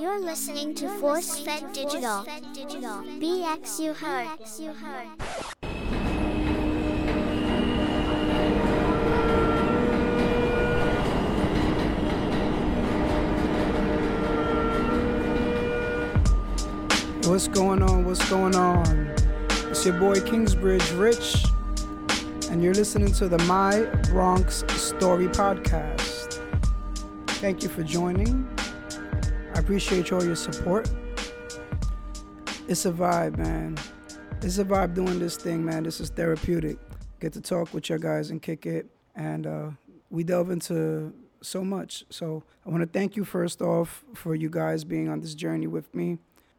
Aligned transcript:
You're 0.00 0.18
listening 0.18 0.74
to 0.76 0.88
Force 0.88 1.40
Fed 1.40 1.74
Digital. 1.74 2.24
BX 2.24 3.78
you 3.80 3.92
heard. 3.92 4.28
What's 17.26 17.48
going 17.48 17.82
on? 17.82 18.06
What's 18.06 18.26
going 18.30 18.56
on? 18.56 19.14
It's 19.68 19.84
your 19.84 20.00
boy 20.00 20.18
Kingsbridge 20.22 20.90
Rich, 20.92 21.44
and 22.50 22.62
you're 22.62 22.72
listening 22.72 23.12
to 23.12 23.28
the 23.28 23.38
My 23.40 23.82
Bronx 24.10 24.64
Story 24.68 25.28
Podcast. 25.28 26.40
Thank 27.26 27.62
you 27.62 27.68
for 27.68 27.82
joining. 27.82 28.48
I 29.60 29.62
appreciate 29.62 30.10
all 30.10 30.24
your 30.24 30.36
support. 30.36 30.90
It's 32.66 32.86
a 32.86 32.90
vibe, 32.90 33.36
man. 33.36 33.76
It's 34.40 34.56
a 34.56 34.64
vibe 34.64 34.94
doing 34.94 35.18
this 35.18 35.36
thing, 35.36 35.62
man. 35.62 35.82
This 35.82 36.00
is 36.00 36.08
therapeutic. 36.08 36.78
Get 37.20 37.34
to 37.34 37.42
talk 37.42 37.74
with 37.74 37.90
your 37.90 37.98
guys 37.98 38.30
and 38.30 38.40
kick 38.40 38.64
it, 38.64 38.86
and 39.14 39.46
uh, 39.46 39.70
we 40.08 40.24
delve 40.24 40.50
into 40.50 41.12
so 41.42 41.62
much. 41.62 42.06
So 42.08 42.42
I 42.64 42.70
want 42.70 42.80
to 42.80 42.86
thank 42.88 43.16
you 43.16 43.24
first 43.26 43.60
off 43.60 44.02
for 44.14 44.34
you 44.34 44.48
guys 44.48 44.82
being 44.82 45.10
on 45.10 45.20
this 45.20 45.34
journey 45.34 45.66
with 45.66 45.94
me. 45.94 46.16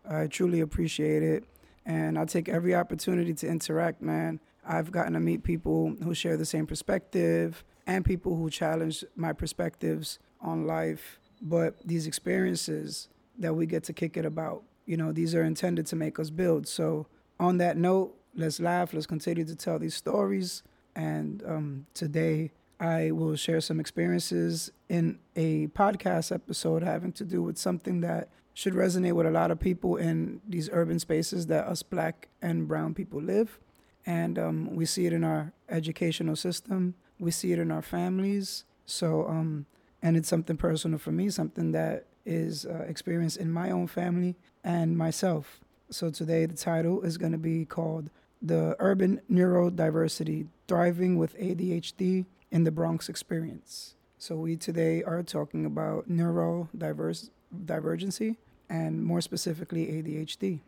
I 0.07 0.27
truly 0.27 0.59
appreciate 0.59 1.23
it. 1.23 1.43
And 1.87 2.19
I 2.19 2.25
take 2.25 2.49
every 2.49 2.75
opportunity 2.75 3.33
to 3.33 3.47
interact, 3.47 4.03
man. 4.03 4.39
I've 4.63 4.91
gotten 4.91 5.13
to 5.13 5.19
meet 5.19 5.41
people 5.41 5.95
who 6.03 6.13
share 6.13 6.37
the 6.37 6.45
same 6.45 6.67
perspective 6.67 7.63
and 7.87 8.05
people 8.05 8.35
who 8.35 8.51
challenge 8.51 9.03
my 9.15 9.33
perspectives 9.33 10.19
on 10.39 10.67
life. 10.67 11.19
But 11.41 11.75
these 11.85 12.07
experiences 12.07 13.07
that 13.39 13.55
we 13.55 13.65
get 13.65 13.83
to 13.85 13.93
kick 13.93 14.17
it 14.17 14.25
about, 14.25 14.63
you 14.85 14.97
know, 14.97 15.11
these 15.11 15.33
are 15.33 15.43
intended 15.43 15.85
to 15.87 15.95
make 15.95 16.19
us 16.19 16.29
build. 16.29 16.67
So, 16.67 17.07
on 17.39 17.57
that 17.57 17.77
note, 17.77 18.15
let's 18.35 18.59
laugh, 18.59 18.93
let's 18.93 19.07
continue 19.07 19.43
to 19.45 19.55
tell 19.55 19.79
these 19.79 19.95
stories. 19.95 20.61
And 20.95 21.43
um, 21.45 21.85
today, 21.93 22.51
I 22.79 23.11
will 23.11 23.35
share 23.35 23.61
some 23.61 23.79
experiences 23.79 24.71
in 24.89 25.19
a 25.35 25.67
podcast 25.67 26.31
episode 26.31 26.83
having 26.83 27.11
to 27.13 27.23
do 27.23 27.41
with 27.41 27.57
something 27.57 28.01
that 28.01 28.29
should 28.53 28.73
resonate 28.73 29.13
with 29.13 29.25
a 29.25 29.31
lot 29.31 29.51
of 29.51 29.59
people 29.59 29.95
in 29.97 30.41
these 30.47 30.69
urban 30.71 30.99
spaces 30.99 31.47
that 31.47 31.67
us 31.67 31.83
black 31.83 32.27
and 32.41 32.67
brown 32.67 32.93
people 32.93 33.21
live. 33.21 33.59
And 34.05 34.37
um, 34.37 34.75
we 34.75 34.85
see 34.85 35.05
it 35.05 35.13
in 35.13 35.23
our 35.23 35.53
educational 35.69 36.35
system, 36.35 36.95
we 37.19 37.31
see 37.31 37.53
it 37.53 37.59
in 37.59 37.71
our 37.71 37.83
families. 37.83 38.65
So, 38.85 39.27
um, 39.27 39.67
and 40.01 40.17
it's 40.17 40.27
something 40.27 40.57
personal 40.57 40.99
for 40.99 41.11
me, 41.11 41.29
something 41.29 41.71
that 41.71 42.05
is 42.25 42.65
uh, 42.65 42.85
experienced 42.87 43.37
in 43.37 43.51
my 43.51 43.71
own 43.71 43.87
family 43.87 44.35
and 44.63 44.97
myself. 44.97 45.59
So, 45.89 46.09
today 46.09 46.45
the 46.45 46.55
title 46.55 47.01
is 47.01 47.17
going 47.17 47.33
to 47.33 47.37
be 47.37 47.65
called 47.65 48.09
The 48.41 48.75
Urban 48.79 49.21
Neurodiversity 49.29 50.47
Thriving 50.67 51.17
with 51.17 51.37
ADHD 51.37 52.25
in 52.51 52.63
the 52.63 52.71
Bronx 52.71 53.09
Experience. 53.09 53.95
So, 54.17 54.35
we 54.35 54.55
today 54.55 55.03
are 55.03 55.23
talking 55.23 55.65
about 55.65 56.09
neurodiverse 56.09 57.29
divergency 57.65 58.37
and 58.69 59.03
more 59.03 59.21
specifically 59.21 59.87
ADHD. 59.87 60.61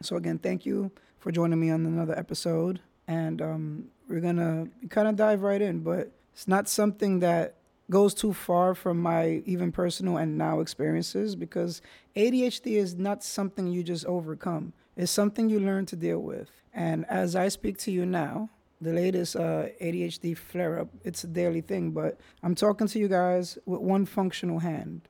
So 0.00 0.16
again, 0.16 0.38
thank 0.38 0.64
you 0.64 0.90
for 1.18 1.30
joining 1.32 1.60
me 1.60 1.70
on 1.70 1.86
another 1.86 2.16
episode, 2.18 2.80
and 3.06 3.42
um, 3.42 3.84
we're 4.08 4.20
gonna 4.20 4.68
kind 4.90 5.08
of 5.08 5.16
dive 5.16 5.42
right 5.42 5.60
in. 5.60 5.80
But 5.80 6.10
it's 6.32 6.48
not 6.48 6.68
something 6.68 7.20
that 7.20 7.54
goes 7.92 8.14
too 8.14 8.32
far 8.32 8.74
from 8.74 8.96
my 9.00 9.42
even 9.44 9.70
personal 9.70 10.16
and 10.16 10.38
now 10.38 10.60
experiences 10.60 11.36
because 11.36 11.82
ADHD 12.16 12.78
is 12.78 12.94
not 12.96 13.22
something 13.22 13.66
you 13.66 13.82
just 13.82 14.06
overcome. 14.06 14.72
It's 14.96 15.12
something 15.12 15.50
you 15.50 15.60
learn 15.60 15.84
to 15.86 15.96
deal 15.96 16.18
with. 16.18 16.50
And 16.72 17.04
as 17.10 17.36
I 17.36 17.48
speak 17.48 17.76
to 17.80 17.90
you 17.92 18.06
now, 18.06 18.48
the 18.80 18.94
latest 18.94 19.36
uh, 19.36 19.66
ADHD 19.80 20.34
flare 20.36 20.80
up, 20.80 20.88
it's 21.04 21.22
a 21.22 21.26
daily 21.26 21.60
thing, 21.60 21.90
but 21.90 22.18
I'm 22.42 22.54
talking 22.54 22.86
to 22.88 22.98
you 22.98 23.08
guys 23.08 23.58
with 23.66 23.82
one 23.82 24.06
functional 24.06 24.60
hand 24.60 25.02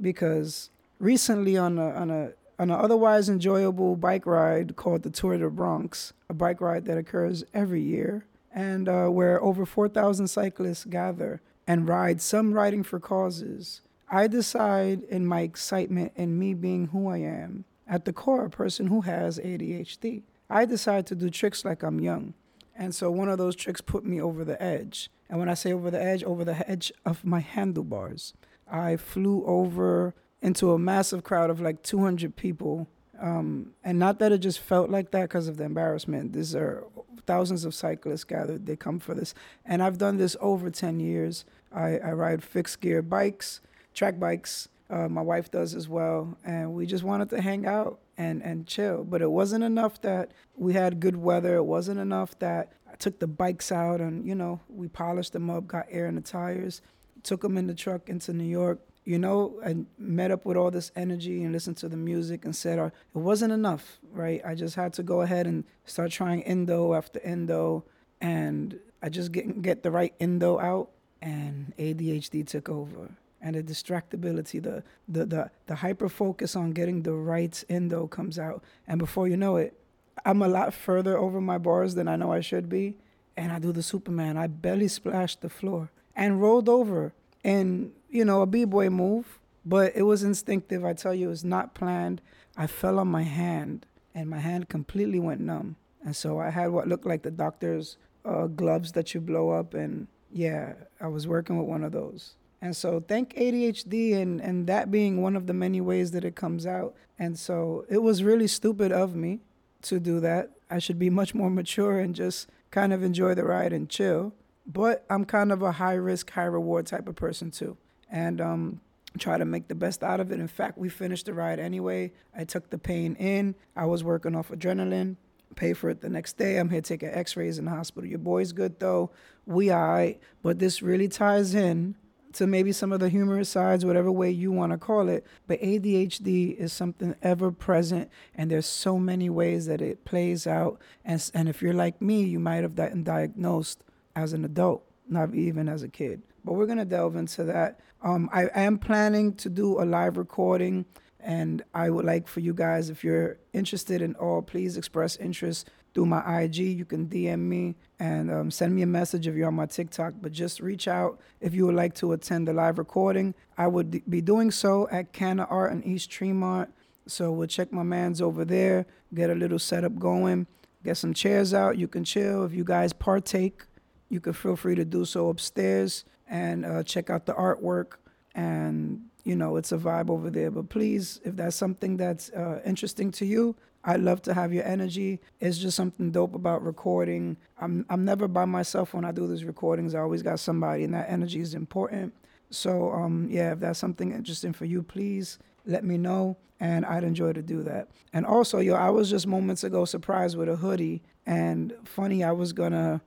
because 0.00 0.70
recently 0.98 1.58
on 1.58 1.78
a 1.78 1.90
on 1.90 2.10
a 2.10 2.32
on 2.58 2.70
an 2.70 2.80
otherwise 2.86 3.28
enjoyable 3.28 3.96
bike 3.96 4.26
ride 4.26 4.76
called 4.76 5.02
the 5.02 5.10
Tour 5.10 5.36
de 5.36 5.50
Bronx, 5.50 6.14
a 6.30 6.34
bike 6.34 6.60
ride 6.62 6.86
that 6.86 6.96
occurs 6.96 7.44
every 7.52 7.82
year, 7.82 8.24
and 8.52 8.88
uh, 8.88 9.08
where 9.08 9.42
over 9.42 9.64
4,000 9.64 10.26
cyclists 10.26 10.84
gather 10.84 11.40
and 11.70 11.88
ride, 11.88 12.20
some 12.20 12.52
riding 12.52 12.82
for 12.82 12.98
causes. 12.98 13.80
I 14.10 14.26
decide, 14.26 15.04
in 15.04 15.24
my 15.24 15.42
excitement 15.42 16.10
and 16.16 16.36
me 16.36 16.52
being 16.52 16.88
who 16.88 17.08
I 17.08 17.18
am, 17.18 17.64
at 17.86 18.06
the 18.06 18.12
core, 18.12 18.46
a 18.46 18.50
person 18.50 18.88
who 18.88 19.02
has 19.02 19.38
ADHD, 19.38 20.22
I 20.48 20.64
decide 20.64 21.06
to 21.06 21.14
do 21.14 21.30
tricks 21.30 21.64
like 21.64 21.84
I'm 21.84 22.00
young. 22.00 22.34
And 22.74 22.92
so 22.92 23.08
one 23.12 23.28
of 23.28 23.38
those 23.38 23.54
tricks 23.54 23.80
put 23.80 24.04
me 24.04 24.20
over 24.20 24.44
the 24.44 24.60
edge. 24.60 25.10
And 25.28 25.38
when 25.38 25.48
I 25.48 25.54
say 25.54 25.72
over 25.72 25.92
the 25.92 26.02
edge, 26.02 26.24
over 26.24 26.44
the 26.44 26.68
edge 26.68 26.90
of 27.06 27.24
my 27.24 27.38
handlebars. 27.38 28.34
I 28.68 28.96
flew 28.96 29.44
over 29.46 30.16
into 30.42 30.72
a 30.72 30.78
massive 30.78 31.22
crowd 31.22 31.50
of 31.50 31.60
like 31.60 31.84
200 31.84 32.34
people. 32.34 32.88
Um, 33.20 33.74
and 33.84 33.96
not 33.96 34.18
that 34.18 34.32
it 34.32 34.38
just 34.38 34.58
felt 34.58 34.90
like 34.90 35.12
that 35.12 35.22
because 35.22 35.46
of 35.46 35.56
the 35.56 35.64
embarrassment. 35.64 36.32
These 36.32 36.56
are 36.56 36.82
thousands 37.26 37.64
of 37.64 37.74
cyclists 37.74 38.24
gathered. 38.24 38.66
They 38.66 38.74
come 38.74 38.98
for 38.98 39.14
this. 39.14 39.34
And 39.64 39.84
I've 39.84 39.98
done 39.98 40.16
this 40.16 40.36
over 40.40 40.68
10 40.68 40.98
years. 40.98 41.44
I, 41.72 41.98
I 41.98 42.12
ride 42.12 42.42
fixed 42.42 42.80
gear 42.80 43.02
bikes, 43.02 43.60
track 43.94 44.18
bikes. 44.18 44.68
Uh, 44.88 45.08
my 45.08 45.22
wife 45.22 45.50
does 45.50 45.74
as 45.74 45.88
well. 45.88 46.36
And 46.44 46.74
we 46.74 46.84
just 46.84 47.04
wanted 47.04 47.30
to 47.30 47.40
hang 47.40 47.66
out 47.66 48.00
and, 48.18 48.42
and 48.42 48.66
chill. 48.66 49.04
But 49.04 49.22
it 49.22 49.30
wasn't 49.30 49.62
enough 49.62 50.00
that 50.02 50.32
we 50.56 50.72
had 50.72 51.00
good 51.00 51.16
weather. 51.16 51.56
It 51.56 51.64
wasn't 51.64 52.00
enough 52.00 52.36
that 52.40 52.72
I 52.90 52.96
took 52.96 53.20
the 53.20 53.28
bikes 53.28 53.70
out 53.70 54.00
and, 54.00 54.26
you 54.26 54.34
know, 54.34 54.60
we 54.68 54.88
polished 54.88 55.32
them 55.32 55.48
up, 55.48 55.68
got 55.68 55.86
air 55.90 56.06
in 56.06 56.16
the 56.16 56.20
tires, 56.20 56.82
took 57.22 57.42
them 57.42 57.56
in 57.56 57.68
the 57.68 57.74
truck 57.74 58.08
into 58.08 58.32
New 58.32 58.44
York 58.44 58.80
you 59.04 59.18
know, 59.18 59.58
and 59.64 59.86
met 59.98 60.30
up 60.30 60.44
with 60.44 60.56
all 60.56 60.70
this 60.70 60.92
energy 60.94 61.42
and 61.42 61.52
listened 61.52 61.76
to 61.78 61.88
the 61.88 61.96
music 61.96 62.44
and 62.44 62.54
said, 62.54 62.78
uh, 62.78 62.86
it 62.86 63.18
wasn't 63.18 63.52
enough, 63.52 63.98
right? 64.12 64.40
I 64.44 64.54
just 64.54 64.76
had 64.76 64.92
to 64.94 65.02
go 65.02 65.22
ahead 65.22 65.46
and 65.46 65.64
start 65.84 66.10
trying 66.10 66.42
endo 66.42 66.94
after 66.94 67.18
endo, 67.20 67.84
and 68.20 68.78
I 69.02 69.08
just 69.08 69.32
didn't 69.32 69.62
get 69.62 69.82
the 69.82 69.90
right 69.90 70.14
endo 70.20 70.58
out, 70.58 70.90
and 71.22 71.74
ADHD 71.78 72.46
took 72.46 72.68
over, 72.68 73.10
and 73.40 73.56
the 73.56 73.62
distractibility, 73.62 74.62
the 74.62 74.82
the 75.08 75.26
the 75.26 75.50
the 75.66 75.74
hyper 75.76 76.08
focus 76.08 76.56
on 76.56 76.70
getting 76.70 77.02
the 77.02 77.12
right 77.12 77.62
endo 77.68 78.06
comes 78.06 78.38
out, 78.38 78.62
and 78.86 78.98
before 78.98 79.28
you 79.28 79.36
know 79.36 79.56
it, 79.56 79.78
I'm 80.24 80.42
a 80.42 80.48
lot 80.48 80.74
further 80.74 81.16
over 81.16 81.40
my 81.40 81.58
bars 81.58 81.94
than 81.94 82.08
I 82.08 82.16
know 82.16 82.32
I 82.32 82.40
should 82.40 82.68
be, 82.68 82.96
and 83.36 83.52
I 83.52 83.58
do 83.58 83.72
the 83.72 83.82
Superman. 83.82 84.36
I 84.36 84.46
belly 84.46 84.88
splashed 84.88 85.40
the 85.40 85.48
floor 85.48 85.90
and 86.14 86.40
rolled 86.40 86.68
over 86.68 87.14
and 87.44 87.92
you 88.08 88.24
know 88.24 88.42
a 88.42 88.46
b-boy 88.46 88.90
move. 88.90 89.38
But 89.64 89.94
it 89.94 90.02
was 90.02 90.22
instinctive. 90.22 90.84
I 90.84 90.94
tell 90.94 91.14
you 91.14 91.26
it 91.26 91.30
was 91.30 91.44
not 91.44 91.74
planned. 91.74 92.22
I 92.56 92.66
fell 92.66 92.98
on 92.98 93.08
my 93.08 93.24
hand 93.24 93.86
and 94.14 94.28
my 94.28 94.38
hand 94.38 94.68
completely 94.68 95.20
went 95.20 95.40
numb. 95.40 95.76
And 96.02 96.16
so 96.16 96.38
i 96.40 96.48
had 96.48 96.70
what 96.70 96.88
looked 96.88 97.06
like 97.06 97.22
the 97.22 97.30
doctor's 97.30 97.98
uh, 98.24 98.46
gloves 98.46 98.92
that 98.92 99.12
you 99.14 99.20
blow 99.20 99.50
up 99.50 99.74
and 99.74 100.08
yeah 100.32 100.74
i 101.00 101.06
was 101.06 101.26
working 101.26 101.58
with 101.58 101.66
one 101.66 101.84
of 101.84 101.92
those 101.92 102.34
and 102.62 102.76
so 102.76 103.02
thank 103.08 103.34
adhd 103.34 104.14
and, 104.14 104.40
and 104.40 104.66
that 104.66 104.90
being 104.90 105.22
one 105.22 105.36
of 105.36 105.46
the 105.46 105.54
many 105.54 105.80
ways 105.80 106.10
that 106.10 106.24
it 106.24 106.36
comes 106.36 106.66
out 106.66 106.94
and 107.18 107.38
so 107.38 107.84
it 107.88 107.98
was 107.98 108.22
really 108.22 108.46
stupid 108.46 108.92
of 108.92 109.14
me 109.14 109.40
to 109.82 109.98
do 109.98 110.20
that 110.20 110.50
i 110.70 110.78
should 110.78 110.98
be 110.98 111.10
much 111.10 111.34
more 111.34 111.50
mature 111.50 111.98
and 111.98 112.14
just 112.14 112.48
kind 112.70 112.92
of 112.92 113.02
enjoy 113.02 113.34
the 113.34 113.44
ride 113.44 113.72
and 113.72 113.88
chill 113.88 114.32
but 114.72 115.04
I'm 115.10 115.24
kind 115.24 115.52
of 115.52 115.62
a 115.62 115.72
high 115.72 115.94
risk, 115.94 116.30
high 116.30 116.44
reward 116.44 116.86
type 116.86 117.08
of 117.08 117.16
person 117.16 117.50
too. 117.50 117.76
And 118.10 118.40
um, 118.40 118.80
try 119.18 119.38
to 119.38 119.44
make 119.44 119.68
the 119.68 119.74
best 119.74 120.02
out 120.02 120.20
of 120.20 120.30
it. 120.30 120.40
In 120.40 120.48
fact, 120.48 120.78
we 120.78 120.88
finished 120.88 121.26
the 121.26 121.34
ride 121.34 121.58
anyway. 121.58 122.12
I 122.36 122.44
took 122.44 122.70
the 122.70 122.78
pain 122.78 123.16
in. 123.16 123.54
I 123.74 123.86
was 123.86 124.04
working 124.04 124.36
off 124.36 124.50
adrenaline. 124.50 125.16
Pay 125.56 125.72
for 125.72 125.90
it 125.90 126.00
the 126.00 126.08
next 126.08 126.38
day. 126.38 126.58
I'm 126.58 126.70
here 126.70 126.80
taking 126.80 127.08
x-rays 127.10 127.58
in 127.58 127.64
the 127.64 127.70
hospital. 127.70 128.08
Your 128.08 128.18
boy's 128.18 128.52
good 128.52 128.78
though. 128.80 129.10
We 129.46 129.70
all 129.70 129.88
right. 129.88 130.20
But 130.42 130.58
this 130.58 130.82
really 130.82 131.08
ties 131.08 131.54
in 131.54 131.96
to 132.32 132.46
maybe 132.46 132.72
some 132.72 132.92
of 132.92 133.00
the 133.00 133.08
humorous 133.08 133.48
sides, 133.48 133.84
whatever 133.84 134.10
way 134.12 134.30
you 134.30 134.52
want 134.52 134.72
to 134.72 134.78
call 134.78 135.08
it. 135.08 135.26
But 135.46 135.60
ADHD 135.60 136.56
is 136.56 136.72
something 136.72 137.14
ever 137.22 137.50
present, 137.50 138.10
and 138.34 138.50
there's 138.50 138.66
so 138.66 138.98
many 138.98 139.28
ways 139.28 139.66
that 139.66 139.80
it 139.82 140.04
plays 140.04 140.46
out. 140.46 140.80
And, 141.04 141.30
and 141.34 141.48
if 141.48 141.60
you're 141.60 141.74
like 141.74 142.00
me, 142.00 142.22
you 142.22 142.38
might 142.38 142.62
have 142.62 142.74
gotten 142.74 143.02
diagnosed 143.02 143.82
as 144.14 144.32
an 144.32 144.44
adult, 144.44 144.84
not 145.08 145.34
even 145.34 145.68
as 145.68 145.82
a 145.82 145.88
kid. 145.88 146.22
But 146.44 146.54
we're 146.54 146.66
gonna 146.66 146.84
delve 146.84 147.16
into 147.16 147.44
that. 147.44 147.80
Um, 148.02 148.30
I 148.32 148.46
am 148.54 148.78
planning 148.78 149.34
to 149.36 149.50
do 149.50 149.80
a 149.80 149.84
live 149.84 150.16
recording, 150.16 150.86
and 151.22 151.62
I 151.74 151.90
would 151.90 152.04
like 152.04 152.28
for 152.28 152.40
you 152.40 152.54
guys, 152.54 152.90
if 152.90 153.04
you're 153.04 153.38
interested 153.52 154.02
in 154.02 154.14
all, 154.14 154.42
please 154.42 154.76
express 154.76 155.16
interest 155.16 155.68
through 155.94 156.06
my 156.06 156.42
IG. 156.42 156.56
You 156.56 156.84
can 156.84 157.06
DM 157.06 157.40
me 157.40 157.76
and 157.98 158.30
um, 158.30 158.50
send 158.50 158.74
me 158.74 158.82
a 158.82 158.86
message 158.86 159.26
if 159.26 159.34
you're 159.34 159.48
on 159.48 159.54
my 159.54 159.66
TikTok. 159.66 160.14
But 160.20 160.32
just 160.32 160.60
reach 160.60 160.88
out 160.88 161.20
if 161.40 161.54
you 161.54 161.66
would 161.66 161.74
like 161.74 161.94
to 161.96 162.12
attend 162.12 162.48
the 162.48 162.52
live 162.52 162.78
recording. 162.78 163.34
I 163.58 163.66
would 163.66 164.08
be 164.08 164.20
doing 164.20 164.50
so 164.50 164.88
at 164.90 165.12
Canna 165.12 165.46
Art 165.50 165.72
in 165.72 165.82
East 165.84 166.10
Tremont. 166.10 166.72
So 167.06 167.32
we'll 167.32 167.48
check 167.48 167.72
my 167.72 167.82
man's 167.82 168.20
over 168.20 168.44
there, 168.44 168.86
get 169.12 169.30
a 169.30 169.34
little 169.34 169.58
setup 169.58 169.98
going, 169.98 170.46
get 170.84 170.96
some 170.96 171.12
chairs 171.12 171.52
out. 171.52 171.76
You 171.76 171.88
can 171.88 172.04
chill. 172.04 172.44
If 172.44 172.54
you 172.54 172.64
guys 172.64 172.92
partake, 172.92 173.62
you 174.08 174.20
can 174.20 174.32
feel 174.32 174.56
free 174.56 174.74
to 174.76 174.84
do 174.84 175.04
so 175.04 175.28
upstairs 175.28 176.04
and 176.28 176.64
uh, 176.64 176.82
check 176.84 177.10
out 177.10 177.26
the 177.26 177.34
artwork. 177.34 177.94
And 178.34 179.09
you 179.24 179.36
know 179.36 179.56
it's 179.56 179.72
a 179.72 179.78
vibe 179.78 180.10
over 180.10 180.30
there. 180.30 180.50
But 180.50 180.68
please, 180.68 181.20
if 181.24 181.36
that's 181.36 181.56
something 181.56 181.96
that's 181.96 182.30
uh, 182.30 182.60
interesting 182.64 183.10
to 183.12 183.26
you, 183.26 183.56
I'd 183.84 184.00
love 184.00 184.20
to 184.22 184.34
have 184.34 184.52
your 184.52 184.64
energy. 184.64 185.20
It's 185.40 185.58
just 185.58 185.76
something 185.76 186.10
dope 186.10 186.34
about 186.34 186.62
recording. 186.64 187.36
I'm 187.60 187.86
I'm 187.88 188.04
never 188.04 188.28
by 188.28 188.44
myself 188.44 188.94
when 188.94 189.04
I 189.04 189.12
do 189.12 189.26
these 189.26 189.44
recordings. 189.44 189.94
I 189.94 190.00
always 190.00 190.22
got 190.22 190.40
somebody, 190.40 190.84
and 190.84 190.94
that 190.94 191.08
energy 191.10 191.40
is 191.40 191.54
important. 191.54 192.14
So 192.50 192.90
um 192.92 193.28
yeah, 193.30 193.52
if 193.52 193.60
that's 193.60 193.78
something 193.78 194.12
interesting 194.12 194.52
for 194.52 194.64
you, 194.64 194.82
please 194.82 195.38
let 195.66 195.84
me 195.84 195.96
know, 195.96 196.36
and 196.58 196.84
I'd 196.84 197.04
enjoy 197.04 197.32
to 197.32 197.42
do 197.42 197.62
that. 197.62 197.88
And 198.12 198.26
also, 198.26 198.58
yo, 198.58 198.74
I 198.74 198.90
was 198.90 199.08
just 199.08 199.26
moments 199.26 199.64
ago 199.64 199.84
surprised 199.84 200.36
with 200.36 200.48
a 200.48 200.56
hoodie, 200.56 201.02
and 201.26 201.74
funny, 201.84 202.22
I 202.24 202.32
was 202.32 202.52
gonna 202.52 203.00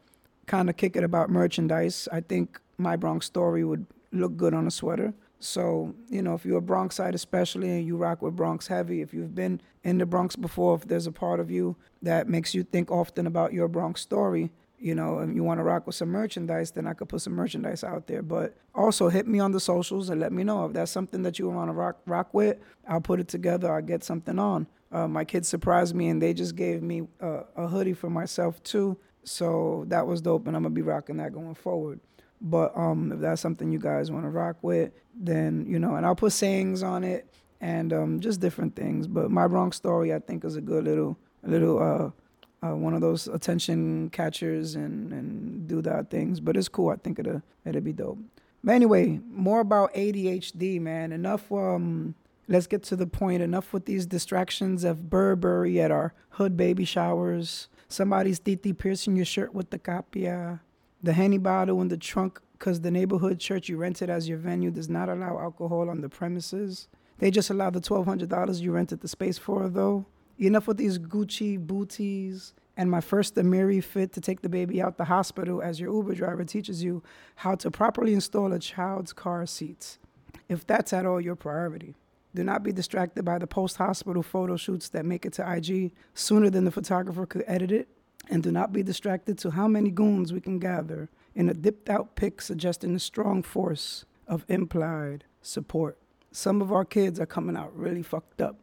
kind 0.47 0.69
of 0.69 0.77
kick 0.77 0.95
it 0.95 1.03
about 1.03 1.29
merchandise. 1.29 2.07
I 2.11 2.21
think 2.21 2.59
my 2.77 2.95
Bronx 2.95 3.25
story 3.25 3.63
would 3.63 3.85
look 4.11 4.37
good 4.37 4.53
on 4.53 4.67
a 4.67 4.71
sweater. 4.71 5.13
So, 5.43 5.93
you 6.09 6.21
know, 6.21 6.35
if 6.35 6.45
you're 6.45 6.59
a 6.59 6.61
Bronxite, 6.61 7.13
especially 7.13 7.69
and 7.69 7.85
you 7.85 7.97
rock 7.97 8.21
with 8.21 8.35
Bronx 8.35 8.67
heavy, 8.67 9.01
if 9.01 9.13
you've 9.13 9.35
been 9.35 9.59
in 9.83 9.97
the 9.97 10.05
Bronx 10.05 10.37
before, 10.37 10.75
if 10.75 10.87
there's 10.87 11.05
a 11.05 11.11
part 11.11 11.41
of 11.41 11.51
you 11.51 11.75
that 12.01 12.29
makes 12.29 12.55
you 12.55 12.63
think 12.63 12.89
often 12.89 13.27
about 13.27 13.51
your 13.51 13.67
Bronx 13.67 13.99
story, 13.99 14.51
you 14.79 14.95
know, 14.95 15.19
and 15.19 15.35
you 15.35 15.43
want 15.43 15.59
to 15.59 15.63
rock 15.63 15.85
with 15.85 15.95
some 15.95 16.09
merchandise, 16.09 16.71
then 16.71 16.87
I 16.87 16.93
could 16.93 17.09
put 17.09 17.21
some 17.21 17.33
merchandise 17.33 17.83
out 17.83 18.07
there. 18.07 18.21
But 18.21 18.55
also 18.73 19.09
hit 19.09 19.27
me 19.27 19.39
on 19.39 19.51
the 19.51 19.59
socials 19.59 20.09
and 20.09 20.21
let 20.21 20.31
me 20.31 20.45
know 20.45 20.65
if 20.65 20.73
that's 20.73 20.91
something 20.91 21.23
that 21.23 21.37
you 21.39 21.49
want 21.49 21.69
to 21.69 21.73
rock 21.73 21.97
rock 22.05 22.33
with. 22.33 22.57
I'll 22.87 23.01
put 23.01 23.19
it 23.19 23.27
together. 23.27 23.69
I'll 23.71 23.81
get 23.81 24.03
something 24.03 24.39
on. 24.39 24.67
Uh, 24.93 25.09
my 25.09 25.25
kids 25.25 25.49
surprised 25.49 25.93
me 25.93 26.07
and 26.07 26.21
they 26.21 26.33
just 26.33 26.55
gave 26.55 26.81
me 26.81 27.03
a, 27.19 27.41
a 27.57 27.67
hoodie 27.67 27.93
for 27.93 28.09
myself 28.09 28.63
too. 28.63 28.97
So 29.25 29.85
that 29.87 30.07
was 30.07 30.21
dope, 30.21 30.47
and 30.47 30.55
I'm 30.55 30.63
gonna 30.63 30.75
be 30.75 30.81
rocking 30.81 31.17
that 31.17 31.33
going 31.33 31.55
forward. 31.55 31.99
But 32.43 32.77
um, 32.77 33.13
if 33.13 33.19
that's 33.21 33.41
something 33.41 33.71
you 33.71 33.79
guys 33.79 34.11
want 34.11 34.25
to 34.25 34.29
rock 34.29 34.57
with, 34.61 34.91
then 35.15 35.65
you 35.67 35.79
know, 35.79 35.95
and 35.95 36.05
I'll 36.05 36.15
put 36.15 36.33
sayings 36.33 36.83
on 36.83 37.05
it 37.05 37.33
and 37.61 37.93
um, 37.93 38.19
just 38.19 38.41
different 38.41 38.75
things. 38.75 39.07
But 39.07 39.31
my 39.31 39.47
Bronx 39.47 39.77
story, 39.77 40.13
I 40.13 40.19
think, 40.19 40.43
is 40.43 40.57
a 40.57 40.61
good 40.61 40.83
little, 40.83 41.17
little, 41.43 41.81
uh, 41.81 42.67
uh, 42.67 42.75
one 42.75 42.93
of 42.93 42.99
those 42.99 43.27
attention 43.27 44.09
catchers 44.09 44.75
and 44.75 45.11
and 45.13 45.67
do 45.67 45.81
that 45.81 46.09
things. 46.09 46.41
But 46.41 46.57
it's 46.57 46.67
cool. 46.67 46.89
I 46.89 46.97
think 46.97 47.17
it'll 47.19 47.41
it'll 47.65 47.81
be 47.81 47.93
dope. 47.93 48.19
But 48.61 48.73
anyway, 48.73 49.19
more 49.29 49.61
about 49.61 49.93
ADHD, 49.93 50.81
man. 50.81 51.13
Enough. 51.13 51.49
Um, 51.49 52.15
let's 52.49 52.67
get 52.67 52.83
to 52.83 52.97
the 52.97 53.07
point. 53.07 53.41
Enough 53.41 53.71
with 53.71 53.85
these 53.85 54.05
distractions 54.05 54.83
of 54.83 55.09
Burberry 55.09 55.79
at 55.79 55.91
our 55.91 56.13
hood 56.31 56.57
baby 56.57 56.83
showers. 56.83 57.69
Somebody's 57.87 58.39
titi 58.39 58.73
piercing 58.73 59.15
your 59.15 59.25
shirt 59.25 59.53
with 59.53 59.69
the 59.69 59.79
capia 59.79 60.59
the 61.03 61.13
Henny 61.13 61.37
bottle 61.37 61.81
in 61.81 61.89
the 61.89 61.97
trunk 61.97 62.39
because 62.53 62.79
the 62.79 62.89
neighborhood 62.89 63.37
church 63.37 63.67
you 63.67 63.75
rented 63.75 64.09
as 64.09 64.29
your 64.29 64.37
venue 64.37 64.71
does 64.71 64.89
not 64.89 65.09
allow 65.09 65.37
alcohol 65.37 65.89
on 65.89 65.99
the 65.99 66.07
premises. 66.07 66.87
They 67.19 67.29
just 67.29 67.49
allow 67.49 67.69
the 67.69 67.81
$1,200 67.81 68.61
you 68.61 68.71
rented 68.71 69.01
the 69.01 69.09
space 69.09 69.37
for, 69.37 69.67
though. 69.67 70.05
Enough 70.39 70.67
with 70.67 70.77
these 70.77 70.97
Gucci 70.97 71.59
booties 71.59 72.53
and 72.77 72.89
my 72.89 73.01
first 73.01 73.35
Amiri 73.35 73.83
fit 73.83 74.13
to 74.13 74.21
take 74.21 74.41
the 74.41 74.49
baby 74.49 74.81
out 74.81 74.97
the 74.97 75.05
hospital 75.05 75.61
as 75.61 75.79
your 75.79 75.93
Uber 75.93 76.15
driver 76.15 76.45
teaches 76.45 76.81
you 76.81 77.03
how 77.35 77.55
to 77.55 77.69
properly 77.69 78.13
install 78.13 78.51
a 78.53 78.57
child's 78.57 79.13
car 79.13 79.45
seats, 79.45 79.99
if 80.47 80.65
that's 80.65 80.93
at 80.93 81.05
all 81.05 81.21
your 81.21 81.35
priority. 81.35 81.95
Do 82.33 82.43
not 82.43 82.63
be 82.63 82.71
distracted 82.71 83.23
by 83.23 83.37
the 83.37 83.45
post 83.45 83.77
hospital 83.77 84.23
photo 84.23 84.55
shoots 84.55 84.89
that 84.89 85.05
make 85.05 85.25
it 85.25 85.33
to 85.33 85.53
IG 85.53 85.91
sooner 86.15 86.49
than 86.49 86.63
the 86.63 86.71
photographer 86.71 87.25
could 87.25 87.43
edit 87.45 87.71
it 87.71 87.89
and 88.29 88.43
do 88.43 88.51
not 88.51 88.73
be 88.73 88.83
distracted 88.83 89.37
to 89.39 89.51
how 89.51 89.67
many 89.67 89.89
goons 89.89 90.31
we 90.31 90.41
can 90.41 90.59
gather 90.59 91.09
in 91.35 91.49
a 91.49 91.53
dipped 91.53 91.89
out 91.89 92.15
pic 92.15 92.41
suggesting 92.41 92.95
a 92.95 92.99
strong 92.99 93.43
force 93.43 94.05
of 94.27 94.45
implied 94.47 95.25
support. 95.41 95.97
Some 96.31 96.61
of 96.61 96.71
our 96.71 96.85
kids 96.85 97.19
are 97.19 97.25
coming 97.25 97.57
out 97.57 97.75
really 97.77 98.01
fucked 98.01 98.41
up, 98.41 98.57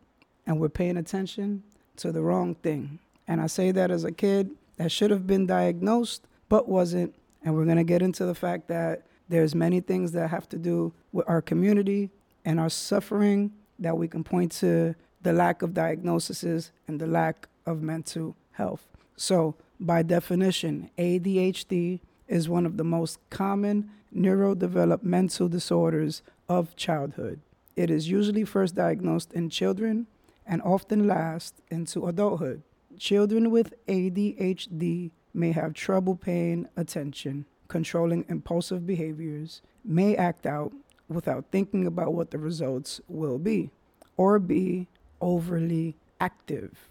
and 0.46 0.58
we're 0.58 0.68
paying 0.68 0.96
attention 0.96 1.62
to 1.96 2.10
the 2.10 2.22
wrong 2.22 2.54
thing. 2.56 2.98
And 3.28 3.40
I 3.40 3.46
say 3.46 3.70
that 3.72 3.90
as 3.90 4.04
a 4.04 4.12
kid 4.12 4.50
that 4.76 4.90
should 4.90 5.10
have 5.10 5.26
been 5.26 5.46
diagnosed 5.46 6.26
but 6.48 6.68
wasn't. 6.68 7.14
And 7.42 7.54
we're 7.54 7.64
going 7.64 7.76
to 7.76 7.84
get 7.84 8.02
into 8.02 8.26
the 8.26 8.34
fact 8.34 8.68
that 8.68 9.06
there's 9.28 9.54
many 9.54 9.80
things 9.80 10.12
that 10.12 10.28
have 10.28 10.48
to 10.48 10.58
do 10.58 10.92
with 11.12 11.28
our 11.28 11.40
community 11.40 12.10
and 12.44 12.58
our 12.58 12.68
suffering 12.68 13.52
that 13.78 13.96
we 13.96 14.08
can 14.08 14.24
point 14.24 14.52
to 14.52 14.94
the 15.22 15.32
lack 15.32 15.62
of 15.62 15.74
diagnoses 15.74 16.72
and 16.88 17.00
the 17.00 17.06
lack 17.06 17.48
of 17.66 17.82
mental 17.82 18.36
health. 18.52 18.89
So, 19.20 19.54
by 19.78 20.02
definition, 20.02 20.88
ADHD 20.96 22.00
is 22.26 22.48
one 22.48 22.64
of 22.64 22.78
the 22.78 22.84
most 22.84 23.18
common 23.28 23.90
neurodevelopmental 24.16 25.50
disorders 25.50 26.22
of 26.48 26.74
childhood. 26.74 27.40
It 27.76 27.90
is 27.90 28.08
usually 28.08 28.46
first 28.46 28.76
diagnosed 28.76 29.34
in 29.34 29.50
children 29.50 30.06
and 30.46 30.62
often 30.62 31.06
lasts 31.06 31.60
into 31.70 32.06
adulthood. 32.06 32.62
Children 32.98 33.50
with 33.50 33.74
ADHD 33.88 35.10
may 35.34 35.52
have 35.52 35.74
trouble 35.74 36.16
paying 36.16 36.66
attention, 36.74 37.44
controlling 37.68 38.24
impulsive 38.30 38.86
behaviors, 38.86 39.60
may 39.84 40.16
act 40.16 40.46
out 40.46 40.72
without 41.10 41.44
thinking 41.52 41.86
about 41.86 42.14
what 42.14 42.30
the 42.30 42.38
results 42.38 43.02
will 43.06 43.38
be, 43.38 43.68
or 44.16 44.38
be 44.38 44.88
overly 45.20 45.94
active. 46.18 46.88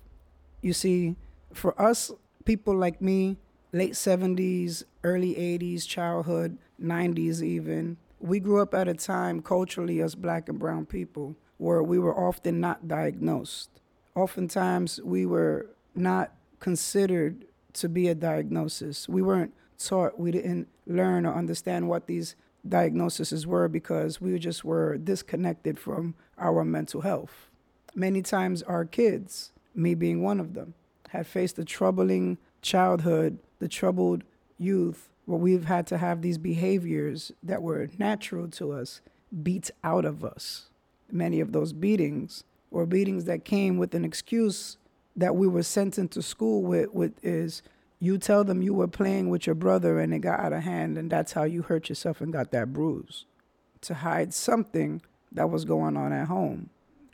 You 0.61 0.73
see, 0.73 1.15
for 1.53 1.79
us 1.81 2.11
people 2.45 2.75
like 2.75 3.01
me, 3.01 3.37
late 3.71 3.93
70s, 3.93 4.83
early 5.03 5.35
80s, 5.35 5.87
childhood, 5.87 6.57
90s 6.81 7.41
even, 7.41 7.97
we 8.19 8.39
grew 8.39 8.61
up 8.61 8.73
at 8.73 8.87
a 8.87 8.93
time 8.93 9.41
culturally 9.41 10.01
as 10.01 10.15
black 10.15 10.49
and 10.49 10.59
brown 10.59 10.85
people 10.85 11.35
where 11.57 11.83
we 11.83 11.99
were 11.99 12.17
often 12.17 12.59
not 12.59 12.87
diagnosed. 12.87 13.69
Oftentimes, 14.15 14.99
we 15.03 15.25
were 15.25 15.67
not 15.95 16.33
considered 16.59 17.45
to 17.73 17.87
be 17.87 18.07
a 18.07 18.15
diagnosis. 18.15 19.07
We 19.07 19.21
weren't 19.21 19.53
taught, 19.77 20.19
we 20.19 20.31
didn't 20.31 20.67
learn 20.87 21.25
or 21.25 21.33
understand 21.33 21.87
what 21.87 22.07
these 22.07 22.35
diagnoses 22.67 23.45
were 23.47 23.67
because 23.67 24.19
we 24.19 24.37
just 24.39 24.65
were 24.65 24.97
disconnected 24.97 25.79
from 25.79 26.15
our 26.37 26.65
mental 26.65 27.01
health. 27.01 27.49
Many 27.95 28.21
times, 28.21 28.63
our 28.63 28.85
kids, 28.85 29.51
me 29.73 29.95
being 29.95 30.21
one 30.21 30.39
of 30.39 30.53
them, 30.53 30.73
had 31.09 31.27
faced 31.27 31.59
a 31.59 31.65
troubling 31.65 32.37
childhood, 32.61 33.39
the 33.59 33.67
troubled 33.67 34.23
youth, 34.57 35.09
where 35.25 35.37
we've 35.37 35.65
had 35.65 35.85
to 35.87 35.97
have 35.97 36.21
these 36.21 36.37
behaviors 36.37 37.31
that 37.43 37.61
were 37.61 37.87
natural 37.97 38.47
to 38.47 38.71
us 38.71 39.01
beat 39.43 39.69
out 39.83 40.05
of 40.05 40.23
us. 40.23 40.69
Many 41.11 41.39
of 41.39 41.51
those 41.51 41.73
beatings 41.73 42.43
were 42.71 42.85
beatings 42.85 43.25
that 43.25 43.45
came 43.45 43.77
with 43.77 43.93
an 43.93 44.05
excuse 44.05 44.77
that 45.15 45.35
we 45.35 45.47
were 45.47 45.63
sent 45.63 45.97
into 45.97 46.21
school 46.21 46.63
with, 46.63 46.93
with 46.93 47.13
is 47.23 47.61
you 47.99 48.17
tell 48.17 48.43
them 48.43 48.61
you 48.61 48.73
were 48.73 48.87
playing 48.87 49.29
with 49.29 49.45
your 49.45 49.55
brother 49.55 49.99
and 49.99 50.13
it 50.13 50.19
got 50.19 50.39
out 50.39 50.53
of 50.53 50.63
hand 50.63 50.97
and 50.97 51.11
that's 51.11 51.33
how 51.33 51.43
you 51.43 51.61
hurt 51.61 51.89
yourself 51.89 52.21
and 52.21 52.31
got 52.31 52.51
that 52.51 52.71
bruise 52.71 53.25
to 53.81 53.95
hide 53.95 54.33
something 54.33 55.01
that 55.31 55.49
was 55.49 55.65
going 55.65 55.97
on 55.97 56.11
at 56.13 56.27
home. 56.27 56.69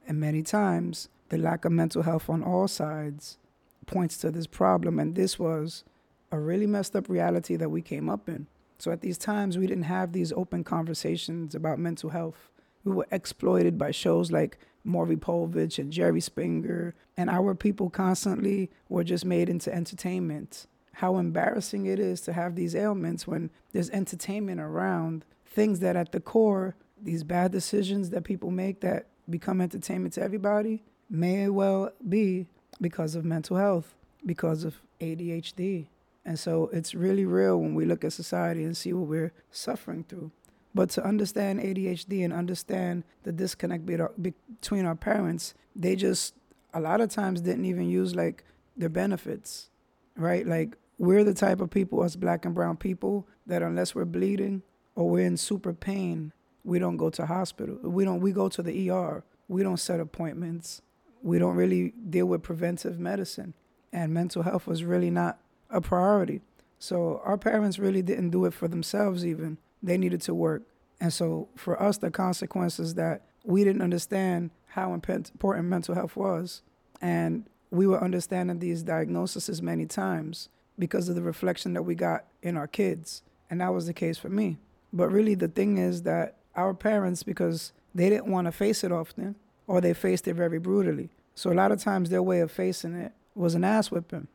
And 0.08 0.20
many 0.20 0.44
times, 0.44 1.10
the 1.30 1.38
lack 1.38 1.66
of 1.66 1.72
mental 1.72 2.04
health 2.04 2.30
on 2.30 2.44
all 2.44 2.68
sides 2.68 3.38
points 3.86 4.18
to 4.18 4.32
this 4.32 4.48
problem. 4.48 5.00
And 5.00 5.16
this 5.16 5.38
was 5.40 5.84
a 6.32 6.40
really 6.40 6.68
messed 6.68 6.96
up 6.96 7.10
reality 7.10 7.56
that 7.56 7.70
we 7.70 7.82
came 7.82 8.10
up 8.10 8.28
in. 8.28 8.48
So 8.78 8.92
at 8.92 9.02
these 9.02 9.18
times, 9.18 9.58
we 9.58 9.68
didn't 9.68 9.84
have 9.84 10.12
these 10.12 10.34
open 10.34 10.64
conversations 10.64 11.56
about 11.56 11.80
mental 11.80 12.10
health. 12.10 12.52
We 12.84 12.92
were 12.92 13.08
exploited 13.12 13.78
by 13.78 13.92
shows 13.92 14.32
like 14.32 14.58
Maury 14.84 15.16
Povich 15.16 15.80
and 15.80 15.92
Jerry 15.92 16.22
Springer, 16.22 16.94
and 17.18 17.30
our 17.30 17.56
people 17.56 17.90
constantly 17.90 18.70
were 18.90 19.04
just 19.04 19.26
made 19.26 19.50
into 19.50 19.74
entertainment. 19.74 20.68
How 20.94 21.18
embarrassing 21.18 21.86
it 21.86 22.00
is 22.00 22.22
to 22.22 22.34
have 22.34 22.56
these 22.56 22.76
ailments 22.76 23.26
when 23.26 23.50
there's 23.72 23.90
entertainment 23.90 24.62
around, 24.62 25.26
things 25.46 25.80
that 25.80 25.96
at 25.96 26.12
the 26.12 26.20
core, 26.20 26.76
these 27.02 27.24
bad 27.24 27.52
decisions 27.52 28.12
that 28.12 28.24
people 28.24 28.52
make 28.52 28.82
that 28.82 29.08
become 29.30 29.62
entertainment 29.62 30.14
to 30.14 30.22
everybody 30.22 30.84
may 31.10 31.50
well 31.50 31.92
be 32.08 32.48
because 32.82 33.16
of 33.16 33.26
mental 33.26 33.58
health, 33.58 33.96
because 34.26 34.64
of 34.64 34.82
ADHD. 35.00 35.88
And 36.26 36.40
so 36.40 36.70
it's 36.74 36.96
really 36.96 37.26
real 37.26 37.60
when 37.60 37.76
we 37.76 37.86
look 37.86 38.04
at 38.04 38.14
society 38.14 38.64
and 38.64 38.76
see 38.76 38.94
what 38.94 39.08
we're 39.08 39.34
suffering 39.52 40.04
through. 40.08 40.32
But 40.74 40.90
to 40.92 41.06
understand 41.06 41.62
ADHD 41.62 42.24
and 42.24 42.34
understand 42.34 43.04
the 43.24 43.32
disconnect 43.32 43.86
between 43.86 44.86
our 44.86 44.96
parents, 44.96 45.54
they 45.76 45.96
just 45.96 46.36
a 46.74 46.80
lot 46.80 47.00
of 47.02 47.10
times 47.10 47.42
didn't 47.42 47.66
even 47.66 47.90
use 47.90 48.16
like 48.16 48.44
their 48.76 48.90
benefits. 48.90 49.70
right? 50.18 50.46
Like 50.46 50.78
we're 50.98 51.24
the 51.24 51.34
type 51.34 51.62
of 51.62 51.70
people, 51.70 52.02
us 52.04 52.16
black 52.16 52.46
and 52.46 52.56
brown 52.56 52.78
people, 52.78 53.28
that 53.48 53.62
unless 53.62 53.96
we're 53.96 54.06
bleeding 54.06 54.64
or 54.96 55.10
we're 55.10 55.26
in 55.26 55.38
super 55.38 55.74
pain, 55.74 56.34
we 56.64 56.80
don't 56.80 56.98
go 56.98 57.10
to 57.12 57.26
hospital. 57.26 57.78
We 57.84 58.06
don't. 58.06 58.22
We 58.22 58.32
go 58.32 58.50
to 58.50 58.64
the 58.64 58.90
ER. 58.90 59.24
We 59.48 59.62
don't 59.64 59.78
set 59.80 60.00
appointments. 60.00 60.82
We 61.26 61.40
don't 61.40 61.56
really 61.56 61.92
deal 62.08 62.28
with 62.28 62.44
preventive 62.44 63.00
medicine, 63.00 63.56
and 63.92 64.14
mental 64.14 64.44
health 64.44 64.68
was 64.68 64.84
really 64.84 65.10
not 65.10 65.40
a 65.72 65.82
priority. 65.82 66.42
So 66.78 67.20
our 67.24 67.36
parents 67.36 67.80
really 67.80 68.04
didn't 68.04 68.30
do 68.30 68.46
it 68.46 68.54
for 68.54 68.68
themselves. 68.68 69.26
Even 69.26 69.58
they 69.82 69.98
needed 69.98 70.22
to 70.22 70.36
work, 70.36 70.62
and 71.02 71.12
so 71.12 71.50
for 71.56 71.82
us, 71.82 71.98
the 71.98 72.12
consequences 72.12 72.94
that 72.94 73.24
we 73.44 73.64
didn't 73.64 73.82
understand 73.82 74.52
how 74.68 74.94
important 74.94 75.68
mental 75.68 75.96
health 75.96 76.16
was, 76.16 76.62
and 77.02 77.50
we 77.72 77.88
were 77.88 78.04
understanding 78.04 78.60
these 78.60 78.84
diagnoses 78.84 79.64
many 79.64 79.88
times 79.88 80.50
because 80.78 81.10
of 81.10 81.16
the 81.16 81.24
reflection 81.24 81.74
that 81.74 81.82
we 81.82 81.96
got 81.96 82.26
in 82.44 82.56
our 82.56 82.68
kids, 82.68 83.24
and 83.50 83.62
that 83.62 83.74
was 83.74 83.88
the 83.88 83.94
case 83.94 84.20
for 84.20 84.30
me. 84.30 84.60
But 84.94 85.10
really, 85.10 85.34
the 85.34 85.48
thing 85.48 85.80
is 85.80 86.04
that 86.04 86.36
our 86.56 86.76
parents, 86.76 87.24
because 87.24 87.74
they 87.96 88.10
didn't 88.10 88.28
want 88.28 88.46
to 88.46 88.52
face 88.52 88.84
it 88.84 88.92
often, 88.92 89.36
or 89.68 89.82
they 89.82 89.94
faced 89.94 90.28
it 90.28 90.34
very 90.34 90.60
brutally. 90.60 91.10
So 91.34 91.52
a 91.52 91.54
lot 91.54 91.72
of 91.72 91.80
times, 91.82 92.10
their 92.10 92.24
way 92.24 92.40
of 92.40 92.52
facing 92.52 92.96
it 92.96 93.12
was 93.34 93.56
an 93.56 93.64
ass 93.64 93.92
whipping, 93.92 94.28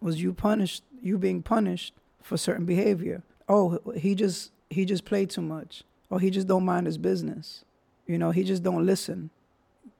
was 0.00 0.20
you 0.20 0.32
punished, 0.32 0.82
you 1.00 1.18
being 1.18 1.42
punished 1.42 1.94
for 2.22 2.36
certain 2.36 2.64
behavior. 2.64 3.22
Oh, 3.48 3.78
he 3.96 4.14
just 4.14 4.52
he 4.70 4.84
just 4.84 5.04
played 5.04 5.30
too 5.30 5.42
much, 5.42 5.84
or 6.10 6.20
he 6.20 6.30
just 6.30 6.48
don't 6.48 6.64
mind 6.64 6.86
his 6.86 6.98
business. 6.98 7.64
You 8.06 8.18
know, 8.18 8.30
he 8.30 8.42
just 8.42 8.62
don't 8.62 8.84
listen. 8.84 9.30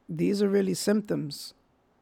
These 0.09 0.43
are 0.43 0.49
really 0.49 0.75
symptoms, 0.75 1.55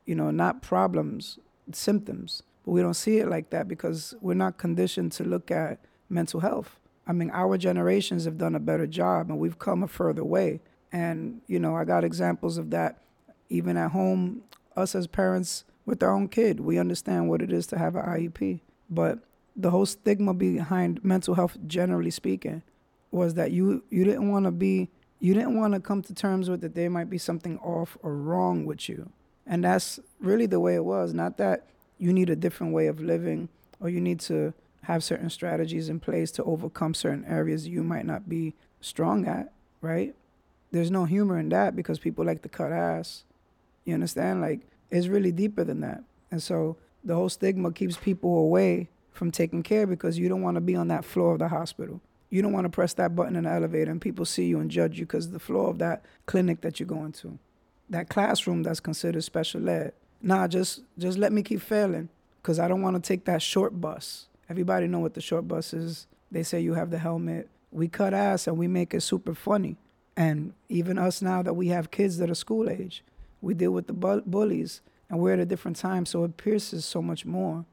you 0.05 0.15
know, 0.15 0.31
not 0.31 0.63
problems, 0.63 1.39
symptoms. 1.73 2.43
But 2.65 2.73
we 2.73 2.81
don't 2.81 2.95
see 2.95 3.19
it 3.19 3.29
like 3.29 3.51
that 3.51 3.69
because 3.69 4.15
we're 4.21 4.35
not 4.35 4.59
conditioned 4.59 5.13
to 5.13 5.25
look 5.25 5.51
at 5.51 5.79
mental 6.09 6.41
health. 6.41 6.79
I 7.07 7.13
mean, 7.13 7.31
our 7.33 7.57
generations 7.57 8.25
have 8.25 8.39
done 8.39 8.55
a 8.55 8.61
better 8.61 8.87
job 8.87 9.31
and 9.31 9.39
we've 9.39 9.59
come 9.59 9.83
a 9.83 9.89
further 9.89 10.25
way. 10.25 10.61
And, 10.93 11.41
you 11.47 11.59
know, 11.59 11.77
I 11.77 11.85
got 11.85 12.05
examples 12.05 12.59
of 12.59 12.71
that 12.71 13.03
even 13.49 13.77
at 13.77 13.93
home, 13.93 14.43
us 14.77 14.95
as 14.95 15.07
parents 15.07 15.65
with 15.85 16.03
our 16.03 16.13
own 16.13 16.29
kid, 16.29 16.61
we 16.61 16.79
understand 16.79 17.29
what 17.29 17.43
it 17.43 17.53
is 17.53 17.67
to 17.69 17.79
have 17.79 17.97
an 17.97 18.03
IEP. 18.03 18.61
But 18.91 19.21
the 19.55 19.71
whole 19.71 19.87
stigma 19.87 20.35
behind 20.35 21.05
mental 21.05 21.35
health, 21.35 21.57
generally 21.67 22.11
speaking, 22.11 22.63
was 23.11 23.35
that 23.35 23.53
you, 23.53 23.85
you 23.91 24.05
didn't 24.05 24.31
want 24.31 24.45
to 24.45 24.51
be, 24.51 24.91
you 25.21 25.33
didn't 25.33 25.57
want 25.57 25.75
to 25.75 25.81
come 25.81 26.03
to 26.03 26.15
terms 26.15 26.51
with 26.51 26.61
that 26.61 26.75
there 26.75 26.91
might 26.91 27.09
be 27.09 27.19
something 27.19 27.59
off 27.59 27.97
or 28.03 28.15
wrong 28.15 28.67
with 28.67 28.89
you. 28.89 29.11
And 29.47 29.65
that's 29.65 30.01
really 30.21 30.47
the 30.47 30.61
way 30.61 30.75
it 30.75 30.85
was. 30.85 31.15
Not 31.15 31.39
that 31.39 31.67
you 31.99 32.13
need 32.13 32.29
a 32.29 32.37
different 32.37 32.73
way 32.73 32.89
of 32.89 33.01
living 33.01 33.49
or 33.81 33.89
you 33.89 34.01
need 34.01 34.21
to 34.21 34.53
have 34.83 35.03
certain 35.03 35.31
strategies 35.31 35.89
in 35.89 36.01
place 36.01 36.31
to 36.33 36.45
overcome 36.45 36.95
certain 36.95 37.25
areas 37.25 37.67
you 37.67 37.83
might 37.83 38.07
not 38.07 38.29
be 38.29 38.55
strong 38.81 39.27
at, 39.27 39.53
right? 39.81 40.15
There's 40.71 40.91
no 40.91 41.05
humor 41.05 41.39
in 41.39 41.49
that 41.51 41.77
because 41.77 41.99
people 41.99 42.25
like 42.25 42.43
to 42.43 42.49
cut 42.49 42.73
ass. 42.73 43.25
You 43.85 43.95
understand? 43.95 44.41
Like, 44.41 44.61
it's 44.91 45.07
really 45.07 45.33
deeper 45.33 45.65
than 45.65 45.81
that. 45.81 46.03
And 46.31 46.43
so 46.43 46.77
the 47.05 47.15
whole 47.15 47.29
stigma 47.29 47.73
keeps 47.73 47.97
people 47.97 48.39
away 48.39 48.89
from 49.13 49.31
taking 49.31 49.63
care 49.63 49.87
because 49.87 50.19
you 50.19 50.29
don't 50.29 50.43
want 50.43 50.57
to 50.57 50.61
be 50.61 50.77
on 50.77 50.89
that 50.89 51.05
floor 51.05 51.33
of 51.33 51.39
the 51.39 51.49
hospital. 51.49 52.01
You 52.31 52.43
don't 52.43 52.53
want 52.53 52.65
to 52.65 52.71
press 52.71 52.93
that 52.95 53.15
button 53.15 53.37
in 53.37 53.45
the 53.45 53.51
elevator 53.51 53.91
and 53.91 54.01
people 54.01 54.25
see 54.25 54.47
you 54.47 54.59
and 54.59 54.71
judge 54.71 54.99
you 54.99 55.07
because 55.07 55.31
the 55.31 55.39
floor 55.39 55.71
of 55.71 55.79
that 55.79 56.05
clinic 56.27 56.61
that 56.61 56.79
you're 56.79 56.87
going 56.87 57.13
to, 57.13 57.39
that 57.89 58.09
classroom 58.09 58.63
that's 58.63 58.81
considered 58.81 59.23
special 59.23 59.69
ed. 59.69 59.93
Nah, 60.21 60.49
just 60.49 60.83
just 60.99 61.19
let 61.19 61.33
me 61.33 61.43
keep 61.43 61.61
failing 61.61 62.09
because 62.43 62.59
I 62.59 62.69
don't 62.69 62.83
want 62.83 62.97
to 62.97 63.07
take 63.07 63.25
that 63.27 63.43
short 63.43 63.81
bus. 63.81 64.27
Everybody 64.51 64.87
know 64.87 64.99
what 64.99 65.15
the 65.15 65.21
short 65.21 65.47
bus 65.47 65.73
is. 65.73 66.07
They 66.31 66.43
say 66.43 66.61
you 66.61 66.75
have 66.75 66.91
the 66.91 66.99
helmet. 66.99 67.49
We 67.71 67.89
cut 67.89 68.13
ass 68.13 68.47
and 68.47 68.59
we 68.59 68.67
make 68.67 68.93
it 68.93 69.03
super 69.03 69.35
funny. 69.35 69.77
And 70.17 70.55
even 70.69 70.99
us 70.99 71.21
now 71.21 71.43
that 71.43 71.55
we 71.55 71.69
have 71.69 71.91
kids 71.91 72.19
that 72.19 72.31
are 72.31 72.35
school 72.35 72.71
age, 72.71 73.05
we 73.43 73.55
deal 73.55 73.71
with 73.71 73.87
the 73.87 73.93
bu- 73.93 74.23
bullies 74.23 74.81
and 75.11 75.21
we're 75.21 75.35
at 75.35 75.39
a 75.39 75.47
different 75.47 75.77
time, 75.77 76.07
so 76.07 76.25
it 76.25 76.37
pierces 76.37 76.85
so 76.85 77.01
much 77.01 77.25
more. 77.25 77.65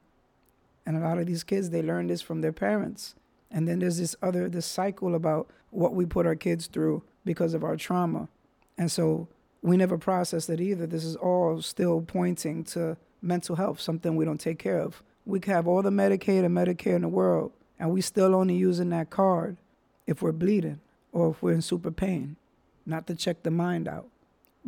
And 0.86 0.96
a 0.96 1.00
lot 1.00 1.18
of 1.18 1.26
these 1.26 1.42
kids, 1.42 1.70
they 1.70 1.82
learn 1.82 2.06
this 2.06 2.20
from 2.20 2.42
their 2.42 2.52
parents. 2.52 3.14
And 3.50 3.66
then 3.66 3.78
there's 3.78 3.98
this 3.98 4.14
other 4.22 4.48
this 4.48 4.66
cycle 4.66 5.14
about 5.14 5.48
what 5.70 5.94
we 5.94 6.04
put 6.04 6.26
our 6.26 6.36
kids 6.36 6.66
through 6.66 7.02
because 7.24 7.54
of 7.54 7.64
our 7.64 7.76
trauma. 7.76 8.28
And 8.76 8.92
so 8.92 9.28
we 9.62 9.76
never 9.76 9.96
process 9.96 10.48
it 10.48 10.60
either. 10.60 10.86
This 10.86 11.04
is 11.04 11.16
all 11.16 11.62
still 11.62 12.02
pointing 12.02 12.64
to 12.64 12.96
mental 13.22 13.56
health, 13.56 13.80
something 13.80 14.14
we 14.14 14.24
don't 14.24 14.40
take 14.40 14.58
care 14.58 14.78
of. 14.78 15.02
We 15.24 15.40
have 15.46 15.66
all 15.66 15.82
the 15.82 15.90
Medicaid 15.90 16.44
and 16.44 16.54
Medicare 16.54 16.96
in 16.96 17.02
the 17.02 17.08
world, 17.08 17.52
and 17.78 17.90
we 17.90 18.02
still 18.02 18.34
only 18.34 18.54
using 18.54 18.90
that 18.90 19.08
card 19.08 19.56
if 20.06 20.20
we're 20.20 20.32
bleeding 20.32 20.80
or 21.14 21.30
if 21.30 21.42
we're 21.42 21.52
in 21.52 21.62
super 21.62 21.92
pain, 21.92 22.36
not 22.84 23.06
to 23.06 23.14
check 23.14 23.42
the 23.44 23.50
mind 23.50 23.88
out 23.88 24.08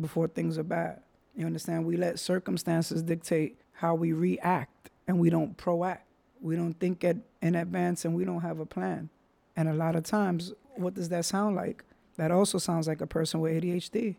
before 0.00 0.28
things 0.28 0.56
are 0.56 0.62
bad. 0.62 1.00
You 1.34 1.44
understand? 1.44 1.84
We 1.84 1.96
let 1.96 2.18
circumstances 2.18 3.02
dictate 3.02 3.58
how 3.72 3.94
we 3.94 4.12
react 4.12 4.90
and 5.06 5.18
we 5.18 5.28
don't 5.28 5.56
proact. 5.58 5.98
We 6.40 6.56
don't 6.56 6.74
think 6.74 7.02
at, 7.04 7.16
in 7.42 7.56
advance 7.56 8.04
and 8.04 8.14
we 8.14 8.24
don't 8.24 8.40
have 8.40 8.60
a 8.60 8.64
plan. 8.64 9.10
And 9.56 9.68
a 9.68 9.74
lot 9.74 9.96
of 9.96 10.04
times, 10.04 10.52
what 10.76 10.94
does 10.94 11.08
that 11.08 11.24
sound 11.24 11.56
like? 11.56 11.82
That 12.16 12.30
also 12.30 12.58
sounds 12.58 12.86
like 12.86 13.00
a 13.00 13.06
person 13.06 13.40
with 13.40 13.62
ADHD, 13.62 14.14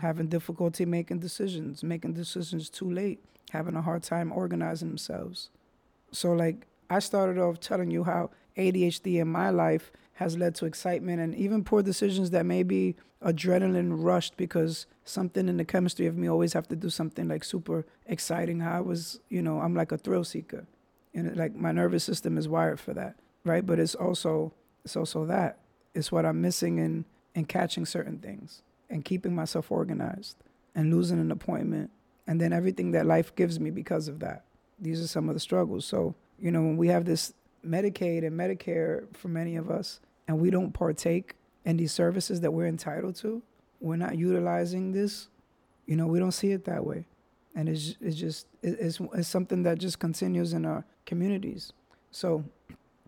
having 0.00 0.26
difficulty 0.26 0.84
making 0.84 1.20
decisions, 1.20 1.84
making 1.84 2.14
decisions 2.14 2.68
too 2.68 2.90
late, 2.90 3.22
having 3.50 3.76
a 3.76 3.82
hard 3.82 4.02
time 4.02 4.32
organizing 4.32 4.88
themselves. 4.88 5.50
So, 6.10 6.32
like, 6.32 6.66
I 6.90 6.98
started 6.98 7.38
off 7.38 7.60
telling 7.60 7.90
you 7.90 8.04
how 8.04 8.30
ADHD 8.58 9.20
in 9.20 9.28
my 9.28 9.50
life 9.50 9.90
has 10.14 10.36
led 10.36 10.54
to 10.56 10.66
excitement 10.66 11.20
and 11.20 11.34
even 11.34 11.62
poor 11.62 11.82
decisions 11.82 12.30
that 12.30 12.44
may 12.44 12.64
be 12.64 12.96
adrenaline 13.24 14.02
rushed 14.02 14.36
because 14.36 14.86
something 15.04 15.48
in 15.48 15.56
the 15.56 15.64
chemistry 15.64 16.06
of 16.06 16.16
me 16.16 16.28
always 16.28 16.52
have 16.52 16.68
to 16.68 16.76
do 16.76 16.90
something 16.90 17.28
like 17.28 17.44
super 17.44 17.86
exciting. 18.06 18.60
I 18.60 18.80
was, 18.80 19.20
you 19.28 19.42
know, 19.42 19.60
I'm 19.60 19.74
like 19.74 19.92
a 19.92 19.98
thrill 19.98 20.24
seeker. 20.24 20.66
And 21.14 21.36
like 21.36 21.54
my 21.54 21.72
nervous 21.72 22.04
system 22.04 22.36
is 22.36 22.48
wired 22.48 22.78
for 22.78 22.92
that, 22.94 23.16
right? 23.44 23.64
But 23.64 23.78
it's 23.78 23.94
also 23.94 24.52
it's 24.84 24.96
also 24.96 25.24
that. 25.26 25.58
It's 25.94 26.12
what 26.12 26.26
I'm 26.26 26.40
missing 26.40 26.78
in 26.78 27.04
in 27.34 27.44
catching 27.44 27.86
certain 27.86 28.18
things 28.18 28.62
and 28.90 29.04
keeping 29.04 29.34
myself 29.34 29.70
organized 29.70 30.36
and 30.74 30.92
losing 30.92 31.20
an 31.20 31.30
appointment 31.30 31.90
and 32.26 32.40
then 32.40 32.52
everything 32.52 32.90
that 32.92 33.06
life 33.06 33.34
gives 33.34 33.58
me 33.58 33.70
because 33.70 34.06
of 34.06 34.20
that. 34.20 34.44
These 34.78 35.02
are 35.02 35.08
some 35.08 35.28
of 35.28 35.34
the 35.34 35.40
struggles. 35.40 35.84
So, 35.84 36.14
you 36.38 36.50
know, 36.50 36.60
when 36.60 36.76
we 36.76 36.88
have 36.88 37.04
this 37.04 37.32
Medicaid 37.66 38.26
and 38.26 38.38
Medicare 38.38 39.04
for 39.16 39.28
many 39.28 39.56
of 39.56 39.70
us, 39.70 40.00
and 40.26 40.38
we 40.38 40.50
don't 40.50 40.72
partake 40.72 41.34
in 41.64 41.76
these 41.76 41.92
services 41.92 42.40
that 42.40 42.52
we're 42.52 42.66
entitled 42.66 43.16
to, 43.16 43.42
we're 43.80 43.96
not 43.96 44.16
utilizing 44.16 44.92
this, 44.92 45.28
you 45.86 45.96
know, 45.96 46.06
we 46.06 46.18
don't 46.18 46.32
see 46.32 46.52
it 46.52 46.64
that 46.64 46.84
way. 46.84 47.06
And 47.54 47.68
it's, 47.68 47.96
it's 48.00 48.16
just, 48.16 48.46
it's, 48.62 49.00
it's 49.14 49.28
something 49.28 49.62
that 49.64 49.78
just 49.78 49.98
continues 49.98 50.52
in 50.52 50.64
our 50.64 50.84
communities. 51.06 51.72
So, 52.10 52.44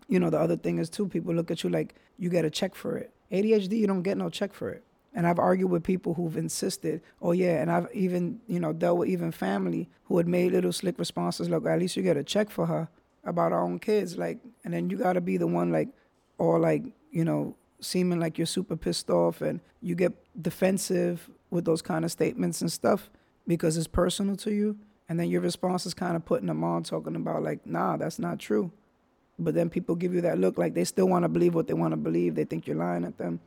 you 0.07 0.19
know, 0.19 0.29
the 0.29 0.39
other 0.39 0.57
thing 0.57 0.77
is 0.77 0.89
too, 0.89 1.07
people 1.07 1.33
look 1.33 1.51
at 1.51 1.63
you 1.63 1.69
like 1.69 1.95
you 2.17 2.29
get 2.29 2.45
a 2.45 2.49
check 2.49 2.75
for 2.75 2.97
it. 2.97 3.11
ADHD, 3.31 3.77
you 3.77 3.87
don't 3.87 4.01
get 4.01 4.17
no 4.17 4.29
check 4.29 4.53
for 4.53 4.69
it. 4.69 4.83
And 5.13 5.27
I've 5.27 5.39
argued 5.39 5.69
with 5.69 5.83
people 5.83 6.13
who've 6.13 6.37
insisted, 6.37 7.01
oh 7.21 7.31
yeah, 7.33 7.61
and 7.61 7.71
I've 7.71 7.87
even, 7.93 8.39
you 8.47 8.59
know, 8.59 8.71
dealt 8.73 8.99
with 8.99 9.09
even 9.09 9.31
family 9.31 9.89
who 10.05 10.17
had 10.17 10.27
made 10.27 10.53
little 10.53 10.71
slick 10.71 10.97
responses 10.97 11.49
like, 11.49 11.65
at 11.65 11.79
least 11.79 11.97
you 11.97 12.03
get 12.03 12.15
a 12.17 12.23
check 12.23 12.49
for 12.49 12.65
her 12.67 12.89
about 13.23 13.51
our 13.51 13.63
own 13.63 13.79
kids, 13.79 14.17
like, 14.17 14.39
and 14.63 14.73
then 14.73 14.89
you 14.89 14.97
gotta 14.97 15.21
be 15.21 15.37
the 15.37 15.47
one 15.47 15.71
like, 15.71 15.89
or 16.37 16.59
like, 16.59 16.83
you 17.11 17.23
know, 17.23 17.55
seeming 17.79 18.19
like 18.19 18.37
you're 18.37 18.47
super 18.47 18.75
pissed 18.75 19.09
off 19.09 19.41
and 19.41 19.59
you 19.81 19.95
get 19.95 20.13
defensive 20.41 21.29
with 21.49 21.65
those 21.65 21.81
kind 21.81 22.05
of 22.05 22.11
statements 22.11 22.61
and 22.61 22.71
stuff 22.71 23.09
because 23.47 23.77
it's 23.77 23.87
personal 23.87 24.35
to 24.37 24.51
you. 24.51 24.77
And 25.09 25.19
then 25.19 25.29
your 25.29 25.41
response 25.41 25.85
is 25.85 25.93
kind 25.93 26.15
of 26.15 26.23
putting 26.23 26.47
them 26.47 26.63
on, 26.63 26.83
talking 26.83 27.15
about 27.15 27.43
like, 27.43 27.65
nah, 27.65 27.97
that's 27.97 28.17
not 28.17 28.39
true. 28.39 28.71
But 29.37 29.55
then 29.55 29.69
people 29.69 29.95
give 29.95 30.13
you 30.13 30.21
that 30.21 30.37
look 30.37 30.57
like 30.57 30.73
they 30.73 30.85
still 30.85 31.07
want 31.07 31.23
to 31.23 31.29
believe 31.29 31.53
what 31.53 31.67
they 31.67 31.73
want 31.73 31.91
to 31.91 31.97
believe. 31.97 32.35
They 32.35 32.45
think 32.45 32.67
you're 32.67 32.77
lying 32.77 33.03
at 33.03 33.17
them. 33.17 33.39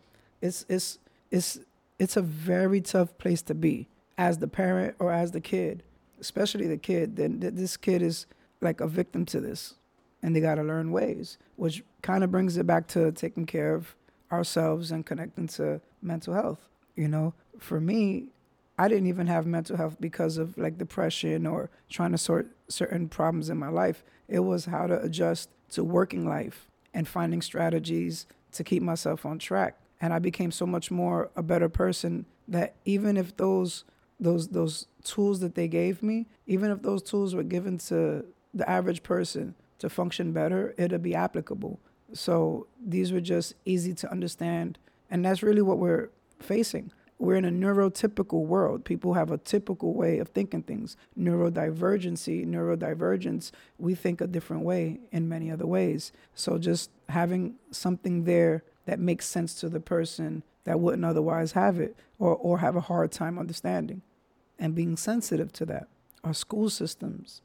It's 0.42 0.66
it's 0.68 0.98
it's 1.30 1.60
it's 1.98 2.16
a 2.16 2.22
very 2.22 2.80
tough 2.80 3.16
place 3.16 3.40
to 3.42 3.54
be 3.54 3.88
as 4.18 4.38
the 4.38 4.48
parent 4.48 4.96
or 4.98 5.12
as 5.12 5.30
the 5.30 5.40
kid, 5.40 5.82
especially 6.20 6.66
the 6.66 6.76
kid. 6.76 7.16
Then 7.16 7.38
this 7.40 7.76
kid 7.76 8.02
is 8.02 8.26
like 8.64 8.80
a 8.80 8.88
victim 8.88 9.24
to 9.26 9.40
this, 9.40 9.74
and 10.22 10.34
they 10.34 10.40
got 10.40 10.56
to 10.56 10.62
learn 10.62 10.90
ways, 10.90 11.38
which 11.56 11.84
kind 12.02 12.24
of 12.24 12.30
brings 12.30 12.56
it 12.56 12.66
back 12.66 12.86
to 12.88 13.12
taking 13.12 13.46
care 13.46 13.74
of 13.74 13.94
ourselves 14.32 14.90
and 14.90 15.06
connecting 15.06 15.46
to 15.48 15.80
mental 16.02 16.34
health. 16.34 16.68
You 16.96 17.08
know, 17.08 17.34
for 17.58 17.80
me, 17.80 18.28
I 18.78 18.88
didn't 18.88 19.06
even 19.06 19.26
have 19.28 19.46
mental 19.46 19.76
health 19.76 19.96
because 20.00 20.36
of 20.36 20.58
like 20.58 20.78
depression 20.78 21.46
or 21.46 21.70
trying 21.88 22.12
to 22.12 22.18
sort 22.18 22.50
certain 22.68 23.08
problems 23.08 23.48
in 23.48 23.56
my 23.56 23.68
life. 23.68 24.02
It 24.28 24.40
was 24.40 24.64
how 24.64 24.86
to 24.86 25.00
adjust 25.00 25.50
to 25.70 25.84
working 25.84 26.26
life 26.26 26.68
and 26.92 27.06
finding 27.06 27.42
strategies 27.42 28.26
to 28.52 28.64
keep 28.64 28.82
myself 28.82 29.24
on 29.24 29.38
track. 29.38 29.76
And 30.00 30.12
I 30.12 30.18
became 30.18 30.50
so 30.50 30.66
much 30.66 30.90
more 30.90 31.30
a 31.36 31.42
better 31.42 31.68
person 31.68 32.26
that 32.48 32.74
even 32.84 33.16
if 33.16 33.36
those 33.36 33.84
those 34.20 34.48
those 34.48 34.86
tools 35.02 35.40
that 35.40 35.54
they 35.54 35.68
gave 35.68 36.02
me, 36.02 36.26
even 36.46 36.70
if 36.70 36.82
those 36.82 37.02
tools 37.02 37.34
were 37.34 37.42
given 37.42 37.78
to 37.78 38.24
the 38.54 38.68
average 38.68 39.02
person 39.02 39.54
to 39.78 39.90
function 39.90 40.32
better, 40.32 40.74
it'll 40.78 40.98
be 40.98 41.14
applicable. 41.14 41.80
So 42.12 42.66
these 42.84 43.12
were 43.12 43.20
just 43.20 43.54
easy 43.64 43.92
to 43.94 44.10
understand. 44.10 44.78
And 45.10 45.24
that's 45.24 45.42
really 45.42 45.62
what 45.62 45.78
we're 45.78 46.10
facing. 46.38 46.92
We're 47.18 47.36
in 47.36 47.44
a 47.44 47.50
neurotypical 47.50 48.44
world. 48.44 48.84
People 48.84 49.14
have 49.14 49.30
a 49.30 49.38
typical 49.38 49.94
way 49.94 50.18
of 50.18 50.28
thinking 50.28 50.62
things. 50.62 50.96
Neurodivergency, 51.18 52.46
neurodivergence, 52.46 53.50
we 53.78 53.94
think 53.94 54.20
a 54.20 54.26
different 54.26 54.64
way 54.64 55.00
in 55.12 55.28
many 55.28 55.50
other 55.50 55.66
ways. 55.66 56.12
So 56.34 56.58
just 56.58 56.90
having 57.08 57.54
something 57.70 58.24
there 58.24 58.62
that 58.86 58.98
makes 58.98 59.26
sense 59.26 59.54
to 59.56 59.68
the 59.68 59.80
person 59.80 60.42
that 60.64 60.80
wouldn't 60.80 61.04
otherwise 61.04 61.52
have 61.52 61.78
it 61.78 61.96
or, 62.18 62.34
or 62.34 62.58
have 62.58 62.76
a 62.76 62.80
hard 62.80 63.12
time 63.12 63.38
understanding 63.38 64.02
and 64.58 64.74
being 64.74 64.96
sensitive 64.96 65.52
to 65.52 65.66
that. 65.66 65.88
Our 66.22 66.34
school 66.34 66.70
systems, 66.70 67.42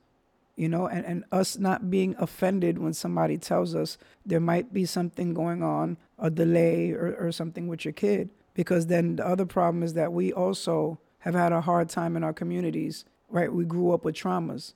you 0.60 0.68
know, 0.68 0.88
and, 0.88 1.06
and 1.06 1.24
us 1.32 1.58
not 1.58 1.90
being 1.90 2.16
offended 2.20 2.78
when 2.78 2.92
somebody 2.92 3.38
tells 3.38 3.74
us 3.74 3.98
there 4.26 4.42
might 4.42 4.74
be 4.74 4.84
something 4.84 5.34
going 5.34 5.64
on, 5.64 5.98
a 6.18 6.30
delay 6.30 6.92
or, 6.92 7.16
or 7.16 7.32
something 7.32 7.70
with 7.70 7.86
your 7.86 7.94
kid. 7.94 8.30
Because 8.54 8.88
then 8.88 9.16
the 9.16 9.26
other 9.26 9.46
problem 9.46 9.84
is 9.84 9.94
that 9.94 10.12
we 10.12 10.34
also 10.34 11.00
have 11.20 11.34
had 11.34 11.54
a 11.54 11.62
hard 11.62 11.88
time 11.88 12.18
in 12.18 12.26
our 12.26 12.34
communities, 12.34 13.06
right? 13.30 13.54
We 13.54 13.64
grew 13.64 13.94
up 13.94 14.04
with 14.04 14.16
traumas. 14.16 14.74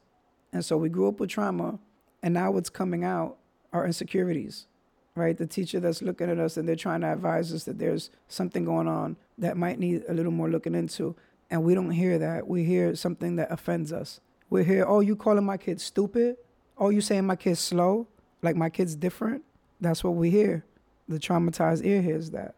And 0.53 0.63
so 0.63 0.77
we 0.77 0.87
grew 0.87 1.09
up 1.09 1.19
with 1.19 1.31
trauma, 1.31 1.79
and 2.21 2.33
now 2.33 2.51
what's 2.51 2.69
coming 2.69 3.03
out 3.03 3.37
are 3.73 3.85
insecurities, 3.85 4.67
right? 5.15 5.35
The 5.35 5.47
teacher 5.47 5.81
that's 5.81 6.01
looking 6.01 6.29
at 6.29 6.39
us 6.39 6.55
and 6.55 6.65
they're 6.65 6.77
trying 6.77 7.01
to 7.01 7.11
advise 7.11 7.51
us 7.51 7.65
that 7.65 7.79
there's 7.79 8.09
something 8.29 8.63
going 8.63 8.87
on 8.87 9.17
that 9.37 9.57
might 9.57 9.79
need 9.79 10.03
a 10.07 10.13
little 10.13 10.31
more 10.31 10.49
looking 10.49 10.75
into. 10.75 11.17
And 11.49 11.63
we 11.65 11.75
don't 11.75 11.91
hear 11.91 12.17
that. 12.19 12.47
We 12.47 12.63
hear 12.63 12.95
something 12.95 13.35
that 13.35 13.51
offends 13.51 13.91
us. 13.91 14.21
We 14.53 14.63
hear, 14.63 14.85
oh, 14.87 14.99
you 14.99 15.15
calling 15.15 15.43
my 15.43 15.57
kid 15.57 15.81
stupid? 15.81 16.37
Oh, 16.77 16.91
you 16.91 17.01
saying 17.01 17.25
my 17.25 17.35
kid's 17.35 17.59
slow? 17.59 18.07
Like 18.43 18.55
my 18.55 18.69
kid's 18.69 18.95
different? 18.95 19.41
That's 19.81 20.03
what 20.03 20.13
we 20.13 20.29
hear. 20.29 20.63
The 21.09 21.17
traumatized 21.17 21.83
ear 21.83 22.03
hears 22.03 22.29
that. 22.29 22.53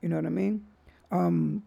You 0.00 0.08
know 0.08 0.16
what 0.16 0.24
I 0.24 0.30
mean? 0.30 0.64
Um, 1.10 1.62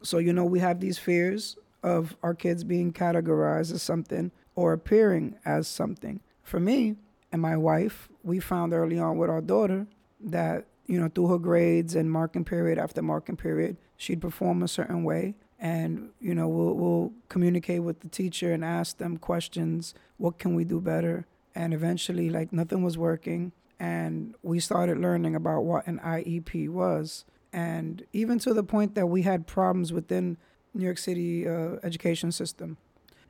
so, 0.00 0.18
you 0.18 0.32
know, 0.32 0.44
we 0.44 0.60
have 0.60 0.78
these 0.78 0.96
fears 0.96 1.56
of 1.82 2.16
our 2.22 2.34
kids 2.34 2.62
being 2.62 2.92
categorized 2.92 3.72
as 3.72 3.82
something 3.82 4.30
or 4.54 4.72
appearing 4.72 5.34
as 5.44 5.66
something. 5.66 6.20
For 6.44 6.60
me 6.60 6.94
and 7.32 7.42
my 7.42 7.56
wife, 7.56 8.08
we 8.22 8.38
found 8.38 8.72
early 8.72 9.00
on 9.00 9.18
with 9.18 9.28
our 9.28 9.40
daughter 9.40 9.88
that, 10.20 10.66
you 10.86 11.00
know, 11.00 11.08
through 11.08 11.26
her 11.30 11.38
grades 11.38 11.96
and 11.96 12.12
marking 12.12 12.44
period 12.44 12.78
after 12.78 13.02
marking 13.02 13.36
period, 13.36 13.76
she'd 13.96 14.20
perform 14.20 14.62
a 14.62 14.68
certain 14.68 15.02
way. 15.02 15.34
And, 15.58 16.10
you 16.20 16.34
know, 16.34 16.48
we'll, 16.48 16.74
we'll 16.74 17.12
communicate 17.28 17.82
with 17.82 18.00
the 18.00 18.08
teacher 18.08 18.52
and 18.52 18.64
ask 18.64 18.98
them 18.98 19.16
questions. 19.16 19.94
What 20.18 20.38
can 20.38 20.54
we 20.54 20.64
do 20.64 20.80
better? 20.80 21.26
And 21.54 21.72
eventually, 21.72 22.28
like, 22.28 22.52
nothing 22.52 22.82
was 22.82 22.98
working. 22.98 23.52
And 23.80 24.34
we 24.42 24.60
started 24.60 24.98
learning 24.98 25.34
about 25.34 25.62
what 25.64 25.86
an 25.86 25.98
IEP 26.00 26.68
was 26.68 27.24
and 27.56 28.04
even 28.12 28.38
to 28.40 28.52
the 28.52 28.62
point 28.62 28.94
that 28.94 29.06
we 29.06 29.22
had 29.22 29.46
problems 29.46 29.90
within 29.90 30.36
New 30.74 30.84
York 30.84 30.98
City 30.98 31.48
uh, 31.48 31.76
education 31.82 32.30
system. 32.30 32.76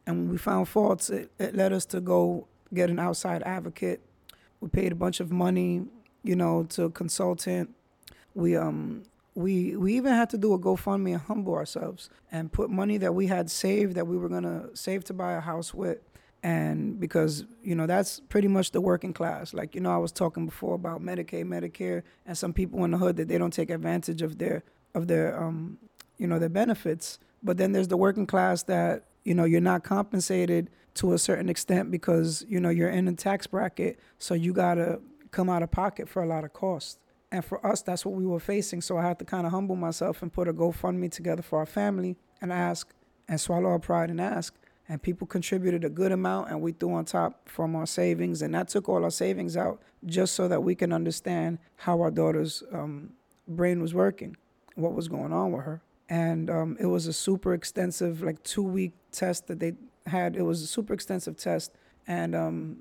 And 0.04 0.18
when 0.18 0.28
we 0.30 0.36
found 0.36 0.68
faults, 0.68 1.10
it, 1.10 1.30
it 1.38 1.54
led 1.54 1.72
us 1.72 1.86
to 1.86 2.00
go 2.00 2.48
get 2.74 2.90
an 2.90 2.98
outside 2.98 3.44
advocate. 3.44 4.00
We 4.60 4.68
paid 4.68 4.90
a 4.90 4.96
bunch 4.96 5.20
of 5.20 5.30
money, 5.30 5.84
you 6.24 6.34
know, 6.34 6.64
to 6.70 6.84
a 6.84 6.90
consultant. 6.90 7.72
We 8.34 8.56
um 8.56 9.04
we 9.36 9.76
we 9.76 9.94
even 9.94 10.14
had 10.14 10.30
to 10.30 10.38
do 10.38 10.54
a 10.54 10.58
GoFundMe 10.58 11.12
and 11.12 11.20
humble 11.20 11.54
ourselves 11.54 12.08
and 12.32 12.50
put 12.50 12.70
money 12.70 12.96
that 12.96 13.14
we 13.14 13.26
had 13.26 13.50
saved 13.50 13.94
that 13.94 14.06
we 14.06 14.16
were 14.16 14.30
gonna 14.30 14.74
save 14.74 15.04
to 15.04 15.14
buy 15.14 15.34
a 15.34 15.40
house 15.40 15.74
with. 15.74 15.98
And 16.42 16.98
because 16.98 17.44
you 17.62 17.74
know 17.74 17.86
that's 17.86 18.20
pretty 18.30 18.48
much 18.48 18.70
the 18.70 18.80
working 18.80 19.12
class. 19.12 19.52
Like 19.52 19.74
you 19.74 19.82
know 19.82 19.92
i 19.92 19.98
was 19.98 20.10
talking 20.10 20.46
before 20.46 20.74
about 20.74 21.02
medicaid 21.02 21.44
medicare 21.44 22.02
and 22.24 22.36
some 22.36 22.54
people 22.54 22.82
in 22.84 22.92
the 22.92 22.98
hood 22.98 23.16
that 23.16 23.28
they 23.28 23.36
don't 23.36 23.52
take 23.52 23.68
advantage 23.68 24.22
of 24.22 24.38
their 24.38 24.64
of 24.94 25.06
their 25.06 25.38
um 25.38 25.78
you 26.16 26.26
know 26.26 26.38
their 26.38 26.48
benefits. 26.48 27.18
But 27.42 27.58
then 27.58 27.72
there's 27.72 27.88
the 27.88 27.96
working 27.98 28.26
class 28.26 28.62
that 28.64 29.04
you 29.24 29.34
know 29.34 29.44
you're 29.44 29.60
not 29.60 29.84
compensated 29.84 30.70
to 30.94 31.12
a 31.12 31.18
certain 31.18 31.50
extent 31.50 31.90
because 31.90 32.42
you 32.48 32.58
know 32.58 32.70
you're 32.70 32.88
in 32.88 33.06
a 33.06 33.12
tax 33.12 33.46
bracket. 33.46 34.00
So 34.18 34.32
you 34.32 34.54
gotta 34.54 35.00
come 35.30 35.50
out 35.50 35.62
of 35.62 35.70
pocket 35.70 36.08
for 36.08 36.22
a 36.22 36.26
lot 36.26 36.42
of 36.44 36.54
costs 36.54 36.98
and 37.32 37.44
for 37.44 37.64
us 37.66 37.82
that's 37.82 38.04
what 38.04 38.14
we 38.14 38.26
were 38.26 38.40
facing. 38.40 38.80
So 38.80 38.98
i 38.98 39.02
had 39.02 39.18
to 39.18 39.24
kind 39.24 39.46
of 39.46 39.52
humble 39.52 39.76
myself 39.76 40.22
and 40.22 40.32
put 40.32 40.48
a 40.48 40.52
gofundme 40.52 41.10
together 41.10 41.42
for 41.42 41.58
our 41.58 41.66
family 41.66 42.16
and 42.40 42.52
ask 42.52 42.92
and 43.28 43.40
swallow 43.40 43.70
our 43.70 43.78
pride 43.78 44.10
and 44.10 44.20
ask. 44.20 44.54
And 44.88 45.02
people 45.02 45.26
contributed 45.26 45.84
a 45.84 45.88
good 45.88 46.12
amount 46.12 46.50
and 46.50 46.60
we 46.60 46.70
threw 46.70 46.94
on 46.94 47.06
top 47.06 47.48
from 47.48 47.74
our 47.74 47.86
savings. 47.86 48.40
And 48.40 48.54
that 48.54 48.68
took 48.68 48.88
all 48.88 49.02
our 49.02 49.10
savings 49.10 49.56
out 49.56 49.82
just 50.04 50.34
so 50.34 50.46
that 50.46 50.62
we 50.62 50.76
can 50.76 50.92
understand 50.92 51.58
how 51.74 52.00
our 52.00 52.12
daughter's 52.12 52.62
um, 52.72 53.10
brain 53.48 53.82
was 53.82 53.94
working 53.94 54.36
what 54.76 54.94
was 54.94 55.08
going 55.08 55.32
on 55.32 55.52
with 55.52 55.64
her. 55.64 55.82
And 56.08 56.48
um, 56.48 56.76
it 56.78 56.86
was 56.86 57.08
a 57.08 57.12
super 57.12 57.52
extensive 57.52 58.22
like 58.22 58.42
two 58.44 58.62
week 58.62 58.92
test 59.10 59.48
that 59.48 59.58
they 59.58 59.72
had. 60.06 60.36
It 60.36 60.42
was 60.42 60.62
a 60.62 60.66
super 60.66 60.94
extensive 60.94 61.36
test. 61.36 61.72
And 62.06 62.36
um, 62.36 62.76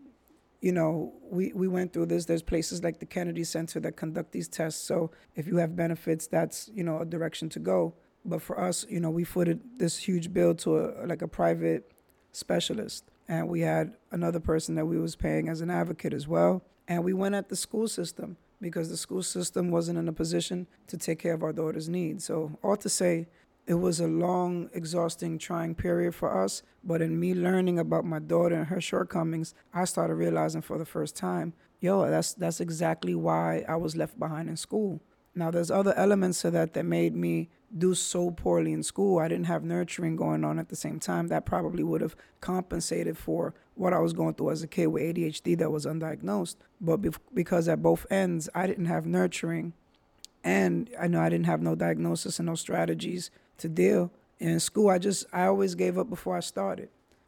you 0.62 0.72
know 0.72 1.14
we, 1.30 1.52
we 1.54 1.68
went 1.68 1.94
through 1.94 2.06
this 2.06 2.26
there's 2.26 2.42
places 2.42 2.84
like 2.84 3.00
the 3.00 3.06
kennedy 3.06 3.44
center 3.44 3.80
that 3.80 3.96
conduct 3.96 4.32
these 4.32 4.48
tests 4.48 4.86
so 4.86 5.12
if 5.36 5.48
you 5.48 5.58
have 5.58 5.76
benefits 5.76 6.28
that's 6.28 6.70
you 6.74 6.84
know 6.84 7.00
a 7.00 7.06
direction 7.06 7.50
to 7.50 7.60
go 7.60 7.94
but 8.24 8.42
for 8.42 8.60
us 8.60 8.86
you 8.90 9.00
know 9.00 9.10
we 9.10 9.24
footed 9.24 9.60
this 9.78 9.98
huge 9.98 10.34
bill 10.34 10.56
to 10.56 10.78
a 10.78 11.06
like 11.06 11.22
a 11.22 11.28
private 11.28 11.92
specialist. 12.36 13.06
And 13.28 13.50
we 13.50 13.62
had 13.62 13.96
another 14.12 14.40
person 14.40 14.76
that 14.76 14.86
we 14.86 15.00
was 15.00 15.16
paying 15.16 15.50
as 15.50 15.62
an 15.62 15.72
advocate 15.72 16.14
as 16.14 16.28
well. 16.28 16.64
And 16.88 17.04
we 17.04 17.14
went 17.14 17.36
at 17.36 17.50
the 17.50 17.56
school 17.56 17.88
system 17.88 18.38
because 18.62 18.90
the 18.90 18.98
school 18.98 19.24
system 19.24 19.72
wasn't 19.72 19.98
in 19.98 20.08
a 20.08 20.14
position 20.14 20.68
to 20.88 20.98
take 20.98 21.20
care 21.20 21.34
of 21.34 21.44
our 21.44 21.54
daughter's 21.54 21.90
needs. 21.90 22.26
So 22.26 22.58
all 22.64 22.78
to 22.78 22.90
say, 22.90 23.28
it 23.68 23.76
was 23.76 24.00
a 24.00 24.08
long, 24.08 24.70
exhausting, 24.74 25.40
trying 25.40 25.74
period 25.74 26.14
for 26.14 26.44
us. 26.44 26.62
But 26.84 27.02
in 27.02 27.20
me 27.20 27.34
learning 27.34 27.80
about 27.80 28.06
my 28.06 28.20
daughter 28.20 28.56
and 28.56 28.68
her 28.68 28.82
shortcomings, 28.82 29.56
I 29.74 29.86
started 29.86 30.16
realizing 30.16 30.62
for 30.62 30.78
the 30.78 30.86
first 30.86 31.16
time, 31.16 31.54
yo, 31.80 32.10
that's 32.10 32.34
that's 32.34 32.60
exactly 32.60 33.16
why 33.16 33.66
I 33.68 33.76
was 33.76 33.96
left 33.96 34.20
behind 34.20 34.50
in 34.50 34.58
school. 34.58 35.02
Now 35.34 35.52
there's 35.52 35.72
other 35.72 35.94
elements 35.96 36.42
to 36.42 36.52
that 36.52 36.74
that 36.74 36.86
made 36.86 37.16
me 37.16 37.50
do 37.76 37.94
so 37.94 38.32
poorly 38.32 38.72
in 38.72 38.84
school. 38.84 39.20
I 39.20 39.28
didn't 39.28 39.46
have 39.46 39.64
nurturing 39.64 40.16
going 40.16 40.46
on 40.46 40.60
at 40.60 40.70
the 40.70 40.76
same 40.76 41.00
time. 41.00 41.28
That 41.28 41.46
probably 41.46 41.84
would 41.84 42.02
have 42.02 42.16
compensated 42.40 43.18
for 43.18 43.54
what 43.74 43.94
I 43.94 44.00
was 44.00 44.14
going 44.14 44.36
through 44.36 44.52
as 44.52 44.64
a 44.64 44.68
kid 44.68 44.88
with 44.88 45.04
ADHD 45.04 45.58
that 45.58 45.72
was 45.72 45.86
undiagnosed. 45.86 46.56
But 46.80 47.02
because 47.34 47.68
at 47.68 47.82
both 47.82 48.06
ends, 48.10 48.48
I 48.56 48.68
didn't 48.68 48.86
have 48.86 49.06
nurturing 49.06 49.74
and 50.46 50.90
I 50.98 51.08
know 51.08 51.20
I 51.20 51.28
didn't 51.28 51.48
have 51.48 51.62
no 51.62 51.76
diagnosis 51.76 52.40
and 52.40 52.46
no 52.46 52.56
strategies 52.56 53.32
to 53.58 53.68
deal. 53.68 54.12
In 54.40 54.60
school, 54.62 54.90
I 54.90 54.98
just, 54.98 55.26
I 55.34 55.46
always 55.48 55.76
gave 55.76 55.98
up 55.98 56.10
before 56.10 56.38
I 56.38 56.40
started. 56.40 56.88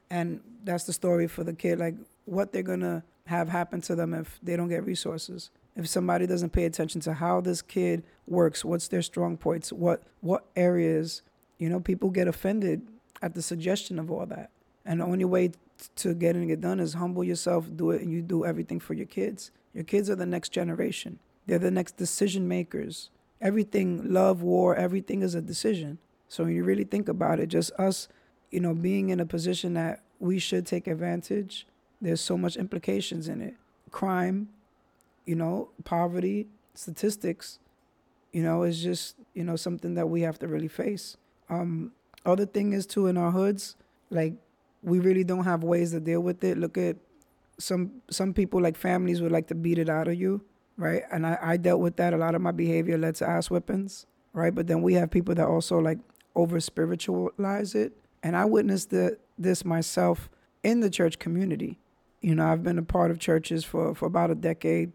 And 0.10 0.40
that's 0.64 0.86
the 0.86 0.94
story 0.94 1.28
for 1.28 1.44
the 1.44 1.54
kid, 1.54 1.80
like 1.80 1.96
what 2.24 2.54
they're 2.54 2.64
to 2.64 3.04
have 3.26 3.50
happen 3.50 3.82
to 3.82 3.96
them 3.96 4.14
if 4.14 4.40
they 4.42 4.56
don't 4.56 4.70
get 4.70 4.86
resources 4.86 5.50
if 5.78 5.88
somebody 5.88 6.26
doesn't 6.26 6.50
pay 6.50 6.66
attention 6.66 7.00
to 7.02 7.14
how 7.14 7.40
this 7.40 7.62
kid 7.62 8.04
works, 8.26 8.66
what's 8.66 8.88
their 8.88 9.04
strong 9.04 9.38
points, 9.38 9.72
what 9.72 10.02
what 10.22 10.44
areas, 10.56 11.22
you 11.60 11.70
know, 11.70 11.80
people 11.80 12.10
get 12.10 12.28
offended 12.28 12.82
at 13.22 13.36
the 13.36 13.42
suggestion 13.42 14.00
of 14.00 14.12
all 14.12 14.26
that. 14.26 14.50
And 14.86 15.00
the 15.00 15.06
only 15.06 15.26
way 15.26 15.52
to 15.98 16.16
getting 16.16 16.50
it 16.50 16.62
done 16.62 16.80
is 16.80 16.96
humble 16.96 17.24
yourself, 17.24 17.68
do 17.76 17.92
it, 17.92 18.02
and 18.02 18.12
you 18.12 18.24
do 18.24 18.44
everything 18.44 18.80
for 18.80 18.96
your 18.96 19.06
kids. 19.06 19.52
Your 19.74 19.84
kids 19.84 20.10
are 20.10 20.16
the 20.16 20.26
next 20.26 20.50
generation. 20.50 21.20
They're 21.48 21.60
the 21.60 21.72
next 21.72 21.98
decision 21.98 22.48
makers. 22.48 23.10
Everything, 23.42 24.14
love, 24.14 24.42
war, 24.42 24.76
everything 24.76 25.22
is 25.22 25.34
a 25.34 25.42
decision. 25.42 25.98
So 26.28 26.44
when 26.44 26.54
you 26.54 26.64
really 26.64 26.84
think 26.84 27.08
about 27.08 27.40
it, 27.40 27.48
just 27.48 27.72
us, 27.80 28.08
you 28.52 28.60
know, 28.60 28.74
being 28.74 29.10
in 29.10 29.20
a 29.20 29.26
position 29.26 29.74
that 29.76 30.02
we 30.20 30.40
should 30.40 30.66
take 30.66 30.88
advantage, 30.88 31.66
there's 32.02 32.22
so 32.22 32.38
much 32.38 32.58
implications 32.58 33.28
in 33.28 33.42
it. 33.42 33.56
Crime, 33.92 34.50
you 35.26 35.36
know, 35.36 35.70
poverty, 35.84 36.48
statistics, 36.74 37.60
you 38.32 38.44
know, 38.44 38.64
is 38.64 38.82
just, 38.84 39.16
you 39.34 39.44
know, 39.44 39.56
something 39.56 39.94
that 39.96 40.10
we 40.10 40.22
have 40.22 40.38
to 40.40 40.48
really 40.48 40.68
face. 40.68 41.18
Um, 41.50 41.94
other 42.26 42.46
thing 42.46 42.74
is 42.74 42.86
too 42.86 43.08
in 43.08 43.18
our 43.18 43.32
hoods, 43.32 43.76
like 44.10 44.34
we 44.84 45.00
really 45.00 45.24
don't 45.24 45.46
have 45.46 45.64
ways 45.64 45.92
to 45.92 46.00
deal 46.00 46.22
with 46.22 46.44
it. 46.44 46.58
Look 46.58 46.78
at 46.78 46.98
some 47.58 48.02
some 48.10 48.34
people 48.34 48.62
like 48.62 48.78
families 48.78 49.22
would 49.22 49.32
like 49.32 49.48
to 49.48 49.56
beat 49.56 49.80
it 49.80 49.90
out 49.90 50.08
of 50.08 50.16
you, 50.16 50.42
right? 50.78 51.04
And 51.12 51.26
I, 51.26 51.38
I 51.42 51.58
dealt 51.58 51.82
with 51.82 51.98
that. 51.98 52.14
A 52.14 52.18
lot 52.18 52.36
of 52.36 52.42
my 52.42 52.52
behavior 52.52 52.98
led 52.98 53.16
to 53.16 53.28
ass 53.28 53.48
whippings, 53.48 54.06
right? 54.34 54.54
But 54.54 54.68
then 54.68 54.82
we 54.82 54.94
have 54.94 55.12
people 55.12 55.36
that 55.36 55.48
also 55.48 55.80
like 55.80 55.98
over 56.36 56.60
spiritualize 56.60 57.76
it. 57.76 57.94
And 58.24 58.38
I 58.38 58.46
witnessed 58.46 58.92
the, 58.92 59.18
this 59.38 59.66
myself 59.66 60.30
in 60.64 60.80
the 60.80 60.90
church 60.90 61.20
community. 61.20 61.80
You 62.22 62.36
know, 62.36 62.48
I've 62.48 62.64
been 62.64 62.78
a 62.78 62.84
part 62.84 63.12
of 63.12 63.20
churches 63.20 63.64
for, 63.64 63.94
for 63.96 64.06
about 64.06 64.32
a 64.32 64.36
decade 64.36 64.92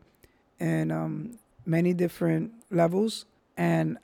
and 0.58 0.92
um, 0.92 1.38
many 1.66 1.92
different 1.92 2.52
levels. 2.70 3.26
And 3.56 3.98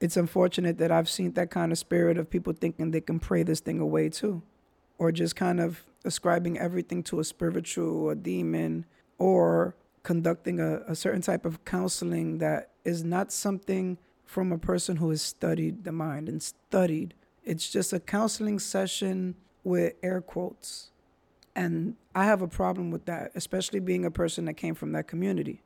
it's 0.00 0.16
unfortunate 0.16 0.78
that 0.78 0.92
I've 0.92 1.08
seen 1.08 1.32
that 1.32 1.50
kind 1.50 1.72
of 1.72 1.78
spirit 1.78 2.18
of 2.18 2.28
people 2.28 2.52
thinking 2.52 2.90
they 2.90 3.00
can 3.00 3.18
pray 3.18 3.42
this 3.42 3.60
thing 3.60 3.80
away 3.80 4.10
too, 4.10 4.42
or 4.98 5.10
just 5.12 5.36
kind 5.36 5.60
of 5.60 5.84
ascribing 6.04 6.58
everything 6.58 7.02
to 7.04 7.20
a 7.20 7.24
spiritual, 7.24 8.10
a 8.10 8.14
demon, 8.14 8.84
or 9.18 9.74
conducting 10.06 10.60
a, 10.60 10.82
a 10.86 10.94
certain 10.94 11.20
type 11.20 11.44
of 11.44 11.64
counseling 11.64 12.38
that 12.38 12.70
is 12.84 13.02
not 13.02 13.32
something 13.32 13.98
from 14.24 14.52
a 14.52 14.56
person 14.56 14.94
who 14.98 15.10
has 15.10 15.20
studied 15.20 15.82
the 15.82 15.90
mind 15.90 16.28
and 16.28 16.40
studied. 16.40 17.12
It's 17.42 17.68
just 17.68 17.92
a 17.92 17.98
counseling 17.98 18.60
session 18.60 19.34
with 19.64 19.94
air 20.04 20.20
quotes. 20.20 20.90
And 21.56 21.96
I 22.14 22.24
have 22.24 22.40
a 22.40 22.46
problem 22.46 22.92
with 22.92 23.06
that, 23.06 23.32
especially 23.34 23.80
being 23.80 24.04
a 24.04 24.10
person 24.12 24.44
that 24.44 24.54
came 24.54 24.76
from 24.76 24.92
that 24.92 25.08
community. 25.08 25.60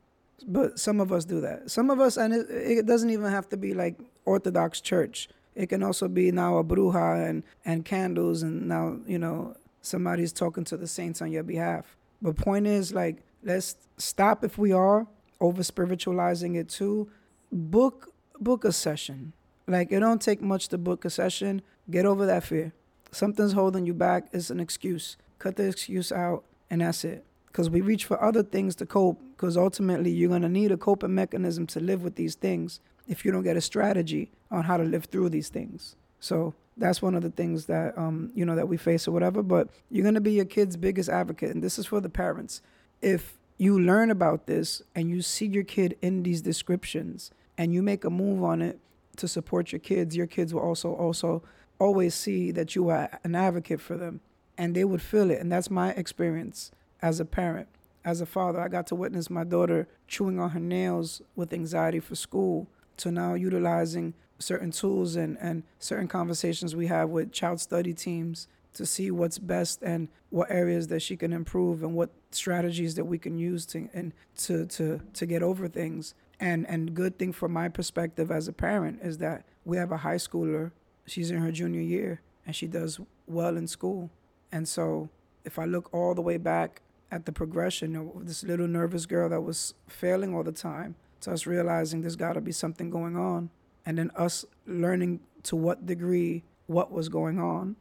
But 0.47 0.79
some 0.79 0.99
of 0.99 1.11
us 1.11 1.23
do 1.23 1.39
that. 1.41 1.69
Some 1.69 1.91
of 1.91 1.99
us, 1.99 2.17
and 2.17 2.33
it, 2.33 2.49
it 2.49 2.85
doesn't 2.87 3.11
even 3.11 3.29
have 3.29 3.47
to 3.49 3.57
be 3.57 3.75
like 3.75 3.99
Orthodox 4.25 4.81
church. 4.81 5.29
It 5.53 5.67
can 5.69 5.83
also 5.83 6.07
be 6.07 6.31
now 6.31 6.57
a 6.57 6.63
bruja 6.63 7.29
and, 7.29 7.43
and 7.63 7.85
candles, 7.85 8.41
and 8.41 8.67
now, 8.67 8.97
you 9.05 9.19
know, 9.19 9.55
somebody's 9.83 10.33
talking 10.33 10.63
to 10.63 10.77
the 10.77 10.87
saints 10.87 11.21
on 11.21 11.31
your 11.31 11.43
behalf. 11.43 11.95
But 12.23 12.37
point 12.37 12.65
is, 12.65 12.91
like, 12.91 13.17
let's 13.43 13.75
stop 13.97 14.43
if 14.43 14.57
we 14.57 14.71
are 14.71 15.07
over 15.39 15.63
spiritualizing 15.63 16.55
it 16.55 16.69
too. 16.69 17.09
Book 17.51 18.13
book 18.39 18.65
a 18.65 18.71
session. 18.71 19.33
Like 19.67 19.91
it 19.91 19.99
don't 19.99 20.21
take 20.21 20.41
much 20.41 20.67
to 20.69 20.77
book 20.77 21.05
a 21.05 21.09
session. 21.09 21.61
Get 21.89 22.05
over 22.05 22.25
that 22.25 22.43
fear. 22.43 22.73
Something's 23.11 23.53
holding 23.53 23.85
you 23.85 23.93
back. 23.93 24.27
It's 24.31 24.49
an 24.49 24.59
excuse. 24.59 25.17
Cut 25.39 25.55
the 25.55 25.67
excuse 25.67 26.11
out, 26.11 26.43
and 26.69 26.81
that's 26.81 27.03
it. 27.03 27.25
Because 27.47 27.69
we 27.69 27.81
reach 27.81 28.05
for 28.05 28.21
other 28.23 28.43
things 28.43 28.75
to 28.77 28.85
cope. 28.85 29.21
Because 29.35 29.57
ultimately, 29.57 30.11
you're 30.11 30.29
gonna 30.29 30.49
need 30.49 30.71
a 30.71 30.77
coping 30.77 31.13
mechanism 31.13 31.67
to 31.67 31.79
live 31.79 32.03
with 32.03 32.15
these 32.15 32.35
things 32.35 32.79
if 33.07 33.25
you 33.25 33.31
don't 33.31 33.43
get 33.43 33.57
a 33.57 33.61
strategy 33.61 34.31
on 34.49 34.63
how 34.63 34.77
to 34.77 34.83
live 34.83 35.05
through 35.05 35.29
these 35.29 35.49
things. 35.49 35.95
So 36.19 36.53
that's 36.77 37.01
one 37.01 37.15
of 37.15 37.23
the 37.23 37.31
things 37.31 37.65
that 37.65 37.97
um, 37.97 38.31
you 38.33 38.45
know 38.45 38.55
that 38.55 38.67
we 38.67 38.77
face 38.77 39.07
or 39.07 39.11
whatever. 39.11 39.43
But 39.43 39.69
you're 39.89 40.05
gonna 40.05 40.21
be 40.21 40.33
your 40.33 40.45
kid's 40.45 40.77
biggest 40.77 41.09
advocate, 41.09 41.51
and 41.51 41.63
this 41.63 41.77
is 41.77 41.85
for 41.85 41.99
the 41.99 42.09
parents 42.09 42.61
if 43.01 43.37
you 43.57 43.79
learn 43.79 44.09
about 44.09 44.47
this 44.47 44.81
and 44.95 45.09
you 45.09 45.21
see 45.21 45.45
your 45.45 45.63
kid 45.63 45.97
in 46.01 46.23
these 46.23 46.41
descriptions 46.41 47.31
and 47.57 47.73
you 47.73 47.81
make 47.81 48.03
a 48.03 48.09
move 48.09 48.43
on 48.43 48.61
it 48.61 48.79
to 49.17 49.27
support 49.27 49.71
your 49.71 49.79
kids, 49.79 50.15
your 50.15 50.27
kids 50.27 50.53
will 50.53 50.61
also 50.61 50.93
also 50.93 51.43
always 51.79 52.13
see 52.13 52.51
that 52.51 52.75
you 52.75 52.89
are 52.89 53.19
an 53.23 53.35
advocate 53.35 53.81
for 53.81 53.97
them 53.97 54.21
and 54.57 54.75
they 54.75 54.83
would 54.83 55.01
feel 55.01 55.31
it. 55.31 55.39
And 55.39 55.51
that's 55.51 55.69
my 55.69 55.91
experience 55.91 56.71
as 57.01 57.19
a 57.19 57.25
parent. 57.25 57.67
As 58.03 58.21
a 58.21 58.25
father, 58.25 58.59
I 58.59 58.67
got 58.67 58.87
to 58.87 58.95
witness 58.95 59.29
my 59.29 59.43
daughter 59.43 59.87
chewing 60.07 60.39
on 60.39 60.51
her 60.51 60.59
nails 60.59 61.21
with 61.35 61.53
anxiety 61.53 61.99
for 61.99 62.15
school 62.15 62.67
to 62.97 63.11
now 63.11 63.33
utilizing 63.35 64.13
certain 64.39 64.71
tools 64.71 65.15
and, 65.15 65.37
and 65.39 65.63
certain 65.79 66.07
conversations 66.07 66.75
we 66.75 66.87
have 66.87 67.09
with 67.09 67.31
child 67.31 67.59
study 67.59 67.93
teams 67.93 68.47
to 68.73 68.85
see 68.85 69.11
what's 69.11 69.37
best 69.37 69.81
and 69.83 70.07
what 70.29 70.49
areas 70.49 70.87
that 70.87 71.01
she 71.01 71.17
can 71.17 71.33
improve 71.33 71.83
and 71.83 71.93
what 71.93 72.09
strategies 72.31 72.95
that 72.95 73.05
we 73.05 73.17
can 73.17 73.37
use 73.37 73.65
to 73.67 73.89
and 73.93 74.13
to 74.37 74.65
to 74.65 75.01
to 75.13 75.25
get 75.25 75.43
over 75.43 75.67
things. 75.67 76.13
And 76.39 76.67
and 76.67 76.93
good 76.93 77.19
thing 77.19 77.33
from 77.33 77.53
my 77.53 77.69
perspective 77.69 78.31
as 78.31 78.47
a 78.47 78.53
parent 78.53 78.99
is 79.03 79.17
that 79.19 79.45
we 79.65 79.77
have 79.77 79.91
a 79.91 79.97
high 79.97 80.15
schooler. 80.15 80.71
She's 81.05 81.31
in 81.31 81.41
her 81.41 81.51
junior 81.51 81.81
year 81.81 82.21
and 82.45 82.55
she 82.55 82.67
does 82.67 82.99
well 83.27 83.57
in 83.57 83.67
school. 83.67 84.09
And 84.51 84.67
so 84.67 85.09
if 85.43 85.59
I 85.59 85.65
look 85.65 85.93
all 85.93 86.15
the 86.15 86.21
way 86.21 86.37
back 86.37 86.81
at 87.11 87.25
the 87.25 87.31
progression 87.31 87.95
of 87.95 88.25
this 88.25 88.43
little 88.43 88.67
nervous 88.67 89.05
girl 89.05 89.29
that 89.29 89.41
was 89.41 89.73
failing 89.87 90.33
all 90.33 90.43
the 90.43 90.51
time, 90.51 90.95
to 91.21 91.31
us 91.31 91.45
realizing 91.45 92.01
there's 92.01 92.15
got 92.15 92.33
to 92.33 92.41
be 92.41 92.51
something 92.51 92.89
going 92.89 93.17
on, 93.17 93.49
and 93.85 93.97
then 93.97 94.11
us 94.15 94.45
learning 94.65 95.19
to 95.43 95.55
what 95.55 95.85
degree 95.85 96.43
what 96.67 96.91
was 96.91 97.09
going 97.09 97.39
on 97.39 97.75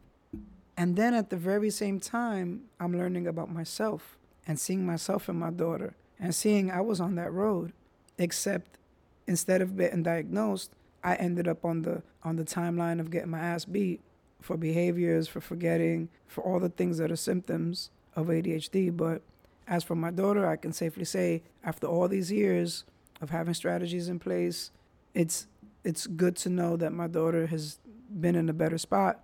and 0.80 0.96
then 0.96 1.12
at 1.12 1.28
the 1.28 1.36
very 1.36 1.68
same 1.68 2.00
time, 2.00 2.62
I'm 2.80 2.96
learning 2.96 3.26
about 3.26 3.52
myself 3.52 4.16
and 4.46 4.58
seeing 4.58 4.86
myself 4.86 5.28
and 5.28 5.38
my 5.38 5.50
daughter 5.50 5.92
and 6.18 6.34
seeing 6.34 6.70
I 6.70 6.80
was 6.80 7.02
on 7.02 7.16
that 7.16 7.30
road, 7.34 7.74
except 8.16 8.78
instead 9.26 9.60
of 9.60 9.76
being 9.76 10.02
diagnosed, 10.02 10.70
I 11.04 11.16
ended 11.16 11.46
up 11.46 11.66
on 11.66 11.82
the 11.82 12.02
on 12.22 12.36
the 12.36 12.44
timeline 12.44 12.98
of 12.98 13.10
getting 13.10 13.28
my 13.28 13.40
ass 13.40 13.66
beat 13.66 14.00
for 14.40 14.56
behaviors, 14.56 15.28
for 15.28 15.42
forgetting, 15.42 16.08
for 16.26 16.42
all 16.42 16.58
the 16.58 16.70
things 16.70 16.96
that 16.96 17.12
are 17.12 17.16
symptoms 17.16 17.90
of 18.16 18.28
ADHD. 18.28 18.96
But 18.96 19.20
as 19.68 19.84
for 19.84 19.94
my 19.94 20.10
daughter, 20.10 20.48
I 20.48 20.56
can 20.56 20.72
safely 20.72 21.04
say 21.04 21.42
after 21.62 21.88
all 21.88 22.08
these 22.08 22.32
years 22.32 22.84
of 23.20 23.28
having 23.28 23.52
strategies 23.52 24.08
in 24.08 24.18
place, 24.18 24.70
it's 25.12 25.46
it's 25.84 26.06
good 26.06 26.36
to 26.36 26.48
know 26.48 26.78
that 26.78 26.94
my 26.94 27.06
daughter 27.06 27.48
has 27.48 27.78
been 28.18 28.34
in 28.34 28.48
a 28.48 28.54
better 28.54 28.78
spot 28.78 29.22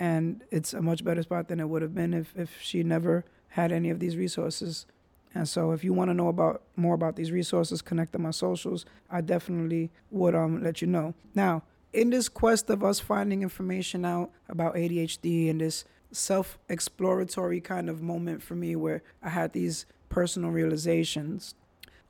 and 0.00 0.42
it's 0.50 0.72
a 0.72 0.80
much 0.80 1.04
better 1.04 1.22
spot 1.22 1.48
than 1.48 1.60
it 1.60 1.68
would 1.68 1.82
have 1.82 1.94
been 1.94 2.14
if, 2.14 2.32
if 2.34 2.60
she 2.60 2.82
never 2.82 3.24
had 3.48 3.70
any 3.70 3.90
of 3.90 4.00
these 4.00 4.16
resources. 4.16 4.86
And 5.34 5.48
so, 5.48 5.70
if 5.70 5.84
you 5.84 5.92
want 5.92 6.08
to 6.08 6.14
know 6.14 6.28
about 6.28 6.62
more 6.74 6.94
about 6.94 7.14
these 7.14 7.30
resources, 7.30 7.82
connect 7.82 8.12
to 8.14 8.18
my 8.18 8.32
socials. 8.32 8.84
I 9.08 9.20
definitely 9.20 9.90
would 10.10 10.34
um 10.34 10.64
let 10.64 10.80
you 10.80 10.88
know. 10.88 11.14
Now, 11.34 11.62
in 11.92 12.10
this 12.10 12.28
quest 12.28 12.70
of 12.70 12.82
us 12.82 12.98
finding 12.98 13.42
information 13.42 14.04
out 14.04 14.30
about 14.48 14.74
ADHD 14.74 15.50
and 15.50 15.60
this 15.60 15.84
self-exploratory 16.10 17.60
kind 17.60 17.88
of 17.88 18.02
moment 18.02 18.42
for 18.42 18.56
me, 18.56 18.74
where 18.74 19.02
I 19.22 19.28
had 19.28 19.52
these 19.52 19.86
personal 20.08 20.50
realizations. 20.50 21.54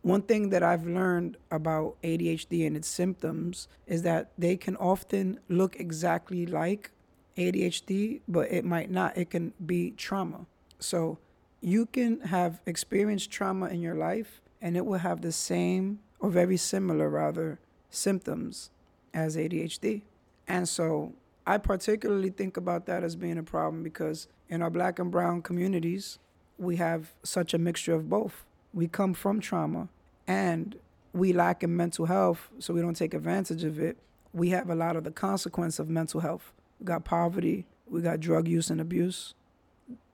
One 0.02 0.22
thing 0.22 0.48
that 0.48 0.62
I've 0.62 0.86
learned 0.86 1.36
about 1.50 2.00
ADHD 2.02 2.66
and 2.66 2.74
its 2.74 2.88
symptoms 2.88 3.68
is 3.86 4.00
that 4.02 4.30
they 4.38 4.56
can 4.56 4.76
often 4.76 5.40
look 5.50 5.78
exactly 5.78 6.46
like 6.46 6.92
ADHD, 7.40 8.20
but 8.28 8.52
it 8.52 8.64
might 8.64 8.90
not. 8.90 9.16
It 9.16 9.30
can 9.30 9.54
be 9.64 9.92
trauma. 9.92 10.46
So 10.78 11.18
you 11.60 11.86
can 11.86 12.20
have 12.20 12.60
experienced 12.66 13.30
trauma 13.30 13.66
in 13.66 13.80
your 13.80 13.94
life 13.94 14.40
and 14.60 14.76
it 14.76 14.84
will 14.84 14.98
have 14.98 15.22
the 15.22 15.32
same 15.32 16.00
or 16.18 16.30
very 16.30 16.56
similar 16.56 17.08
rather 17.08 17.58
symptoms 17.88 18.70
as 19.14 19.36
ADHD. 19.36 20.02
And 20.46 20.68
so 20.68 21.14
I 21.46 21.56
particularly 21.58 22.30
think 22.30 22.56
about 22.56 22.86
that 22.86 23.02
as 23.02 23.16
being 23.16 23.38
a 23.38 23.42
problem 23.42 23.82
because 23.82 24.28
in 24.48 24.62
our 24.62 24.70
black 24.70 24.98
and 24.98 25.10
brown 25.10 25.42
communities, 25.42 26.18
we 26.58 26.76
have 26.76 27.12
such 27.22 27.54
a 27.54 27.58
mixture 27.58 27.94
of 27.94 28.10
both. 28.10 28.44
We 28.74 28.86
come 28.86 29.14
from 29.14 29.40
trauma 29.40 29.88
and 30.26 30.76
we 31.12 31.32
lack 31.32 31.62
in 31.62 31.76
mental 31.76 32.06
health, 32.06 32.50
so 32.58 32.74
we 32.74 32.80
don't 32.80 32.94
take 32.94 33.14
advantage 33.14 33.64
of 33.64 33.80
it. 33.80 33.96
We 34.32 34.50
have 34.50 34.70
a 34.70 34.74
lot 34.74 34.94
of 34.94 35.04
the 35.04 35.10
consequence 35.10 35.78
of 35.78 35.88
mental 35.88 36.20
health. 36.20 36.52
We 36.80 36.86
got 36.86 37.04
poverty. 37.04 37.66
We 37.86 38.00
got 38.00 38.20
drug 38.20 38.48
use 38.48 38.70
and 38.70 38.80
abuse. 38.80 39.34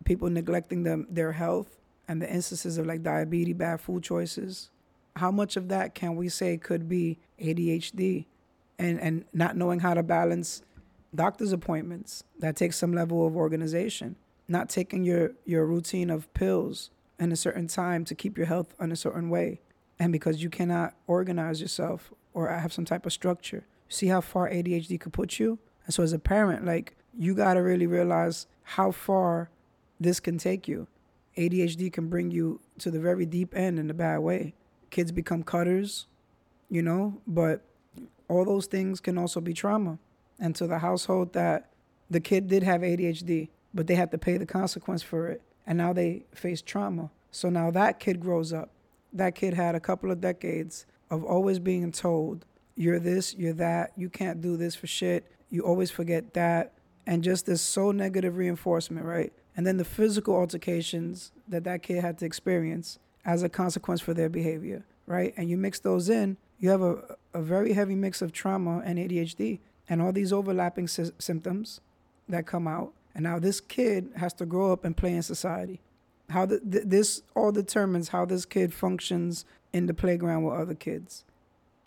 People 0.05 0.29
neglecting 0.29 0.83
them, 0.83 1.07
their 1.09 1.33
health 1.33 1.79
and 2.09 2.21
the 2.21 2.33
instances 2.33 2.79
of 2.79 2.87
like 2.87 3.03
diabetes, 3.03 3.55
bad 3.55 3.81
food 3.81 4.03
choices. 4.03 4.71
How 5.17 5.31
much 5.31 5.57
of 5.57 5.69
that 5.69 5.95
can 5.95 6.17
we 6.17 6.29
say 6.29 6.57
could 6.57 6.89
be 6.89 7.19
ADHD 7.41 8.27
and, 8.79 9.01
and 9.01 9.25
not 9.33 9.57
knowing 9.57 9.81
how 9.81 9.95
to 9.95 10.03
balance 10.03 10.63
doctor's 11.15 11.53
appointments? 11.53 12.23
That 12.39 12.57
takes 12.57 12.77
some 12.77 12.93
level 12.93 13.27
of 13.27 13.37
organization. 13.37 14.17
Not 14.49 14.69
taking 14.69 15.05
your, 15.05 15.33
your 15.45 15.67
routine 15.67 16.11
of 16.11 16.33
pills 16.35 16.91
in 17.19 17.33
a 17.33 17.37
certain 17.37 17.67
time 17.67 18.05
to 18.05 18.15
keep 18.15 18.37
your 18.37 18.47
health 18.47 18.75
in 18.79 18.93
a 18.93 18.97
certain 18.97 19.31
way. 19.31 19.61
And 19.99 20.13
because 20.13 20.43
you 20.43 20.51
cannot 20.51 20.95
organize 21.07 21.61
yourself 21.61 22.13
or 22.35 22.49
have 22.49 22.73
some 22.73 22.85
type 22.85 23.07
of 23.07 23.13
structure. 23.13 23.65
See 23.89 24.09
how 24.09 24.21
far 24.21 24.51
ADHD 24.51 25.01
could 25.01 25.13
put 25.13 25.39
you? 25.39 25.59
And 25.87 25.95
so 25.95 26.03
as 26.03 26.13
a 26.13 26.19
parent, 26.19 26.67
like 26.67 26.97
you 27.17 27.35
got 27.35 27.55
to 27.55 27.61
really 27.61 27.87
realize 27.87 28.47
how 28.63 28.91
far 28.91 29.49
this 29.99 30.21
can 30.21 30.39
take 30.39 30.69
you. 30.69 30.87
ADHD 31.37 31.93
can 31.93 32.09
bring 32.09 32.31
you 32.31 32.61
to 32.79 32.91
the 32.91 32.99
very 32.99 33.27
deep 33.27 33.55
end 33.55 33.79
in 33.79 33.91
a 33.91 33.95
bad 33.95 34.19
way. 34.19 34.55
Kids 34.91 35.13
become 35.13 35.43
cutters, 35.43 36.07
you 36.71 36.83
know, 36.83 37.21
but 37.27 37.63
all 38.29 38.45
those 38.45 38.67
things 38.67 39.01
can 39.01 39.19
also 39.19 39.41
be 39.41 39.53
trauma. 39.53 39.99
And 40.39 40.55
to 40.57 40.67
the 40.67 40.79
household 40.79 41.33
that 41.33 41.71
the 42.11 42.21
kid 42.21 42.49
did 42.49 42.63
have 42.63 42.83
ADHD, 42.83 43.49
but 43.73 43.87
they 43.87 43.95
had 43.95 44.11
to 44.11 44.19
pay 44.19 44.37
the 44.37 44.47
consequence 44.47 45.03
for 45.03 45.29
it. 45.29 45.43
And 45.67 45.79
now 45.79 45.93
they 45.93 46.25
face 46.35 46.63
trauma. 46.63 47.11
So 47.31 47.49
now 47.49 47.71
that 47.71 47.99
kid 48.01 48.21
grows 48.21 48.53
up. 48.53 48.71
That 49.13 49.35
kid 49.35 49.55
had 49.55 49.75
a 49.75 49.81
couple 49.81 50.11
of 50.11 50.21
decades 50.21 50.87
of 51.11 51.25
always 51.25 51.59
being 51.59 51.93
told, 51.93 52.45
you're 52.75 52.99
this, 52.99 53.35
you're 53.35 53.55
that, 53.55 53.93
you 53.97 54.09
can't 54.09 54.41
do 54.41 54.57
this 54.57 54.75
for 54.75 54.87
shit, 54.87 55.31
you 55.57 55.63
always 55.63 55.91
forget 55.91 56.35
that. 56.35 56.73
And 57.07 57.25
just 57.25 57.47
this 57.47 57.63
so 57.63 57.93
negative 57.93 58.37
reinforcement, 58.37 59.07
right? 59.07 59.33
And 59.57 59.67
then 59.67 59.79
the 59.79 59.85
physical 59.85 60.37
altercations 60.37 61.33
that 61.49 61.65
that 61.65 61.83
kid 61.83 62.03
had 62.03 62.19
to 62.19 62.27
experience 62.27 62.99
as 63.25 63.43
a 63.43 63.49
consequence 63.49 64.01
for 64.01 64.13
their 64.13 64.29
behavior, 64.29 64.85
right? 65.07 65.33
And 65.37 65.49
you 65.49 65.57
mix 65.57 65.81
those 65.81 66.11
in, 66.11 66.37
you 66.59 66.69
have 66.69 66.83
a, 66.83 67.17
a 67.33 67.41
very 67.41 67.73
heavy 67.73 67.95
mix 67.95 68.21
of 68.21 68.33
trauma 68.33 68.83
and 68.85 68.99
ADHD 68.99 69.61
and 69.89 70.03
all 70.03 70.13
these 70.13 70.33
overlapping 70.33 70.89
sy- 70.89 71.11
symptoms 71.19 71.81
that 72.29 72.47
come 72.47 72.69
out. 72.69 72.93
And 73.15 73.23
now 73.25 73.39
this 73.39 73.61
kid 73.61 74.11
has 74.17 74.35
to 74.35 74.47
grow 74.47 74.73
up 74.73 74.85
and 74.85 74.95
play 74.95 75.15
in 75.15 75.23
society. 75.23 75.81
How 76.29 76.45
the, 76.45 76.61
th- 76.61 76.85
this 76.87 77.23
all 77.35 77.53
determines 77.53 78.09
how 78.09 78.27
this 78.27 78.45
kid 78.45 78.75
functions 78.75 79.45
in 79.73 79.87
the 79.87 79.95
playground 79.95 80.43
with 80.43 80.55
other 80.55 80.75
kids. 80.75 81.25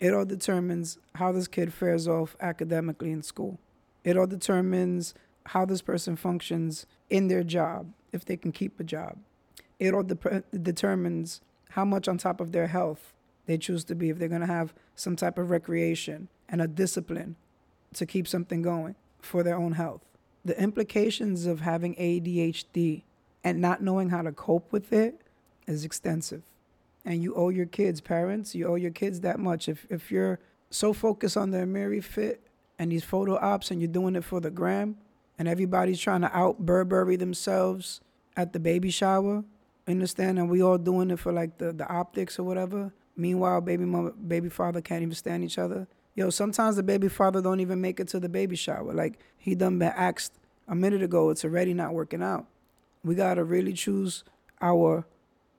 It 0.00 0.14
all 0.14 0.24
determines 0.24 0.98
how 1.14 1.30
this 1.30 1.46
kid 1.46 1.72
fares 1.72 2.08
off 2.08 2.34
academically 2.40 3.12
in 3.12 3.22
school. 3.22 3.58
It 4.02 4.16
all 4.16 4.26
determines 4.26 5.14
how 5.46 5.66
this 5.66 5.82
person 5.82 6.16
functions 6.16 6.86
in 7.10 7.28
their 7.28 7.44
job, 7.44 7.92
if 8.12 8.24
they 8.24 8.36
can 8.36 8.50
keep 8.50 8.80
a 8.80 8.84
job. 8.84 9.18
It 9.78 9.92
all 9.92 10.02
de- 10.02 10.42
determines 10.62 11.42
how 11.70 11.84
much 11.84 12.08
on 12.08 12.18
top 12.18 12.40
of 12.40 12.52
their 12.52 12.66
health 12.66 13.12
they 13.46 13.58
choose 13.58 13.84
to 13.84 13.94
be, 13.94 14.10
if 14.10 14.18
they're 14.18 14.28
going 14.28 14.40
to 14.40 14.46
have 14.46 14.72
some 14.94 15.16
type 15.16 15.38
of 15.38 15.50
recreation 15.50 16.28
and 16.48 16.62
a 16.62 16.68
discipline 16.68 17.36
to 17.94 18.06
keep 18.06 18.26
something 18.26 18.62
going 18.62 18.94
for 19.20 19.42
their 19.42 19.56
own 19.56 19.72
health. 19.72 20.02
The 20.44 20.60
implications 20.60 21.46
of 21.46 21.60
having 21.60 21.94
ADHD 21.96 23.02
and 23.44 23.60
not 23.60 23.82
knowing 23.82 24.10
how 24.10 24.22
to 24.22 24.32
cope 24.32 24.72
with 24.72 24.92
it 24.92 25.20
is 25.66 25.84
extensive. 25.84 26.42
And 27.04 27.22
you 27.22 27.34
owe 27.34 27.48
your 27.48 27.66
kids, 27.66 28.00
parents, 28.00 28.54
you 28.54 28.66
owe 28.66 28.74
your 28.74 28.90
kids 28.90 29.20
that 29.20 29.38
much. 29.38 29.68
If, 29.68 29.86
if 29.88 30.10
you're 30.10 30.38
so 30.70 30.92
focused 30.92 31.36
on 31.36 31.50
the 31.50 31.58
Amiri 31.58 32.02
fit 32.02 32.46
and 32.78 32.92
these 32.92 33.04
photo 33.04 33.36
ops 33.36 33.70
and 33.70 33.80
you're 33.80 33.88
doing 33.88 34.16
it 34.16 34.24
for 34.24 34.40
the 34.40 34.50
gram 34.50 34.96
and 35.38 35.48
everybody's 35.48 35.98
trying 35.98 36.20
to 36.20 36.36
out 36.36 36.58
Burberry 36.58 37.16
themselves 37.16 38.00
at 38.36 38.52
the 38.52 38.60
baby 38.60 38.90
shower, 38.90 39.44
understand? 39.88 40.38
And 40.38 40.48
we 40.48 40.62
all 40.62 40.78
doing 40.78 41.10
it 41.10 41.18
for 41.18 41.32
like 41.32 41.58
the, 41.58 41.72
the 41.72 41.88
optics 41.88 42.38
or 42.38 42.44
whatever. 42.44 42.92
Meanwhile, 43.16 43.60
baby 43.62 43.84
mama, 43.84 44.12
baby 44.12 44.48
father 44.48 44.80
can't 44.80 45.02
even 45.02 45.14
stand 45.14 45.44
each 45.44 45.58
other. 45.58 45.88
Yo, 46.14 46.30
sometimes 46.30 46.76
the 46.76 46.82
baby 46.82 47.08
father 47.08 47.40
don't 47.40 47.60
even 47.60 47.80
make 47.80 48.00
it 48.00 48.08
to 48.08 48.20
the 48.20 48.28
baby 48.28 48.56
shower. 48.56 48.92
Like 48.92 49.18
he 49.36 49.54
done 49.54 49.78
been 49.78 49.92
asked 49.96 50.34
a 50.68 50.74
minute 50.74 51.02
ago, 51.02 51.30
it's 51.30 51.44
already 51.44 51.74
not 51.74 51.92
working 51.92 52.22
out. 52.22 52.46
We 53.04 53.14
gotta 53.14 53.44
really 53.44 53.72
choose 53.72 54.24
our, 54.60 55.06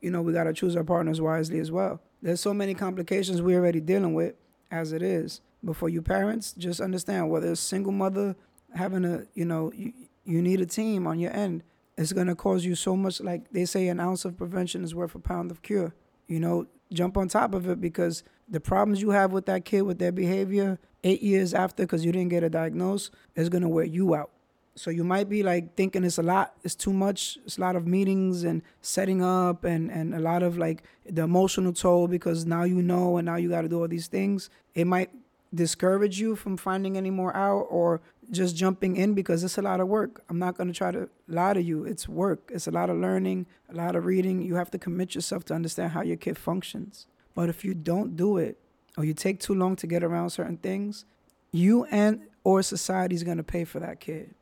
you 0.01 0.11
know, 0.11 0.21
we 0.21 0.33
gotta 0.33 0.53
choose 0.53 0.75
our 0.75 0.83
partners 0.83 1.21
wisely 1.21 1.59
as 1.59 1.71
well. 1.71 2.01
There's 2.21 2.41
so 2.41 2.53
many 2.53 2.73
complications 2.73 3.41
we're 3.41 3.59
already 3.59 3.79
dealing 3.79 4.13
with 4.13 4.35
as 4.71 4.93
it 4.93 5.01
is. 5.01 5.41
But 5.63 5.75
for 5.75 5.89
you 5.89 6.01
parents, 6.01 6.53
just 6.53 6.81
understand 6.81 7.29
whether 7.29 7.51
it's 7.51 7.61
single 7.61 7.91
mother 7.91 8.35
having 8.73 9.05
a, 9.05 9.25
you 9.33 9.45
know, 9.45 9.71
you, 9.75 9.93
you 10.23 10.41
need 10.41 10.61
a 10.61 10.65
team 10.65 11.07
on 11.07 11.19
your 11.19 11.31
end. 11.33 11.63
It's 11.97 12.13
gonna 12.13 12.35
cause 12.35 12.65
you 12.65 12.75
so 12.75 12.95
much. 12.95 13.21
Like 13.21 13.51
they 13.51 13.65
say, 13.65 13.87
an 13.87 13.99
ounce 13.99 14.25
of 14.25 14.37
prevention 14.37 14.83
is 14.83 14.95
worth 14.95 15.13
a 15.13 15.19
pound 15.19 15.51
of 15.51 15.61
cure. 15.61 15.93
You 16.27 16.39
know, 16.39 16.67
jump 16.91 17.17
on 17.17 17.27
top 17.27 17.53
of 17.53 17.69
it 17.69 17.79
because 17.79 18.23
the 18.49 18.59
problems 18.59 19.01
you 19.01 19.11
have 19.11 19.31
with 19.31 19.45
that 19.45 19.65
kid 19.65 19.83
with 19.83 19.99
their 19.99 20.11
behavior 20.11 20.79
eight 21.03 21.21
years 21.21 21.53
after 21.53 21.83
because 21.83 22.05
you 22.05 22.11
didn't 22.11 22.29
get 22.29 22.43
a 22.43 22.49
diagnosis 22.49 23.11
is 23.35 23.49
gonna 23.49 23.69
wear 23.69 23.85
you 23.85 24.15
out. 24.15 24.31
So 24.75 24.89
you 24.89 25.03
might 25.03 25.27
be 25.27 25.43
like 25.43 25.75
thinking 25.75 26.03
it's 26.03 26.17
a 26.17 26.23
lot, 26.23 26.53
it's 26.63 26.75
too 26.75 26.93
much, 26.93 27.37
it's 27.45 27.57
a 27.57 27.61
lot 27.61 27.75
of 27.75 27.85
meetings 27.85 28.43
and 28.43 28.61
setting 28.81 29.21
up 29.21 29.63
and, 29.65 29.91
and 29.91 30.15
a 30.15 30.19
lot 30.19 30.43
of 30.43 30.57
like 30.57 30.83
the 31.05 31.23
emotional 31.23 31.73
toll 31.73 32.07
because 32.07 32.45
now 32.45 32.63
you 32.63 32.81
know 32.81 33.17
and 33.17 33.25
now 33.25 33.35
you 33.35 33.49
got 33.49 33.61
to 33.61 33.69
do 33.69 33.81
all 33.81 33.87
these 33.87 34.07
things. 34.07 34.49
It 34.73 34.87
might 34.87 35.09
discourage 35.53 36.19
you 36.19 36.35
from 36.35 36.55
finding 36.55 36.97
any 36.97 37.09
more 37.09 37.35
out 37.35 37.67
or 37.69 38.01
just 38.31 38.55
jumping 38.55 38.95
in 38.95 39.13
because 39.13 39.43
it's 39.43 39.57
a 39.57 39.61
lot 39.61 39.81
of 39.81 39.89
work. 39.89 40.23
I'm 40.29 40.39
not 40.39 40.55
going 40.55 40.67
to 40.67 40.73
try 40.73 40.91
to 40.91 41.09
lie 41.27 41.53
to 41.53 41.61
you. 41.61 41.83
It's 41.83 42.07
work. 42.07 42.49
It's 42.53 42.67
a 42.67 42.71
lot 42.71 42.89
of 42.89 42.97
learning, 42.97 43.47
a 43.69 43.75
lot 43.75 43.95
of 43.95 44.05
reading. 44.05 44.41
You 44.41 44.55
have 44.55 44.71
to 44.71 44.79
commit 44.79 45.15
yourself 45.15 45.43
to 45.45 45.53
understand 45.53 45.91
how 45.91 46.01
your 46.01 46.15
kid 46.15 46.37
functions. 46.37 47.07
But 47.35 47.49
if 47.49 47.65
you 47.65 47.73
don't 47.73 48.15
do 48.15 48.37
it 48.37 48.57
or 48.97 49.03
you 49.03 49.13
take 49.13 49.39
too 49.39 49.53
long 49.53 49.75
to 49.77 49.87
get 49.87 50.03
around 50.03 50.29
certain 50.29 50.57
things, 50.57 51.03
you 51.51 51.83
and 51.85 52.21
or 52.43 52.61
society 52.61 53.15
is 53.15 53.23
going 53.23 53.37
to 53.37 53.43
pay 53.43 53.65
for 53.65 53.79
that 53.79 53.99
kid. 53.99 54.33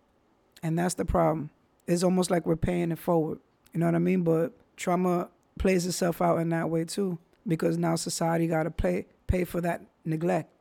And 0.62 0.78
that's 0.78 0.96
the 0.96 1.06
problem. 1.06 1.50
It's 1.88 2.04
almost 2.04 2.30
like 2.30 2.46
we're 2.46 2.56
paying 2.56 2.92
it 2.92 3.00
forward. 3.00 3.40
You 3.74 3.80
know 3.80 3.86
what 3.86 3.96
I 3.96 4.00
mean? 4.00 4.24
But 4.24 4.54
trauma 4.78 5.30
plays 5.58 5.86
itself 5.86 6.22
out 6.22 6.38
in 6.38 6.50
that 6.50 6.70
way 6.70 6.86
too, 6.86 7.18
because 7.48 7.78
now 7.78 7.96
society 7.96 8.48
got 8.48 8.64
to 8.64 8.72
pay 8.72 9.06
pay 9.28 9.44
for 9.44 9.62
that 9.62 9.82
neglect. 10.06 10.52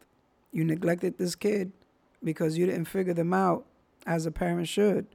You 0.52 0.64
neglected 0.64 1.18
this 1.18 1.34
kid 1.34 1.72
because 2.22 2.58
you 2.58 2.66
didn't 2.66 2.86
figure 2.86 3.14
them 3.14 3.32
out 3.32 3.64
as 4.06 4.26
a 4.26 4.30
parent 4.30 4.68
should. 4.68 5.06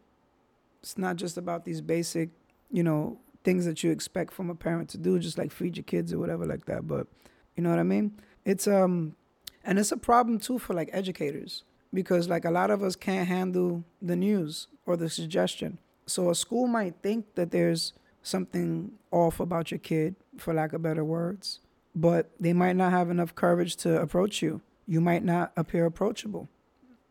It's 0.82 0.98
not 0.98 1.16
just 1.16 1.38
about 1.38 1.66
these 1.66 1.82
basic, 1.82 2.30
you 2.72 2.84
know, 2.84 3.20
things 3.44 3.66
that 3.66 3.84
you 3.84 3.92
expect 3.92 4.34
from 4.34 4.50
a 4.50 4.56
parent 4.56 4.90
to 4.90 4.98
do, 4.98 5.20
just 5.20 5.38
like 5.38 5.52
feed 5.52 5.78
your 5.78 5.84
kids 5.84 6.14
or 6.14 6.20
whatever 6.20 6.46
like 6.46 6.66
that. 6.66 6.88
But 6.88 7.08
you 7.56 7.64
know 7.64 7.70
what 7.70 7.80
I 7.80 7.84
mean? 7.84 8.20
It's 8.46 8.68
um, 8.68 9.16
and 9.64 9.80
it's 9.80 9.92
a 9.92 9.98
problem 9.98 10.40
too 10.40 10.60
for 10.60 10.74
like 10.74 10.90
educators 10.92 11.64
because 11.94 12.28
like 12.28 12.46
a 12.46 12.52
lot 12.52 12.72
of 12.72 12.84
us 12.84 12.96
can't 12.96 13.28
handle 13.28 13.84
the 14.02 14.16
news 14.16 14.68
or 14.86 14.98
the 14.98 15.10
suggestion. 15.10 15.78
So 16.06 16.30
a 16.30 16.36
school 16.36 16.68
might 16.68 16.96
think 17.02 17.36
that 17.36 17.52
there's 17.52 17.94
something 18.22 18.94
off 19.12 19.40
about 19.40 19.72
your 19.72 19.78
kid, 19.80 20.16
for 20.38 20.54
lack 20.54 20.74
of 20.74 20.82
better 20.82 21.04
words, 21.04 21.60
but 21.96 22.32
they 22.40 22.54
might 22.54 22.76
not 22.76 22.92
have 22.92 23.10
enough 23.10 23.36
courage 23.36 23.76
to 23.78 24.02
approach 24.02 24.42
you. 24.42 24.62
You 24.88 25.00
might 25.00 25.24
not 25.24 25.52
appear 25.56 25.86
approachable. 25.86 26.50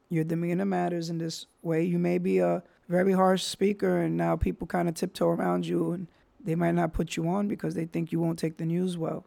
Your 0.09 0.25
demeanor 0.25 0.64
matters 0.64 1.09
in 1.09 1.18
this 1.18 1.47
way. 1.62 1.83
You 1.85 1.99
may 1.99 2.18
be 2.18 2.38
a 2.38 2.62
very 2.88 3.12
harsh 3.12 3.42
speaker, 3.45 3.99
and 3.99 4.16
now 4.16 4.37
people 4.37 4.66
kind 4.66 4.88
of 4.88 4.95
tiptoe 4.95 5.29
around 5.29 5.66
you, 5.66 5.92
and 5.92 6.07
they 6.45 6.55
might 6.55 6.73
not 6.73 6.92
put 6.92 7.16
you 7.16 7.29
on 7.29 7.49
because 7.49 7.75
they 7.75 7.87
think 7.87 8.12
you 8.12 8.21
won't 8.21 8.38
take 8.38 8.57
the 8.59 8.66
news 8.66 8.99
well. 8.99 9.25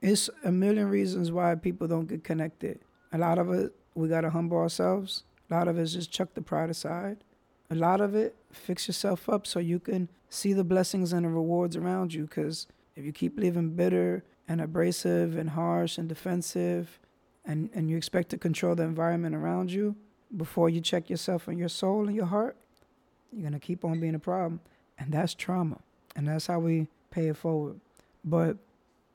It's 0.00 0.28
a 0.42 0.50
million 0.50 0.88
reasons 0.88 1.30
why 1.30 1.54
people 1.54 1.86
don't 1.86 2.08
get 2.08 2.24
connected. 2.24 2.80
A 3.12 3.18
lot 3.18 3.38
of 3.38 3.50
it, 3.52 3.72
we 3.94 4.08
got 4.08 4.22
to 4.22 4.30
humble 4.30 4.58
ourselves. 4.58 5.24
A 5.50 5.54
lot 5.54 5.68
of 5.68 5.78
it 5.78 5.82
is 5.82 5.94
just 5.94 6.10
chuck 6.10 6.34
the 6.34 6.42
pride 6.42 6.70
aside 6.70 7.18
a 7.70 7.74
lot 7.74 8.00
of 8.00 8.14
it, 8.14 8.36
fix 8.52 8.86
yourself 8.86 9.28
up 9.28 9.46
so 9.46 9.58
you 9.58 9.78
can 9.78 10.08
see 10.28 10.52
the 10.52 10.64
blessings 10.64 11.12
and 11.12 11.24
the 11.24 11.30
rewards 11.30 11.76
around 11.76 12.12
you. 12.12 12.22
Because 12.22 12.66
if 12.94 13.04
you 13.04 13.12
keep 13.12 13.38
living 13.38 13.70
bitter 13.70 14.24
and 14.46 14.60
abrasive 14.60 15.36
and 15.36 15.50
harsh 15.50 15.98
and 15.98 16.08
defensive, 16.08 16.98
and, 17.44 17.70
and 17.74 17.90
you 17.90 17.96
expect 17.96 18.30
to 18.30 18.38
control 18.38 18.74
the 18.74 18.82
environment 18.82 19.34
around 19.34 19.70
you 19.70 19.96
before 20.34 20.70
you 20.70 20.80
check 20.80 21.10
yourself 21.10 21.48
and 21.48 21.58
your 21.58 21.68
soul 21.68 22.06
and 22.06 22.16
your 22.16 22.26
heart, 22.26 22.56
you're 23.32 23.42
going 23.42 23.52
to 23.52 23.58
keep 23.58 23.84
on 23.84 24.00
being 24.00 24.14
a 24.14 24.18
problem. 24.18 24.60
And 24.98 25.12
that's 25.12 25.34
trauma. 25.34 25.80
And 26.16 26.28
that's 26.28 26.46
how 26.46 26.60
we 26.60 26.88
pay 27.10 27.28
it 27.28 27.36
forward. 27.36 27.80
But 28.24 28.56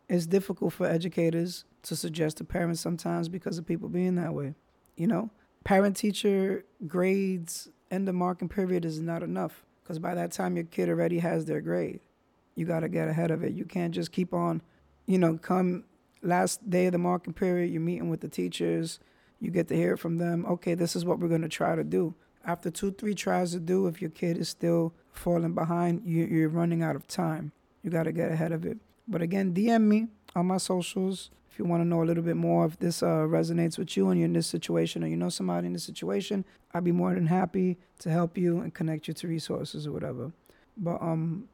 it's 0.08 0.26
difficult 0.26 0.74
for 0.74 0.86
educators 0.86 1.64
to 1.84 1.96
suggest 1.96 2.38
to 2.38 2.44
parents 2.44 2.82
sometimes 2.82 3.30
because 3.30 3.58
of 3.58 3.66
people 3.66 3.90
being 3.90 4.16
that 4.16 4.34
way. 4.34 4.54
You 5.00 5.08
know, 5.08 5.30
parent 5.64 5.96
teacher 5.96 6.66
grades 6.86 7.70
end 7.90 8.10
of 8.10 8.16
marking 8.16 8.50
period 8.50 8.84
is 8.84 9.00
not 9.00 9.24
enough 9.24 9.66
because 9.82 9.98
by 9.98 10.14
that 10.14 10.34
time 10.34 10.58
your 10.58 10.66
kid 10.66 10.90
already 10.90 11.20
has 11.20 11.46
their 11.46 11.62
grade. 11.62 12.02
You 12.56 12.66
got 12.66 12.82
to 12.82 12.90
get 12.90 13.08
ahead 13.08 13.32
of 13.32 13.42
it. 13.42 13.54
You 13.54 13.64
can't 13.64 13.94
just 13.94 14.12
keep 14.12 14.34
on, 14.34 14.62
you 15.06 15.18
know, 15.18 15.38
come 15.38 15.86
last 16.22 16.70
day 16.70 16.88
of 16.88 16.92
the 16.92 16.98
marking 16.98 17.34
period, 17.34 17.72
you're 17.72 17.82
meeting 17.82 18.10
with 18.10 18.20
the 18.20 18.28
teachers, 18.28 19.00
you 19.40 19.52
get 19.52 19.70
to 19.70 19.76
hear 19.76 19.96
from 19.96 20.18
them. 20.18 20.46
Okay, 20.46 20.74
this 20.74 20.98
is 20.98 21.06
what 21.06 21.20
we're 21.20 21.30
going 21.30 21.44
to 21.44 21.48
try 21.48 21.78
to 21.78 21.84
do. 21.86 22.14
After 22.46 22.70
two, 22.70 22.92
three 22.92 23.16
tries 23.16 23.52
to 23.54 23.60
do, 23.60 23.88
if 23.88 24.02
your 24.02 24.12
kid 24.12 24.38
is 24.38 24.50
still 24.50 24.94
falling 25.14 25.54
behind, 25.54 26.02
you, 26.06 26.46
are 26.46 26.50
running 26.50 26.84
out 26.84 26.98
of 26.98 27.08
time. 27.08 27.54
You 27.84 27.90
got 27.90 28.04
to 28.04 28.12
get 28.12 28.34
ahead 28.34 28.52
of 28.52 28.66
it. 28.66 28.78
But 29.08 29.22
again, 29.22 29.54
DM 29.54 29.84
me 29.84 30.08
on 30.36 30.48
my 30.48 30.58
socials 30.58 31.30
you 31.60 31.66
want 31.66 31.82
to 31.82 31.88
know 31.88 32.02
a 32.02 32.06
little 32.06 32.24
bit 32.24 32.38
more 32.38 32.66
if 32.66 32.80
this 32.80 33.04
uh, 33.04 33.26
resonates 33.28 33.78
with 33.78 33.96
you 33.98 34.10
and 34.10 34.20
you're 34.20 34.26
in 34.26 34.34
this 34.34 34.48
situation 34.48 35.04
or 35.04 35.08
you 35.08 35.18
know 35.18 35.30
somebody 35.30 35.68
in 35.68 35.74
this 35.74 35.84
situation, 35.84 36.46
I'd 36.74 36.84
be 36.84 36.92
more 36.92 37.14
than 37.14 37.28
happy 37.28 37.78
to 38.00 38.10
help 38.10 38.38
you 38.38 38.62
and 38.62 38.74
connect 38.74 39.08
you 39.08 39.14
to 39.16 39.28
resources 39.28 39.86
or 39.86 39.92
whatever. 39.92 40.32
But 40.78 41.02
um, 41.02 41.50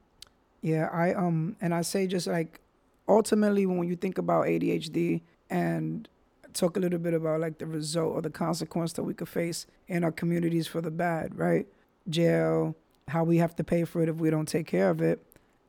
yeah, 0.61 0.89
I 0.93 1.13
um, 1.13 1.55
and 1.59 1.73
I 1.73 1.81
say 1.81 2.07
just 2.07 2.27
like 2.27 2.61
ultimately 3.07 3.65
when 3.65 3.87
you 3.87 3.95
think 3.95 4.17
about 4.17 4.45
ADHD 4.45 5.21
and 5.49 6.07
talk 6.53 6.77
a 6.77 6.79
little 6.79 6.99
bit 6.99 7.13
about 7.13 7.41
like 7.41 7.57
the 7.57 7.65
result 7.65 8.13
or 8.13 8.21
the 8.21 8.29
consequence 8.29 8.93
that 8.93 9.03
we 9.03 9.13
could 9.13 9.27
face 9.27 9.65
in 9.87 10.03
our 10.03 10.11
communities 10.11 10.67
for 10.67 10.81
the 10.81 10.91
bad, 10.91 11.37
right? 11.37 11.67
Jail, 12.09 12.75
how 13.07 13.23
we 13.23 13.37
have 13.37 13.55
to 13.55 13.63
pay 13.63 13.83
for 13.83 14.01
it 14.01 14.09
if 14.09 14.15
we 14.15 14.29
don't 14.29 14.47
take 14.47 14.67
care 14.67 14.89
of 14.89 15.01
it. 15.01 15.21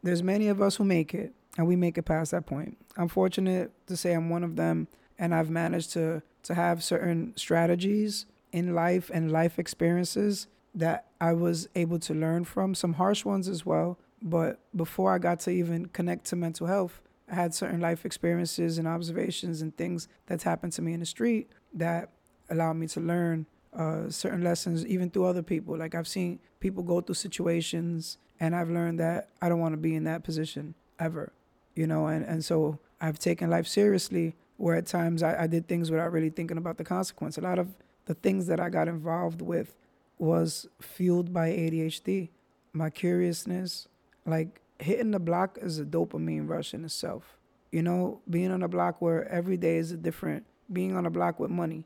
There's 0.03 0.23
many 0.23 0.49
of 0.49 0.63
us 0.63 0.77
who 0.77 0.85
make 0.85 1.15
it 1.15 1.33
and 1.57 1.67
we 1.67 1.77
make 1.77 1.99
it 1.99 2.03
past 2.03 2.31
that 2.31 2.47
point. 2.47 2.79
I'm 2.97 3.09
fortunate 3.09 3.73
to 3.87 3.97
say 3.97 4.13
I'm 4.13 4.29
one 4.29 4.45
of 4.45 4.57
them, 4.57 4.89
and 5.19 5.35
I've 5.35 5.51
managed 5.51 5.93
to 5.93 6.23
to 6.45 6.55
have 6.55 6.85
certain 6.85 7.33
strategies 7.37 8.27
in 8.53 8.73
life 8.73 9.11
and 9.13 9.33
life 9.33 9.59
experiences 9.59 10.47
that 10.75 11.07
I 11.21 11.33
was 11.33 11.69
able 11.75 11.99
to 12.01 12.15
learn 12.15 12.45
from. 12.45 12.75
Some 12.75 12.95
harsh 12.95 13.25
ones 13.25 13.49
as 13.49 13.67
well, 13.67 13.99
but 14.23 14.61
before 14.75 15.13
I 15.13 15.19
got 15.19 15.41
to 15.41 15.51
even 15.51 15.87
connect 15.87 16.27
to 16.27 16.37
mental 16.37 16.67
health, 16.67 17.01
I 17.29 17.35
had 17.35 17.55
certain 17.55 17.81
life 17.81 18.05
experiences 18.05 18.79
and 18.79 18.87
observations 18.87 19.61
and 19.61 19.77
things 19.77 20.07
that's 20.27 20.45
happened 20.45 20.73
to 20.75 20.83
me 20.83 20.93
in 20.93 21.01
the 21.01 21.07
street 21.07 21.51
that 21.75 22.11
allowed 22.49 22.75
me 22.75 22.87
to 22.89 23.01
learn 23.01 23.47
uh, 23.73 24.09
certain 24.09 24.45
lessons, 24.45 24.87
even 24.87 25.11
through 25.11 25.25
other 25.25 25.43
people. 25.43 25.77
Like 25.77 25.95
I've 25.95 26.09
seen 26.09 26.39
people 26.61 26.85
go 26.85 27.01
through 27.01 27.17
situations, 27.17 28.19
and 28.39 28.55
I've 28.55 28.71
learned 28.71 29.01
that 29.01 29.31
I 29.43 29.49
don't 29.49 29.59
want 29.59 29.73
to 29.73 29.79
be 29.79 29.97
in 29.97 30.05
that 30.05 30.23
position 30.23 30.75
ever 31.01 31.33
you 31.77 31.87
know, 31.87 32.07
and, 32.07 32.25
and 32.25 32.45
so 32.45 32.81
I've 33.01 33.19
taken 33.19 33.51
life 33.51 33.69
seriously 33.69 34.35
where 34.57 34.75
at 34.75 34.87
times 34.87 35.23
I, 35.23 35.43
I 35.43 35.47
did 35.47 35.69
things 35.69 35.91
without 35.91 36.11
really 36.11 36.31
thinking 36.31 36.57
about 36.57 36.79
the 36.79 36.85
consequence. 36.85 37.37
A 37.39 37.43
lot 37.43 37.59
of 37.59 37.69
the 38.07 38.15
things 38.15 38.47
that 38.47 38.59
I 38.59 38.71
got 38.71 38.89
involved 38.89 39.43
with 39.43 39.77
was 40.19 40.67
fueled 40.81 41.33
by 41.33 41.51
ADHD, 41.51 42.31
my 42.73 42.89
curiousness. 42.89 43.87
Like 44.25 44.61
hitting 44.79 45.11
the 45.11 45.21
block 45.21 45.59
is 45.61 45.79
a 45.79 45.85
dopamine 45.85 46.49
rush 46.49 46.73
in 46.73 46.85
itself. 46.85 47.37
You 47.71 47.83
know, 47.83 48.21
being 48.31 48.51
on 48.51 48.63
a 48.63 48.69
block 48.69 49.03
where 49.03 49.29
every 49.29 49.59
day 49.59 49.77
is 49.77 49.93
a 49.93 49.97
different, 49.97 50.47
being 50.73 50.97
on 50.97 51.05
a 51.05 51.11
block 51.11 51.39
with 51.39 51.51
money, 51.51 51.85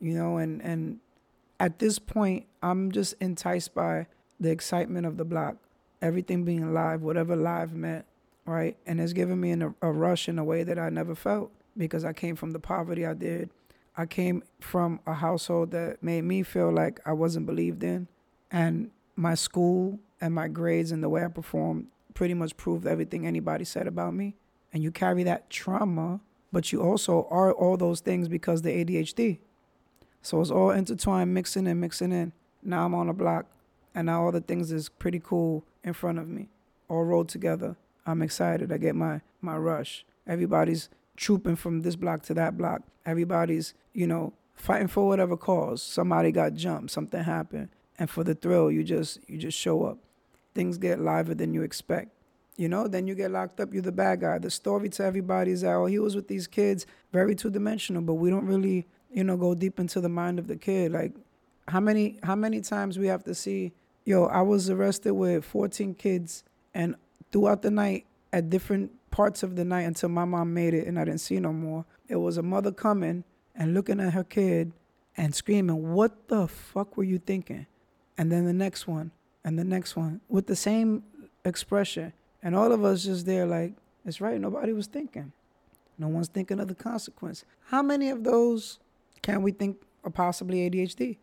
you 0.00 0.14
know, 0.14 0.38
and, 0.38 0.62
and 0.62 1.00
at 1.60 1.78
this 1.78 1.98
point, 1.98 2.46
I'm 2.62 2.90
just 2.90 3.14
enticed 3.20 3.74
by 3.74 4.06
the 4.40 4.50
excitement 4.50 5.04
of 5.04 5.18
the 5.18 5.24
block, 5.24 5.56
everything 6.00 6.44
being 6.44 6.72
live, 6.72 7.02
whatever 7.02 7.36
live 7.36 7.74
meant 7.74 8.06
right? 8.46 8.76
And 8.86 9.00
it's 9.00 9.12
given 9.12 9.40
me 9.40 9.52
a, 9.52 9.74
a 9.82 9.92
rush 9.92 10.28
in 10.28 10.38
a 10.38 10.44
way 10.44 10.62
that 10.62 10.78
I 10.78 10.88
never 10.88 11.14
felt 11.14 11.50
because 11.76 12.04
I 12.04 12.12
came 12.12 12.36
from 12.36 12.52
the 12.52 12.58
poverty 12.58 13.04
I 13.04 13.14
did. 13.14 13.50
I 13.96 14.06
came 14.06 14.42
from 14.60 15.00
a 15.06 15.14
household 15.14 15.70
that 15.72 16.02
made 16.02 16.22
me 16.22 16.42
feel 16.42 16.70
like 16.70 17.00
I 17.04 17.12
wasn't 17.12 17.46
believed 17.46 17.82
in. 17.82 18.08
And 18.50 18.90
my 19.16 19.34
school 19.34 19.98
and 20.20 20.34
my 20.34 20.48
grades 20.48 20.92
and 20.92 21.02
the 21.02 21.08
way 21.08 21.24
I 21.24 21.28
performed 21.28 21.88
pretty 22.14 22.34
much 22.34 22.56
proved 22.56 22.86
everything 22.86 23.26
anybody 23.26 23.64
said 23.64 23.86
about 23.86 24.14
me. 24.14 24.36
And 24.72 24.82
you 24.82 24.90
carry 24.90 25.22
that 25.24 25.50
trauma, 25.50 26.20
but 26.52 26.72
you 26.72 26.82
also 26.82 27.26
are 27.30 27.52
all 27.52 27.76
those 27.76 28.00
things 28.00 28.28
because 28.28 28.62
the 28.62 28.70
ADHD. 28.70 29.38
So 30.22 30.40
it's 30.40 30.50
all 30.50 30.70
intertwined, 30.70 31.32
mixing 31.32 31.66
and 31.66 31.80
mixing 31.80 32.12
in. 32.12 32.32
Now 32.62 32.84
I'm 32.84 32.94
on 32.94 33.08
a 33.08 33.14
block, 33.14 33.46
and 33.94 34.06
now 34.06 34.24
all 34.24 34.32
the 34.32 34.40
things 34.40 34.72
is 34.72 34.88
pretty 34.88 35.20
cool 35.22 35.64
in 35.84 35.92
front 35.92 36.18
of 36.18 36.28
me, 36.28 36.48
all 36.88 37.04
rolled 37.04 37.28
together. 37.28 37.76
I'm 38.06 38.22
excited. 38.22 38.72
I 38.72 38.78
get 38.78 38.94
my 38.94 39.20
my 39.40 39.56
rush. 39.56 40.06
Everybody's 40.26 40.88
trooping 41.16 41.56
from 41.56 41.82
this 41.82 41.96
block 41.96 42.22
to 42.22 42.34
that 42.34 42.56
block. 42.56 42.82
Everybody's, 43.04 43.74
you 43.92 44.06
know, 44.06 44.32
fighting 44.54 44.88
for 44.88 45.06
whatever 45.06 45.36
cause. 45.36 45.82
Somebody 45.82 46.30
got 46.32 46.54
jumped, 46.54 46.90
something 46.90 47.22
happened, 47.22 47.68
and 47.98 48.08
for 48.08 48.24
the 48.24 48.34
thrill, 48.34 48.70
you 48.70 48.84
just 48.84 49.18
you 49.28 49.38
just 49.38 49.58
show 49.58 49.84
up. 49.84 49.98
Things 50.54 50.78
get 50.78 51.00
liver 51.00 51.34
than 51.34 51.52
you 51.52 51.62
expect. 51.62 52.12
You 52.56 52.68
know, 52.68 52.88
then 52.88 53.06
you 53.06 53.14
get 53.14 53.30
locked 53.30 53.60
up. 53.60 53.74
You're 53.74 53.82
the 53.82 53.92
bad 53.92 54.20
guy. 54.20 54.38
The 54.38 54.50
story 54.50 54.88
to 54.90 55.04
everybody 55.04 55.50
is 55.50 55.60
that 55.60 55.74
oh, 55.74 55.86
he 55.86 55.98
was 55.98 56.16
with 56.16 56.28
these 56.28 56.46
kids, 56.46 56.86
very 57.12 57.34
two 57.34 57.50
dimensional, 57.50 58.00
but 58.00 58.14
we 58.14 58.30
don't 58.30 58.46
really, 58.46 58.86
you 59.10 59.24
know, 59.24 59.36
go 59.36 59.54
deep 59.54 59.78
into 59.78 60.00
the 60.00 60.08
mind 60.08 60.38
of 60.38 60.46
the 60.46 60.56
kid. 60.56 60.92
Like, 60.92 61.12
how 61.68 61.80
many 61.80 62.18
how 62.22 62.34
many 62.34 62.60
times 62.60 62.98
we 62.98 63.08
have 63.08 63.24
to 63.24 63.34
see, 63.34 63.72
yo, 64.04 64.24
I 64.24 64.40
was 64.40 64.70
arrested 64.70 65.12
with 65.12 65.44
14 65.44 65.94
kids, 65.94 66.44
and 66.72 66.96
throughout 67.32 67.62
the 67.62 67.70
night, 67.70 68.06
at 68.32 68.50
different 68.50 68.92
parts 69.10 69.42
of 69.42 69.56
the 69.56 69.64
night 69.64 69.82
until 69.82 70.08
my 70.08 70.24
mom 70.24 70.52
made 70.52 70.74
it 70.74 70.86
and 70.86 70.98
I 70.98 71.04
didn't 71.04 71.20
see 71.20 71.40
no 71.40 71.52
more, 71.52 71.84
it 72.08 72.16
was 72.16 72.36
a 72.36 72.42
mother 72.42 72.72
coming 72.72 73.24
and 73.54 73.72
looking 73.72 74.00
at 74.00 74.12
her 74.12 74.24
kid 74.24 74.72
and 75.16 75.34
screaming, 75.34 75.92
What 75.92 76.28
the 76.28 76.46
fuck 76.46 76.96
were 76.96 77.04
you 77.04 77.18
thinking? 77.18 77.66
And 78.18 78.30
then 78.30 78.44
the 78.44 78.52
next 78.52 78.86
one, 78.86 79.10
and 79.44 79.58
the 79.58 79.64
next 79.64 79.96
one, 79.96 80.20
with 80.28 80.46
the 80.46 80.56
same 80.56 81.02
expression. 81.44 82.12
And 82.42 82.54
all 82.54 82.72
of 82.72 82.84
us 82.84 83.04
just 83.04 83.26
there, 83.26 83.46
like, 83.46 83.72
it's 84.04 84.20
right, 84.20 84.40
nobody 84.40 84.72
was 84.72 84.86
thinking. 84.86 85.32
No 85.98 86.08
one's 86.08 86.28
thinking 86.28 86.60
of 86.60 86.68
the 86.68 86.74
consequence. 86.74 87.44
How 87.66 87.82
many 87.82 88.10
of 88.10 88.24
those 88.24 88.78
can 89.22 89.42
we 89.42 89.50
think 89.50 89.78
are 90.04 90.10
possibly 90.10 90.68
ADHD? 90.68 91.16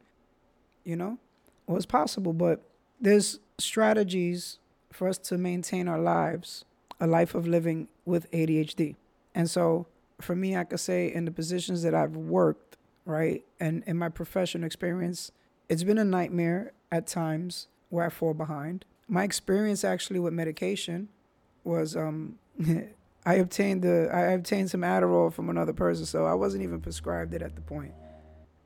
You 0.83 0.95
know? 0.95 1.17
Well, 1.65 1.77
it's 1.77 1.85
possible, 1.85 2.33
but 2.33 2.61
there's 2.99 3.39
strategies 3.57 4.59
for 4.93 5.07
us 5.07 5.17
to 5.17 5.37
maintain 5.37 5.87
our 5.87 5.99
lives, 5.99 6.65
a 6.99 7.07
life 7.07 7.35
of 7.35 7.47
living 7.47 7.87
with 8.05 8.29
ADHD. 8.31 8.95
And 9.35 9.49
so 9.49 9.87
for 10.21 10.35
me, 10.35 10.55
I 10.55 10.63
could 10.63 10.79
say 10.79 11.11
in 11.11 11.25
the 11.25 11.31
positions 11.31 11.81
that 11.83 11.95
I've 11.95 12.15
worked, 12.15 12.77
right, 13.05 13.43
and 13.59 13.83
in 13.85 13.97
my 13.97 14.09
professional 14.09 14.65
experience, 14.65 15.31
it's 15.67 15.83
been 15.83 15.97
a 15.97 16.05
nightmare 16.05 16.73
at 16.91 17.07
times 17.07 17.67
where 17.89 18.05
I 18.05 18.09
fall 18.09 18.33
behind. 18.33 18.85
My 19.07 19.23
experience 19.23 19.83
actually 19.83 20.19
with 20.19 20.33
medication 20.33 21.09
was 21.63 21.95
um, 21.95 22.37
I 23.25 23.35
obtained 23.35 23.81
the 23.81 24.09
I 24.13 24.31
obtained 24.31 24.69
some 24.69 24.81
Adderall 24.81 25.31
from 25.31 25.49
another 25.49 25.73
person, 25.73 26.05
so 26.05 26.25
I 26.25 26.33
wasn't 26.33 26.63
even 26.63 26.81
prescribed 26.81 27.33
it 27.33 27.41
at 27.41 27.55
the 27.55 27.61
point. 27.61 27.93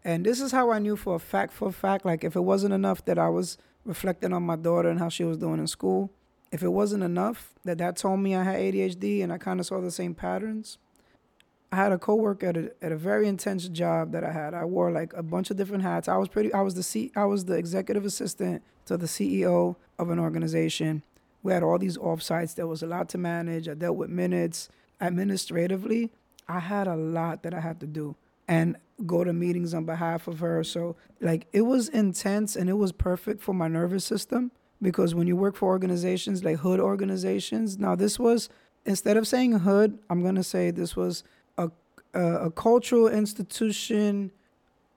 And 0.03 0.25
this 0.25 0.39
is 0.39 0.51
how 0.51 0.71
I 0.71 0.79
knew 0.79 0.95
for 0.95 1.15
a 1.15 1.19
fact, 1.19 1.53
for 1.53 1.67
a 1.69 1.71
fact, 1.71 2.05
like 2.05 2.23
if 2.23 2.35
it 2.35 2.41
wasn't 2.41 2.73
enough 2.73 3.03
that 3.05 3.19
I 3.19 3.29
was 3.29 3.57
reflecting 3.87 4.33
on 4.33 4.43
my 4.43 4.55
daughter 4.55 4.89
and 4.89 4.99
how 4.99 5.09
she 5.09 5.23
was 5.23 5.37
doing 5.37 5.59
in 5.59 5.67
school, 5.67 6.11
if 6.51 6.61
it 6.61 6.69
wasn't 6.69 7.03
enough 7.03 7.53
that 7.63 7.77
that 7.79 7.97
told 7.97 8.19
me 8.19 8.35
I 8.35 8.43
had 8.43 8.55
ADHD 8.55 9.23
and 9.23 9.33
I 9.33 9.37
kind 9.37 9.59
of 9.59 9.65
saw 9.65 9.81
the 9.81 9.91
same 9.91 10.13
patterns, 10.13 10.77
I 11.71 11.77
had 11.77 11.91
a 11.91 11.97
coworker 11.97 12.47
at 12.47 12.57
a, 12.57 12.71
at 12.81 12.91
a 12.91 12.97
very 12.97 13.27
intense 13.27 13.67
job 13.67 14.11
that 14.11 14.23
I 14.23 14.31
had. 14.31 14.53
I 14.53 14.63
wore 14.65 14.91
like 14.91 15.13
a 15.13 15.23
bunch 15.23 15.49
of 15.49 15.57
different 15.57 15.83
hats. 15.83 16.07
I 16.07 16.15
was 16.17 16.29
pretty. 16.29 16.53
I 16.53 16.61
was 16.61 16.75
the 16.75 16.83
C. 16.83 17.11
I 17.15 17.25
was 17.25 17.45
the 17.45 17.55
executive 17.55 18.05
assistant 18.05 18.63
to 18.85 18.95
the 18.95 19.05
CEO 19.05 19.75
of 19.99 20.09
an 20.09 20.19
organization. 20.19 21.03
We 21.43 21.51
had 21.51 21.63
all 21.63 21.77
these 21.77 21.97
offsites. 21.97 22.55
There 22.55 22.67
was 22.67 22.83
a 22.83 22.87
lot 22.87 23.09
to 23.09 23.17
manage. 23.17 23.67
I 23.67 23.73
dealt 23.73 23.97
with 23.97 24.09
minutes. 24.09 24.69
Administratively, 25.01 26.11
I 26.47 26.59
had 26.59 26.87
a 26.87 26.95
lot 26.95 27.43
that 27.43 27.53
I 27.53 27.59
had 27.59 27.79
to 27.81 27.85
do 27.85 28.15
and 28.47 28.77
go 29.05 29.23
to 29.23 29.33
meetings 29.33 29.73
on 29.73 29.85
behalf 29.85 30.27
of 30.27 30.39
her. 30.39 30.63
So 30.63 30.95
like 31.21 31.47
it 31.53 31.61
was 31.61 31.89
intense 31.89 32.55
and 32.55 32.69
it 32.69 32.73
was 32.73 32.91
perfect 32.91 33.41
for 33.41 33.53
my 33.53 33.67
nervous 33.67 34.03
system 34.03 34.51
because 34.81 35.13
when 35.13 35.27
you 35.27 35.35
work 35.35 35.55
for 35.55 35.67
organizations 35.67 36.43
like 36.43 36.57
hood 36.57 36.79
organizations, 36.79 37.77
now 37.77 37.95
this 37.95 38.17
was 38.17 38.49
instead 38.85 39.17
of 39.17 39.27
saying 39.27 39.51
hood, 39.51 39.99
I'm 40.09 40.23
gonna 40.23 40.43
say 40.43 40.71
this 40.71 40.95
was 40.95 41.23
a 41.57 41.69
a, 42.13 42.45
a 42.45 42.51
cultural 42.51 43.07
institution, 43.07 44.31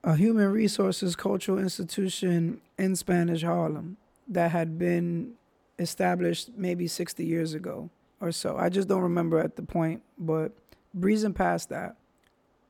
a 0.03 0.17
human 0.17 0.51
resources 0.51 1.15
cultural 1.17 1.59
institution 1.59 2.61
in 2.79 2.97
Spanish 2.97 3.43
Harlem 3.43 3.97
that 4.29 4.51
had 4.53 4.79
been 4.79 5.35
established 5.79 6.51
maybe 6.57 6.87
60 6.87 7.25
years 7.25 7.55
ago 7.55 7.91
or 8.21 8.33
so. 8.33 8.57
I 8.57 8.69
just 8.69 8.89
don't 8.89 9.03
remember 9.03 9.39
at 9.39 9.57
the 9.57 9.63
point, 9.63 10.03
but 10.19 10.53
breezing 10.95 11.35
past 11.35 11.69
that, 11.71 11.97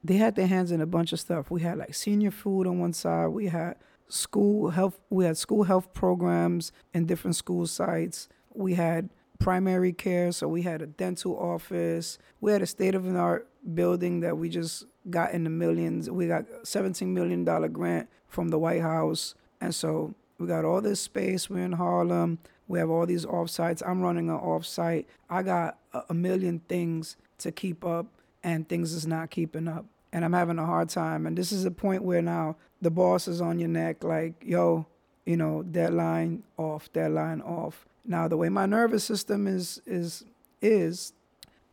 they 0.03 0.17
had 0.17 0.35
their 0.35 0.47
hands 0.47 0.73
in 0.73 0.81
a 0.81 0.87
bunch 0.87 1.13
of 1.13 1.21
stuff. 1.21 1.51
We 1.51 1.61
had 1.63 1.79
like 1.79 1.95
senior 1.95 2.31
food 2.31 2.67
on 2.67 2.79
one 2.79 2.93
side. 2.93 3.29
We 3.29 3.47
had 3.47 3.77
school 4.09 4.71
health 4.71 4.99
we 5.09 5.25
had 5.25 5.37
school 5.37 5.63
health 5.63 5.93
programs 5.93 6.73
in 6.93 7.07
different 7.07 7.37
school 7.37 7.67
sites. 7.67 8.29
We 8.55 8.75
had 8.75 9.11
primary 9.39 9.93
care 9.93 10.33
so 10.33 10.49
we 10.49 10.63
had 10.63 10.83
a 10.83 10.87
dental 10.87 11.37
office. 11.39 12.19
We 12.41 12.53
had 12.53 12.63
a 12.63 12.67
state 12.67 12.95
of 12.95 13.05
the 13.05 13.17
art 13.17 13.49
building 13.75 14.21
that 14.21 14.37
we 14.37 14.49
just 14.49 14.85
got 15.09 15.33
in 15.33 15.45
the 15.45 15.51
millions. 15.51 16.11
We 16.11 16.27
got 16.27 16.45
17 16.65 17.13
million 17.13 17.45
dollar 17.45 17.69
grant 17.69 18.09
from 18.27 18.49
the 18.49 18.59
white 18.59 18.83
house. 18.83 19.35
And 19.61 19.75
so 19.75 20.15
we 20.39 20.47
got 20.47 20.65
all 20.65 20.81
this 20.81 21.01
space. 21.01 21.51
We're 21.51 21.65
in 21.65 21.73
harlem. 21.73 22.39
We 22.69 22.79
have 22.79 22.89
all 22.89 23.05
these 23.05 23.27
offsites 23.27 23.83
i'm 23.85 24.01
running 24.01 24.31
an 24.31 24.39
offsite 24.39 25.07
i 25.29 25.43
got 25.43 25.79
a 26.09 26.15
million 26.15 26.61
things 26.69 27.17
to 27.39 27.51
keep 27.51 27.85
up 27.85 28.07
and 28.43 28.69
things 28.69 28.93
is 28.93 29.07
not 29.07 29.31
keeping 29.31 29.69
up 29.69 29.85
and 30.13 30.25
i'm 30.25 30.33
having 30.33 30.59
a 30.59 30.67
hard 30.67 30.89
time 30.89 31.27
and 31.27 31.37
this 31.37 31.53
is 31.53 31.65
a 31.65 31.71
point 31.71 32.03
where 32.03 32.23
now 32.23 32.57
the 32.81 32.91
boss 32.91 33.29
is 33.29 33.41
on 33.41 33.59
your 33.59 33.69
neck 33.69 34.03
like, 34.03 34.35
yo, 34.45 34.87
you 35.27 35.37
know, 35.37 35.63
deadline 35.63 36.43
off, 36.57 36.93
deadline 36.93 37.41
off. 37.43 37.87
Now 38.05 38.29
the 38.29 38.37
way 38.37 38.49
my 38.49 38.67
nervous 38.67 39.05
system 39.05 39.47
is 39.47 39.81
is 39.87 40.25
is 40.63 41.13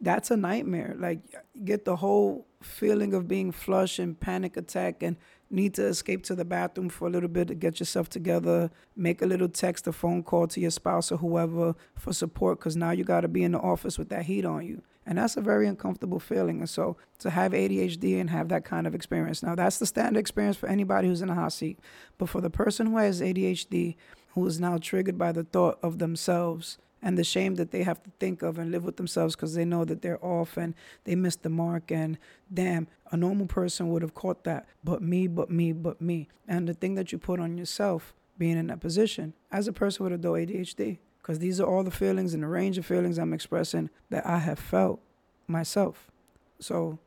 that's 0.02 0.30
a 0.30 0.38
nightmare. 0.38 0.96
Like 0.98 1.20
get 1.64 1.86
the 1.86 1.96
whole 1.96 2.46
feeling 2.62 3.14
of 3.14 3.28
being 3.28 3.52
flush 3.52 4.00
and 4.00 4.20
panic 4.20 4.58
attack 4.58 5.02
and 5.02 5.16
need 5.50 5.74
to 5.76 5.86
escape 5.86 6.24
to 6.24 6.36
the 6.36 6.44
bathroom 6.44 6.90
for 6.90 7.08
a 7.08 7.12
little 7.12 7.30
bit 7.30 7.48
to 7.48 7.56
get 7.56 7.80
yourself 7.80 8.10
together, 8.10 8.70
make 8.98 9.22
a 9.22 9.26
little 9.26 9.48
text, 9.48 9.88
a 9.88 9.94
phone 9.94 10.22
call 10.22 10.48
to 10.48 10.60
your 10.60 10.72
spouse 10.72 11.12
or 11.12 11.18
whoever 11.18 11.74
for 11.96 12.12
support 12.12 12.60
because 12.60 12.76
now 12.76 12.92
you 12.92 13.06
got 13.06 13.22
to 13.22 13.30
be 13.30 13.44
in 13.44 13.54
the 13.54 13.60
office 13.60 13.98
with 13.98 14.10
that 14.10 14.26
heat 14.26 14.44
on 14.44 14.66
you. 14.66 14.82
And 15.08 15.18
that's 15.18 15.38
a 15.38 15.42
very 15.42 15.68
uncomfortable 15.68 16.20
feeling. 16.20 16.60
And 16.60 16.70
so 16.70 16.98
to 17.20 17.30
have 17.30 17.54
ADHD 17.54 18.20
and 18.20 18.30
have 18.30 18.50
that 18.50 18.66
kind 18.66 18.86
of 18.86 18.94
experience, 18.94 19.42
now 19.42 19.56
that's 19.56 19.80
the 19.80 19.86
standard 19.86 20.20
experience 20.20 20.58
for 20.58 20.68
anybody 20.68 21.08
who's 21.08 21.22
in 21.22 21.30
a 21.30 21.36
hot 21.36 21.54
seat. 21.54 21.80
But 22.18 22.28
for 22.28 22.42
the 22.42 22.50
person 22.50 22.88
who 22.88 22.98
has 22.98 23.22
ADHD, 23.22 23.96
who 24.36 24.46
is 24.46 24.60
now 24.60 24.78
triggered 24.78 25.18
by 25.18 25.32
the 25.32 25.46
thought 25.46 25.80
of 25.82 26.00
themselves 26.00 26.78
and 27.02 27.18
the 27.18 27.24
shame 27.24 27.56
that 27.56 27.72
they 27.72 27.84
have 27.84 28.04
to 28.04 28.12
think 28.20 28.42
of 28.42 28.58
and 28.60 28.70
live 28.70 28.84
with 28.84 28.98
themselves 28.98 29.36
because 29.36 29.56
they 29.56 29.64
know 29.66 29.86
that 29.86 30.02
they're 30.02 30.24
off 30.24 30.58
and 30.58 30.74
they 31.06 31.16
missed 31.16 31.44
the 31.44 31.50
mark 31.50 31.92
and 31.92 32.18
damn 32.54 32.88
a 33.12 33.18
normal 33.18 33.46
person 33.46 33.90
would 33.90 34.02
have 34.02 34.14
caught 34.14 34.44
that 34.44 34.68
but 34.84 35.02
me 35.02 35.28
but 35.28 35.50
me 35.50 35.72
but 35.72 36.02
me 36.02 36.28
and 36.48 36.68
the 36.68 36.74
thing 36.74 36.96
that 36.96 37.12
you 37.12 37.18
put 37.18 37.40
on 37.40 37.58
yourself 37.58 38.14
being 38.38 38.58
in 38.58 38.68
that 38.68 38.80
position 38.80 39.34
as 39.52 39.68
a 39.68 39.74
person 39.74 40.04
with 40.04 40.14
adult 40.14 40.38
adhd 40.38 40.98
because 41.28 41.40
these 41.40 41.60
are 41.60 41.68
all 41.68 41.84
the 41.84 41.92
feelings 41.92 42.34
and 42.34 42.42
the 42.42 42.48
range 42.48 42.78
of 42.78 42.86
feelings 42.86 43.18
I'm 43.18 43.34
expressing 43.34 43.90
that 44.10 44.26
I 44.26 44.38
have 44.38 44.58
felt 44.58 45.02
myself. 45.46 46.10
So 46.58 47.00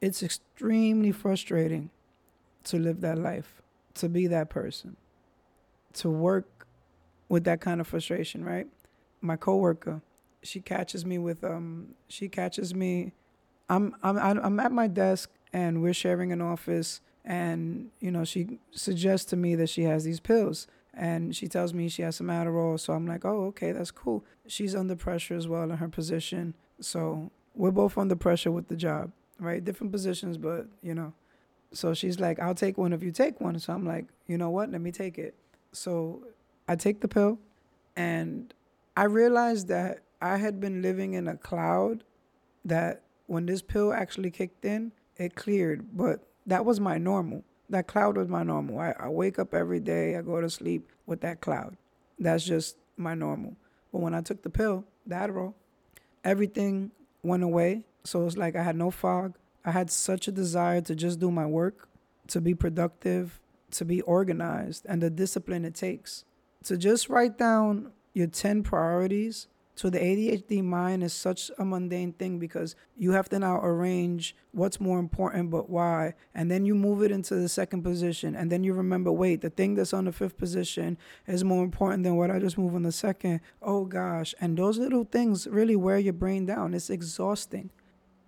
it's 0.00 0.22
extremely 0.22 1.12
frustrating 1.12 1.90
to 2.64 2.78
live 2.78 3.02
that 3.02 3.18
life, 3.18 3.60
to 3.96 4.08
be 4.08 4.28
that 4.28 4.48
person, 4.48 4.96
to 5.92 6.08
work 6.08 6.66
with 7.28 7.44
that 7.44 7.60
kind 7.60 7.82
of 7.82 7.86
frustration, 7.86 8.42
right? 8.42 8.66
My 9.20 9.36
coworker, 9.36 10.00
she 10.42 10.62
catches 10.62 11.04
me 11.04 11.18
with 11.18 11.44
um 11.44 11.96
she 12.08 12.30
catches 12.30 12.74
me 12.74 13.12
I'm 13.68 13.94
I'm 14.02 14.16
I'm 14.18 14.58
at 14.58 14.72
my 14.72 14.86
desk 14.86 15.28
and 15.52 15.82
we're 15.82 15.92
sharing 15.92 16.32
an 16.32 16.40
office 16.40 17.02
and 17.26 17.90
you 18.00 18.10
know 18.10 18.24
she 18.24 18.58
suggests 18.70 19.26
to 19.30 19.36
me 19.36 19.54
that 19.56 19.68
she 19.68 19.82
has 19.82 20.04
these 20.04 20.20
pills 20.20 20.66
and 20.96 21.36
she 21.36 21.46
tells 21.46 21.74
me 21.74 21.88
she 21.88 22.02
has 22.02 22.16
some 22.16 22.28
Adderall. 22.28 22.80
So 22.80 22.94
I'm 22.94 23.06
like, 23.06 23.24
oh, 23.24 23.44
okay, 23.46 23.72
that's 23.72 23.90
cool. 23.90 24.24
She's 24.46 24.74
under 24.74 24.96
pressure 24.96 25.34
as 25.34 25.46
well 25.46 25.64
in 25.64 25.76
her 25.76 25.88
position. 25.88 26.54
So 26.80 27.30
we're 27.54 27.70
both 27.70 27.98
under 27.98 28.16
pressure 28.16 28.50
with 28.50 28.68
the 28.68 28.76
job, 28.76 29.12
right? 29.38 29.62
Different 29.62 29.92
positions, 29.92 30.38
but 30.38 30.66
you 30.82 30.94
know. 30.94 31.12
So 31.72 31.92
she's 31.92 32.18
like, 32.18 32.40
I'll 32.40 32.54
take 32.54 32.78
one 32.78 32.92
if 32.92 33.02
you 33.02 33.12
take 33.12 33.40
one. 33.40 33.58
So 33.58 33.74
I'm 33.74 33.84
like, 33.84 34.06
you 34.26 34.38
know 34.38 34.50
what? 34.50 34.70
Let 34.70 34.80
me 34.80 34.90
take 34.90 35.18
it. 35.18 35.34
So 35.72 36.22
I 36.66 36.76
take 36.76 37.00
the 37.00 37.08
pill 37.08 37.38
and 37.96 38.54
I 38.96 39.04
realized 39.04 39.68
that 39.68 39.98
I 40.22 40.38
had 40.38 40.60
been 40.60 40.80
living 40.80 41.12
in 41.12 41.28
a 41.28 41.36
cloud 41.36 42.04
that 42.64 43.02
when 43.26 43.46
this 43.46 43.60
pill 43.60 43.92
actually 43.92 44.30
kicked 44.30 44.64
in, 44.64 44.92
it 45.16 45.34
cleared. 45.34 45.96
But 45.96 46.26
that 46.46 46.64
was 46.64 46.80
my 46.80 46.96
normal. 46.96 47.44
That 47.68 47.86
cloud 47.86 48.16
was 48.16 48.28
my 48.28 48.42
normal. 48.42 48.78
I, 48.78 48.94
I 48.98 49.08
wake 49.08 49.38
up 49.38 49.54
every 49.54 49.80
day, 49.80 50.16
I 50.16 50.22
go 50.22 50.40
to 50.40 50.48
sleep 50.48 50.88
with 51.06 51.20
that 51.22 51.40
cloud. 51.40 51.76
That's 52.18 52.44
just 52.44 52.76
my 52.96 53.14
normal. 53.14 53.56
But 53.92 54.00
when 54.00 54.14
I 54.14 54.20
took 54.20 54.42
the 54.42 54.50
pill, 54.50 54.84
the 55.06 55.16
Adderall, 55.16 55.54
everything 56.24 56.90
went 57.22 57.42
away. 57.42 57.84
So 58.04 58.26
it's 58.26 58.36
like 58.36 58.56
I 58.56 58.62
had 58.62 58.76
no 58.76 58.90
fog. 58.90 59.34
I 59.64 59.72
had 59.72 59.90
such 59.90 60.28
a 60.28 60.32
desire 60.32 60.80
to 60.82 60.94
just 60.94 61.18
do 61.18 61.30
my 61.30 61.46
work, 61.46 61.88
to 62.28 62.40
be 62.40 62.54
productive, 62.54 63.40
to 63.72 63.84
be 63.84 64.00
organized, 64.02 64.86
and 64.88 65.02
the 65.02 65.10
discipline 65.10 65.64
it 65.64 65.74
takes. 65.74 66.24
To 66.64 66.76
just 66.76 67.08
write 67.08 67.36
down 67.36 67.92
your 68.12 68.28
10 68.28 68.62
priorities 68.62 69.48
so 69.76 69.90
the 69.90 69.98
ADHD 69.98 70.64
mind 70.64 71.04
is 71.04 71.12
such 71.12 71.50
a 71.58 71.64
mundane 71.64 72.14
thing 72.14 72.38
because 72.38 72.74
you 72.96 73.12
have 73.12 73.28
to 73.28 73.38
now 73.38 73.60
arrange 73.60 74.34
what's 74.52 74.80
more 74.80 74.98
important 74.98 75.50
but 75.50 75.68
why. 75.68 76.14
And 76.34 76.50
then 76.50 76.64
you 76.64 76.74
move 76.74 77.02
it 77.02 77.10
into 77.10 77.34
the 77.34 77.48
second 77.48 77.82
position. 77.82 78.34
And 78.34 78.50
then 78.50 78.64
you 78.64 78.72
remember, 78.72 79.12
wait, 79.12 79.42
the 79.42 79.50
thing 79.50 79.74
that's 79.74 79.92
on 79.92 80.06
the 80.06 80.12
fifth 80.12 80.38
position 80.38 80.96
is 81.26 81.44
more 81.44 81.62
important 81.62 82.04
than 82.04 82.16
what 82.16 82.30
I 82.30 82.38
just 82.38 82.56
moved 82.56 82.74
on 82.74 82.84
the 82.84 82.90
second. 82.90 83.40
Oh 83.60 83.84
gosh. 83.84 84.34
And 84.40 84.56
those 84.56 84.78
little 84.78 85.04
things 85.04 85.46
really 85.46 85.76
wear 85.76 85.98
your 85.98 86.14
brain 86.14 86.46
down. 86.46 86.72
It's 86.72 86.88
exhausting. 86.88 87.70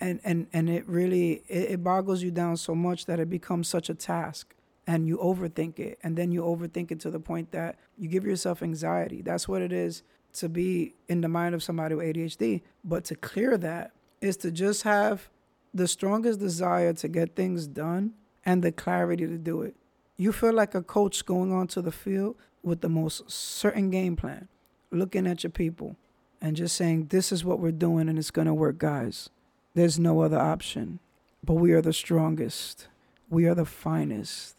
And 0.00 0.20
and, 0.22 0.48
and 0.52 0.68
it 0.68 0.86
really 0.86 1.44
it, 1.48 1.70
it 1.70 1.82
boggles 1.82 2.22
you 2.22 2.30
down 2.30 2.58
so 2.58 2.74
much 2.74 3.06
that 3.06 3.18
it 3.18 3.30
becomes 3.30 3.68
such 3.68 3.88
a 3.88 3.94
task 3.94 4.54
and 4.86 5.08
you 5.08 5.16
overthink 5.16 5.78
it 5.78 5.98
and 6.02 6.14
then 6.16 6.30
you 6.30 6.42
overthink 6.42 6.90
it 6.90 7.00
to 7.00 7.10
the 7.10 7.20
point 7.20 7.52
that 7.52 7.78
you 7.96 8.08
give 8.08 8.24
yourself 8.24 8.62
anxiety 8.62 9.20
that's 9.20 9.46
what 9.46 9.60
it 9.60 9.72
is 9.72 10.02
to 10.34 10.48
be 10.48 10.94
in 11.08 11.20
the 11.20 11.28
mind 11.28 11.54
of 11.54 11.62
somebody 11.62 11.94
with 11.94 12.14
ADHD. 12.14 12.62
But 12.84 13.04
to 13.06 13.14
clear 13.14 13.56
that 13.58 13.92
is 14.20 14.36
to 14.38 14.50
just 14.50 14.82
have 14.82 15.28
the 15.74 15.88
strongest 15.88 16.40
desire 16.40 16.92
to 16.94 17.08
get 17.08 17.36
things 17.36 17.66
done 17.66 18.14
and 18.44 18.62
the 18.62 18.72
clarity 18.72 19.26
to 19.26 19.38
do 19.38 19.62
it. 19.62 19.74
You 20.16 20.32
feel 20.32 20.52
like 20.52 20.74
a 20.74 20.82
coach 20.82 21.24
going 21.24 21.52
onto 21.52 21.80
the 21.80 21.92
field 21.92 22.36
with 22.62 22.80
the 22.80 22.88
most 22.88 23.30
certain 23.30 23.90
game 23.90 24.16
plan, 24.16 24.48
looking 24.90 25.26
at 25.26 25.44
your 25.44 25.50
people 25.50 25.96
and 26.40 26.56
just 26.56 26.76
saying, 26.76 27.06
This 27.06 27.30
is 27.30 27.44
what 27.44 27.60
we're 27.60 27.70
doing 27.70 28.08
and 28.08 28.18
it's 28.18 28.30
going 28.30 28.46
to 28.46 28.54
work, 28.54 28.78
guys. 28.78 29.30
There's 29.74 29.98
no 29.98 30.22
other 30.22 30.38
option. 30.38 30.98
But 31.44 31.54
we 31.54 31.72
are 31.72 31.82
the 31.82 31.92
strongest. 31.92 32.88
We 33.30 33.46
are 33.46 33.54
the 33.54 33.64
finest. 33.64 34.56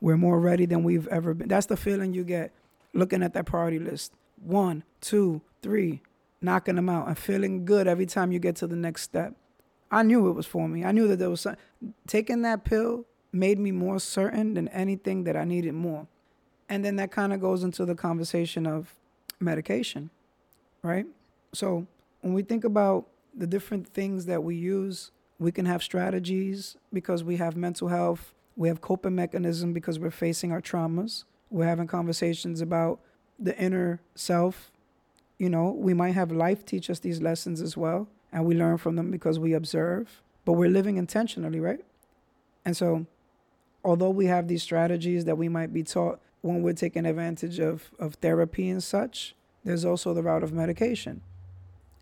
We're 0.00 0.16
more 0.16 0.38
ready 0.38 0.66
than 0.66 0.84
we've 0.84 1.08
ever 1.08 1.32
been. 1.32 1.48
That's 1.48 1.66
the 1.66 1.76
feeling 1.76 2.12
you 2.12 2.24
get 2.24 2.52
looking 2.92 3.22
at 3.22 3.32
that 3.34 3.46
priority 3.46 3.78
list 3.78 4.12
one, 4.42 4.84
two, 5.00 5.40
three, 5.62 6.02
knocking 6.40 6.76
them 6.76 6.88
out 6.88 7.08
and 7.08 7.18
feeling 7.18 7.64
good 7.64 7.86
every 7.86 8.06
time 8.06 8.32
you 8.32 8.38
get 8.38 8.56
to 8.56 8.66
the 8.66 8.76
next 8.76 9.02
step. 9.02 9.34
I 9.90 10.02
knew 10.02 10.28
it 10.28 10.32
was 10.32 10.46
for 10.46 10.68
me. 10.68 10.84
I 10.84 10.92
knew 10.92 11.08
that 11.08 11.18
there 11.18 11.30
was 11.30 11.42
some, 11.42 11.56
taking 12.06 12.42
that 12.42 12.64
pill 12.64 13.06
made 13.32 13.58
me 13.58 13.72
more 13.72 13.98
certain 13.98 14.54
than 14.54 14.68
anything 14.68 15.24
that 15.24 15.36
I 15.36 15.44
needed 15.44 15.74
more. 15.74 16.06
And 16.68 16.84
then 16.84 16.96
that 16.96 17.10
kind 17.10 17.32
of 17.32 17.40
goes 17.40 17.62
into 17.62 17.84
the 17.84 17.94
conversation 17.94 18.66
of 18.66 18.94
medication, 19.40 20.10
right? 20.82 21.06
So 21.52 21.86
when 22.20 22.34
we 22.34 22.42
think 22.42 22.64
about 22.64 23.06
the 23.34 23.46
different 23.46 23.86
things 23.88 24.26
that 24.26 24.42
we 24.42 24.56
use, 24.56 25.10
we 25.38 25.52
can 25.52 25.66
have 25.66 25.82
strategies 25.82 26.76
because 26.92 27.24
we 27.24 27.36
have 27.36 27.56
mental 27.56 27.88
health, 27.88 28.34
we 28.56 28.68
have 28.68 28.80
coping 28.80 29.14
mechanism 29.14 29.72
because 29.72 29.98
we're 29.98 30.10
facing 30.10 30.52
our 30.52 30.60
traumas. 30.60 31.24
We're 31.50 31.64
having 31.64 31.86
conversations 31.86 32.60
about 32.60 33.00
the 33.38 33.58
inner 33.58 34.00
self. 34.14 34.70
You 35.38 35.48
know, 35.48 35.70
we 35.70 35.94
might 35.94 36.12
have 36.12 36.32
life 36.32 36.64
teach 36.64 36.90
us 36.90 36.98
these 36.98 37.22
lessons 37.22 37.60
as 37.60 37.76
well, 37.76 38.08
and 38.32 38.44
we 38.44 38.54
learn 38.54 38.78
from 38.78 38.96
them 38.96 39.10
because 39.10 39.38
we 39.38 39.52
observe, 39.52 40.22
but 40.44 40.54
we're 40.54 40.70
living 40.70 40.96
intentionally, 40.96 41.60
right? 41.60 41.84
And 42.64 42.76
so, 42.76 43.06
although 43.84 44.10
we 44.10 44.26
have 44.26 44.48
these 44.48 44.62
strategies 44.62 45.24
that 45.26 45.38
we 45.38 45.48
might 45.48 45.72
be 45.72 45.82
taught 45.82 46.20
when 46.40 46.62
we're 46.62 46.72
taking 46.72 47.06
advantage 47.06 47.58
of, 47.60 47.90
of 47.98 48.14
therapy 48.14 48.68
and 48.68 48.82
such, 48.82 49.34
there's 49.64 49.84
also 49.84 50.12
the 50.12 50.22
route 50.22 50.42
of 50.42 50.52
medication. 50.52 51.20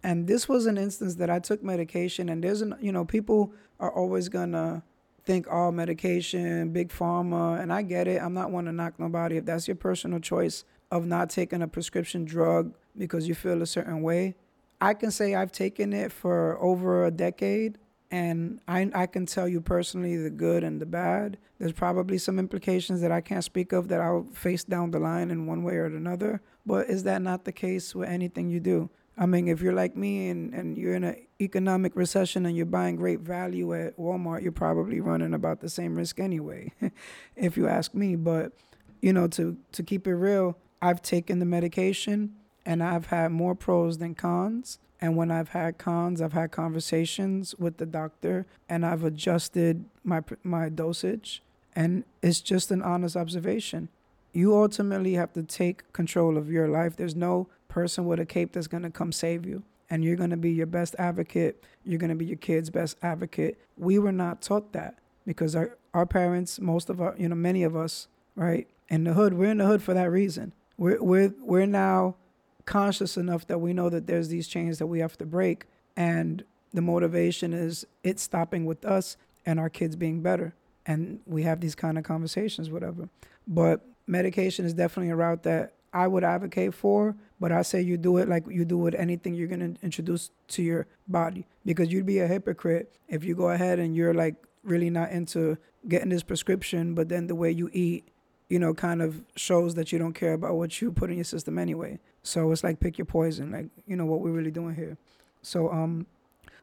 And 0.03 0.26
this 0.26 0.49
was 0.49 0.66
an 0.66 0.78
instance 0.78 1.16
that 1.16 1.30
I 1.30 1.39
took 1.39 1.62
medication, 1.62 2.28
and 2.28 2.43
there's 2.43 2.62
an, 2.62 2.76
you 2.80 2.93
know, 2.93 3.05
people 3.05 3.53
are 3.78 3.91
always 3.91 4.28
gonna 4.28 4.82
think 5.26 5.49
all 5.51 5.68
oh, 5.68 5.72
medication, 5.72 6.70
big 6.70 6.89
pharma, 6.89 7.61
and 7.61 7.72
I 7.72 7.82
get 7.82 8.07
it. 8.07 8.22
I'm 8.22 8.32
not 8.32 8.53
one 8.53 8.66
to 8.66 8.72
knock 8.72 8.95
nobody. 8.99 9.37
If 9.37 9.45
that's 9.45 9.66
your 9.66 9.74
personal 9.74 10.20
choice, 10.20 10.64
of 10.91 11.07
not 11.07 11.30
taking 11.30 11.62
a 11.62 11.68
prescription 11.68 12.24
drug 12.24 12.74
because 12.97 13.28
you 13.28 13.34
feel 13.34 13.62
a 13.62 13.66
certain 13.66 14.03
way. 14.03 14.34
I 14.80 14.95
can 14.95 15.11
say 15.11 15.34
I've 15.34 15.53
taken 15.53 15.93
it 15.93 16.12
for 16.12 16.59
over 16.61 17.07
a 17.07 17.11
decade 17.11 17.78
and 18.11 18.61
I, 18.68 18.91
I 18.95 19.07
can 19.07 19.26
tell 19.26 19.49
you 19.49 19.61
personally 19.61 20.16
the 20.16 20.30
good 20.30 20.62
and 20.62 20.80
the 20.80 20.87
bad. 20.87 21.39
There's 21.59 21.72
probably 21.72 22.18
some 22.18 22.39
implications 22.39 23.01
that 23.01 23.11
I 23.11 23.20
can't 23.20 23.43
speak 23.43 23.72
of 23.72 23.89
that 23.89 24.01
I'll 24.01 24.24
face 24.32 24.64
down 24.64 24.91
the 24.93 25.01
line 25.01 25.30
in 25.30 25.47
one 25.47 25.62
way 25.62 25.74
or 25.74 25.87
another. 25.87 26.41
But 26.64 26.89
is 26.89 27.03
that 27.05 27.22
not 27.22 27.45
the 27.45 27.53
case 27.53 27.95
with 27.95 28.09
anything 28.09 28.49
you 28.49 28.61
do? 28.61 28.91
I 29.18 29.26
mean, 29.26 29.49
if 29.49 29.62
you're 29.62 29.72
like 29.72 29.97
me 29.97 30.28
and, 30.28 30.53
and 30.53 30.76
you're 30.76 30.95
in 30.95 31.05
an 31.05 31.16
economic 31.41 31.97
recession 31.97 32.45
and 32.45 32.55
you're 32.55 32.66
buying 32.66 32.97
great 32.97 33.20
value 33.20 33.72
at 33.74 33.97
Walmart, 33.97 34.43
you're 34.43 34.53
probably 34.53 35.01
running 35.01 35.32
about 35.32 35.61
the 35.61 35.70
same 35.70 35.97
risk 35.97 36.20
anyway, 36.20 36.72
if 37.37 37.57
you 37.57 37.66
ask 37.66 37.95
me. 37.95 38.14
But, 38.14 38.53
you 39.01 39.12
know, 39.12 39.26
to, 39.28 39.57
to 39.72 39.82
keep 39.82 40.07
it 40.07 40.14
real, 40.14 40.59
I've 40.81 41.03
taken 41.03 41.39
the 41.39 41.47
medication 41.47 42.35
and 42.64 42.83
I've 42.83 43.07
had 43.07 43.31
more 43.31 43.55
pros 43.55 43.99
than 43.99 44.14
cons. 44.14 44.79
And 45.01 45.16
when 45.16 45.31
I've 45.31 45.51
had 45.51 45.79
cons, 45.79 46.20
I've 46.20 46.33
had 46.33 46.51
conversations 46.51 47.55
with 47.59 47.77
the 47.77 47.87
doctor 47.87 48.47
and 48.68 48.85
I've 48.85 49.05
adjusted 49.05 49.85
my 50.03 50.22
my 50.43 50.68
dosage. 50.68 51.43
And 51.74 52.05
it's 52.22 52.41
just 52.41 52.70
an 52.70 52.83
honest 52.83 53.16
observation. 53.16 53.89
You 54.33 54.57
ultimately 54.57 55.14
have 55.14 55.33
to 55.35 55.43
take 55.43 55.93
control 55.93 56.37
of 56.37 56.51
your 56.51 56.68
life. 56.68 56.97
There's 56.97 57.14
no 57.14 57.49
person 57.68 58.07
with 58.07 58.18
a 58.18 58.27
cape 58.27 58.53
that's 58.53 58.66
going 58.66 58.83
to 58.83 58.91
come 58.91 59.12
save 59.12 59.47
you. 59.47 59.62
And 59.89 60.05
you're 60.05 60.16
going 60.16 60.31
to 60.31 60.37
be 60.37 60.51
your 60.51 60.66
best 60.66 60.97
advocate. 60.99 61.62
You're 61.85 61.99
going 61.99 62.11
to 62.11 62.16
be 62.16 62.24
your 62.24 62.39
kid's 62.39 62.70
best 62.70 62.97
advocate. 63.03 63.59
We 63.77 63.99
were 63.99 64.12
not 64.12 64.43
taught 64.43 64.72
that 64.72 64.99
because 65.27 65.55
our, 65.55 65.77
our 65.95 66.07
parents, 66.07 66.59
most 66.61 66.91
of 66.91 67.01
our, 67.01 67.14
you 67.18 67.29
know, 67.29 67.37
many 67.37 67.62
of 67.62 67.77
us, 67.77 68.09
right, 68.35 68.66
in 68.89 69.05
the 69.05 69.12
hood, 69.12 69.35
we're 69.35 69.51
in 69.51 69.59
the 69.59 69.66
hood 69.66 69.83
for 69.83 69.95
that 69.95 70.11
reason 70.11 70.53
we're 70.77 71.03
we're 71.03 71.35
we're 71.41 71.66
now 71.66 72.16
conscious 72.64 73.16
enough 73.16 73.47
that 73.47 73.59
we 73.59 73.72
know 73.72 73.89
that 73.89 74.07
there's 74.07 74.29
these 74.29 74.49
chains 74.49 74.79
that 74.79 74.87
we 74.87 74.99
have 74.99 75.16
to 75.18 75.27
break 75.27 75.66
and 75.97 76.45
the 76.72 76.83
motivation 76.83 77.53
is 77.53 77.87
it 78.03 78.18
stopping 78.18 78.66
with 78.66 78.85
us 78.85 79.16
and 79.45 79.61
our 79.61 79.70
kids 79.70 79.97
being 79.97 80.20
better 80.20 80.55
and 80.85 81.20
we 81.27 81.43
have 81.43 81.61
these 81.61 81.74
kind 81.74 81.97
of 81.97 82.05
conversations 82.05 82.70
whatever. 82.70 83.09
But 83.47 83.85
medication 84.07 84.64
is 84.64 84.74
definitely 84.74 85.11
a 85.11 85.16
route 85.16 85.43
that 85.43 85.74
i 85.93 86.07
would 86.07 86.24
advocate 86.24 86.72
for 86.74 87.16
but 87.41 87.51
i 87.53 87.62
say 87.62 87.81
you 87.81 87.97
do 87.97 88.16
it 88.18 88.29
like 88.29 88.45
you 88.49 88.64
do 88.64 88.79
with 88.79 88.95
anything 88.95 89.35
you're 89.35 89.49
going 89.49 89.74
to 89.74 89.85
introduce 89.85 90.31
to 90.49 90.62
your 90.62 90.87
body 91.09 91.47
because 91.64 91.93
you'd 91.93 92.07
be 92.07 92.18
a 92.20 92.27
hypocrite 92.27 92.93
if 93.09 93.24
you 93.24 93.35
go 93.35 93.51
ahead 93.51 93.79
and 93.79 93.97
you're 93.97 94.14
like 94.14 94.35
really 94.62 94.91
not 94.91 95.11
into 95.11 95.57
getting 95.89 96.09
this 96.09 96.22
prescription 96.22 96.95
but 96.95 97.09
then 97.09 97.27
the 97.27 97.35
way 97.35 97.51
you 97.51 97.68
eat 97.72 98.09
you 98.49 98.59
know, 98.59 98.74
kind 98.74 99.03
of 99.03 99.22
shows 99.34 99.74
that 99.74 99.92
you 99.92 99.99
don't 99.99 100.12
care 100.12 100.32
about 100.32 100.55
what 100.57 100.80
you 100.80 100.92
put 100.92 101.11
in 101.11 101.16
your 101.16 101.24
system 101.24 101.59
anyway. 101.59 101.99
So 102.22 102.51
it's 102.53 102.64
like 102.64 102.80
pick 102.80 102.99
your 102.99 103.07
poison, 103.07 103.51
like, 103.53 103.66
you 103.86 103.97
know, 103.97 104.07
what 104.07 104.20
we're 104.20 104.30
really 104.30 104.51
doing 104.51 104.74
here. 104.74 104.97
So, 105.42 105.70
um, 105.72 106.07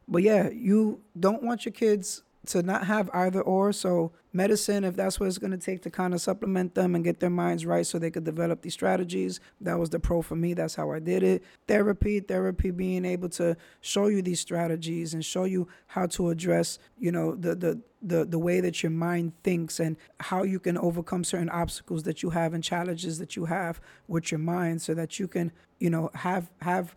but 0.07 0.23
yeah, 0.23 0.49
you 0.49 1.01
don't 1.19 1.43
want 1.43 1.65
your 1.65 1.73
kids 1.73 2.23
to 2.47 2.61
not 2.61 2.85
have 2.85 3.09
either 3.13 3.41
or. 3.41 3.71
So 3.71 4.11
medicine, 4.33 4.83
if 4.83 4.95
that's 4.95 5.19
what 5.19 5.27
it's 5.27 5.37
going 5.37 5.51
to 5.51 5.57
take 5.57 5.81
to 5.83 5.89
kind 5.89 6.13
of 6.13 6.21
supplement 6.21 6.75
them 6.75 6.95
and 6.95 7.03
get 7.03 7.19
their 7.19 7.29
minds 7.29 7.65
right 7.65 7.85
so 7.85 7.97
they 7.97 8.11
could 8.11 8.23
develop 8.23 8.61
these 8.61 8.73
strategies, 8.73 9.39
that 9.61 9.79
was 9.79 9.89
the 9.89 9.99
pro 9.99 10.21
for 10.21 10.35
me. 10.35 10.53
That's 10.53 10.75
how 10.75 10.91
I 10.91 10.99
did 10.99 11.23
it. 11.23 11.43
Therapy, 11.67 12.19
therapy 12.19 12.71
being 12.71 13.05
able 13.05 13.29
to 13.29 13.55
show 13.81 14.07
you 14.07 14.21
these 14.21 14.39
strategies 14.39 15.13
and 15.13 15.23
show 15.23 15.45
you 15.45 15.67
how 15.87 16.07
to 16.07 16.29
address, 16.29 16.79
you 16.99 17.11
know, 17.11 17.35
the 17.35 17.55
the 17.55 17.81
the, 18.05 18.25
the 18.25 18.39
way 18.39 18.59
that 18.59 18.83
your 18.83 18.89
mind 18.89 19.31
thinks 19.43 19.79
and 19.79 19.95
how 20.19 20.43
you 20.43 20.59
can 20.59 20.77
overcome 20.77 21.23
certain 21.23 21.49
obstacles 21.49 22.03
that 22.03 22.21
you 22.21 22.31
have 22.31 22.53
and 22.53 22.61
challenges 22.61 23.17
that 23.17 23.37
you 23.37 23.45
have 23.45 23.79
with 24.09 24.29
your 24.29 24.39
mind 24.39 24.81
so 24.81 24.93
that 24.93 25.19
you 25.19 25.27
can, 25.27 25.53
you 25.79 25.89
know, 25.89 26.09
have 26.13 26.51
have 26.61 26.95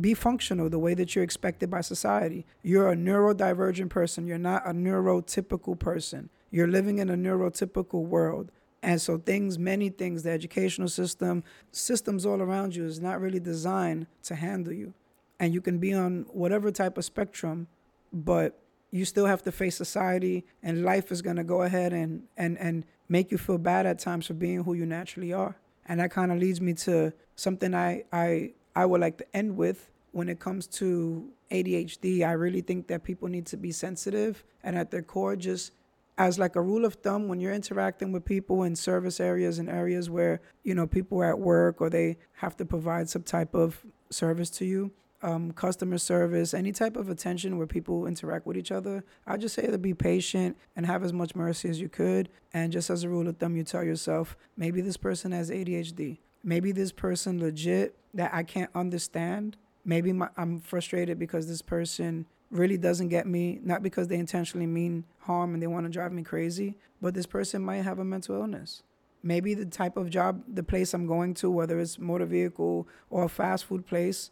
be 0.00 0.14
functional 0.14 0.68
the 0.68 0.78
way 0.78 0.94
that 0.94 1.14
you're 1.14 1.24
expected 1.24 1.70
by 1.70 1.80
society. 1.80 2.46
You're 2.62 2.90
a 2.90 2.96
neurodivergent 2.96 3.90
person. 3.90 4.26
You're 4.26 4.38
not 4.38 4.66
a 4.66 4.72
neurotypical 4.72 5.78
person. 5.78 6.30
You're 6.50 6.68
living 6.68 6.98
in 6.98 7.10
a 7.10 7.16
neurotypical 7.16 8.04
world. 8.04 8.50
And 8.82 9.00
so 9.00 9.18
things, 9.18 9.58
many 9.58 9.90
things, 9.90 10.24
the 10.24 10.30
educational 10.30 10.88
system, 10.88 11.44
systems 11.70 12.26
all 12.26 12.42
around 12.42 12.74
you 12.74 12.84
is 12.84 13.00
not 13.00 13.20
really 13.20 13.40
designed 13.40 14.06
to 14.24 14.34
handle 14.34 14.72
you. 14.72 14.92
And 15.38 15.54
you 15.54 15.60
can 15.60 15.78
be 15.78 15.94
on 15.94 16.26
whatever 16.32 16.70
type 16.70 16.98
of 16.98 17.04
spectrum, 17.04 17.68
but 18.12 18.58
you 18.90 19.04
still 19.04 19.26
have 19.26 19.42
to 19.42 19.52
face 19.52 19.76
society 19.76 20.44
and 20.62 20.84
life 20.84 21.10
is 21.10 21.22
gonna 21.22 21.44
go 21.44 21.62
ahead 21.62 21.92
and 21.92 22.24
and 22.36 22.58
and 22.58 22.84
make 23.08 23.30
you 23.30 23.38
feel 23.38 23.58
bad 23.58 23.86
at 23.86 23.98
times 23.98 24.26
for 24.26 24.34
being 24.34 24.64
who 24.64 24.74
you 24.74 24.86
naturally 24.86 25.32
are. 25.32 25.56
And 25.86 25.98
that 26.00 26.10
kind 26.10 26.30
of 26.30 26.38
leads 26.38 26.60
me 26.60 26.74
to 26.74 27.12
something 27.34 27.74
I 27.74 28.04
I 28.12 28.52
I 28.74 28.86
would 28.86 29.00
like 29.00 29.18
to 29.18 29.36
end 29.36 29.56
with, 29.56 29.90
when 30.12 30.28
it 30.28 30.38
comes 30.38 30.66
to 30.66 31.30
ADHD, 31.50 32.26
I 32.26 32.32
really 32.32 32.60
think 32.60 32.86
that 32.88 33.02
people 33.02 33.28
need 33.28 33.46
to 33.46 33.56
be 33.56 33.72
sensitive 33.72 34.44
and 34.62 34.76
at 34.76 34.90
their 34.90 35.02
core, 35.02 35.36
just 35.36 35.72
as 36.18 36.38
like 36.38 36.56
a 36.56 36.60
rule 36.60 36.84
of 36.84 36.94
thumb, 36.94 37.28
when 37.28 37.40
you're 37.40 37.54
interacting 37.54 38.12
with 38.12 38.24
people 38.24 38.62
in 38.64 38.76
service 38.76 39.18
areas 39.20 39.58
and 39.58 39.70
areas 39.70 40.10
where, 40.10 40.40
you 40.62 40.74
know, 40.74 40.86
people 40.86 41.20
are 41.22 41.30
at 41.30 41.38
work 41.38 41.80
or 41.80 41.88
they 41.88 42.18
have 42.34 42.56
to 42.58 42.64
provide 42.64 43.08
some 43.08 43.22
type 43.22 43.54
of 43.54 43.84
service 44.10 44.50
to 44.50 44.66
you, 44.66 44.92
um, 45.22 45.52
customer 45.52 45.98
service, 45.98 46.52
any 46.52 46.72
type 46.72 46.96
of 46.96 47.08
attention 47.08 47.56
where 47.56 47.66
people 47.66 48.06
interact 48.06 48.46
with 48.46 48.56
each 48.56 48.72
other, 48.72 49.04
I 49.26 49.38
just 49.38 49.54
say 49.54 49.66
to 49.66 49.78
be 49.78 49.94
patient 49.94 50.56
and 50.76 50.84
have 50.84 51.02
as 51.02 51.12
much 51.12 51.34
mercy 51.34 51.70
as 51.70 51.80
you 51.80 51.88
could. 51.88 52.28
And 52.52 52.72
just 52.72 52.90
as 52.90 53.04
a 53.04 53.08
rule 53.08 53.26
of 53.28 53.38
thumb, 53.38 53.56
you 53.56 53.64
tell 53.64 53.82
yourself, 53.82 54.36
maybe 54.56 54.82
this 54.82 54.98
person 54.98 55.32
has 55.32 55.50
ADHD. 55.50 56.18
Maybe 56.44 56.72
this 56.72 56.92
person 56.92 57.40
legit 57.40 57.96
that 58.14 58.32
I 58.34 58.42
can't 58.42 58.70
understand. 58.74 59.56
Maybe 59.84 60.12
my, 60.12 60.28
I'm 60.36 60.60
frustrated 60.60 61.18
because 61.18 61.46
this 61.48 61.62
person 61.62 62.26
really 62.50 62.76
doesn't 62.76 63.08
get 63.08 63.26
me, 63.26 63.58
not 63.62 63.82
because 63.82 64.08
they 64.08 64.16
intentionally 64.16 64.66
mean 64.66 65.04
harm 65.20 65.54
and 65.54 65.62
they 65.62 65.66
want 65.66 65.86
to 65.86 65.90
drive 65.90 66.12
me 66.12 66.22
crazy, 66.22 66.76
but 67.00 67.14
this 67.14 67.26
person 67.26 67.62
might 67.62 67.82
have 67.82 67.98
a 67.98 68.04
mental 68.04 68.36
illness. 68.36 68.82
Maybe 69.22 69.54
the 69.54 69.64
type 69.64 69.96
of 69.96 70.10
job, 70.10 70.42
the 70.52 70.62
place 70.62 70.92
I'm 70.92 71.06
going 71.06 71.34
to, 71.34 71.50
whether 71.50 71.78
it's 71.78 71.98
motor 71.98 72.26
vehicle 72.26 72.86
or 73.08 73.24
a 73.24 73.28
fast 73.28 73.64
food 73.64 73.86
place, 73.86 74.30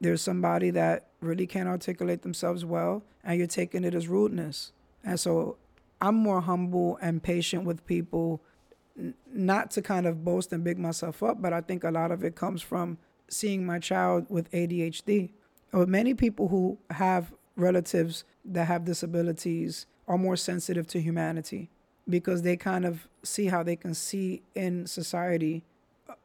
there's 0.00 0.22
somebody 0.22 0.70
that 0.70 1.06
really 1.20 1.46
can't 1.46 1.68
articulate 1.68 2.22
themselves 2.22 2.64
well 2.64 3.02
and 3.24 3.38
you're 3.38 3.46
taking 3.46 3.84
it 3.84 3.94
as 3.94 4.08
rudeness. 4.08 4.72
And 5.04 5.20
so 5.20 5.56
I'm 6.00 6.16
more 6.16 6.40
humble 6.40 6.98
and 7.00 7.22
patient 7.22 7.64
with 7.64 7.86
people, 7.86 8.42
not 9.32 9.70
to 9.72 9.82
kind 9.82 10.06
of 10.06 10.24
boast 10.24 10.52
and 10.52 10.64
big 10.64 10.78
myself 10.78 11.22
up, 11.22 11.40
but 11.40 11.52
I 11.52 11.60
think 11.60 11.84
a 11.84 11.90
lot 11.90 12.10
of 12.10 12.24
it 12.24 12.34
comes 12.34 12.62
from 12.62 12.98
seeing 13.28 13.66
my 13.66 13.78
child 13.78 14.26
with 14.28 14.50
ADHD. 14.52 15.32
Or 15.72 15.82
uh, 15.82 15.86
many 15.86 16.14
people 16.14 16.48
who 16.48 16.78
have 16.90 17.32
relatives 17.56 18.24
that 18.44 18.66
have 18.66 18.84
disabilities 18.84 19.86
are 20.08 20.18
more 20.18 20.36
sensitive 20.36 20.86
to 20.88 21.00
humanity 21.00 21.70
because 22.08 22.42
they 22.42 22.56
kind 22.56 22.84
of 22.86 23.08
see 23.22 23.46
how 23.46 23.62
they 23.62 23.76
can 23.76 23.92
see 23.92 24.42
in 24.54 24.86
society 24.86 25.64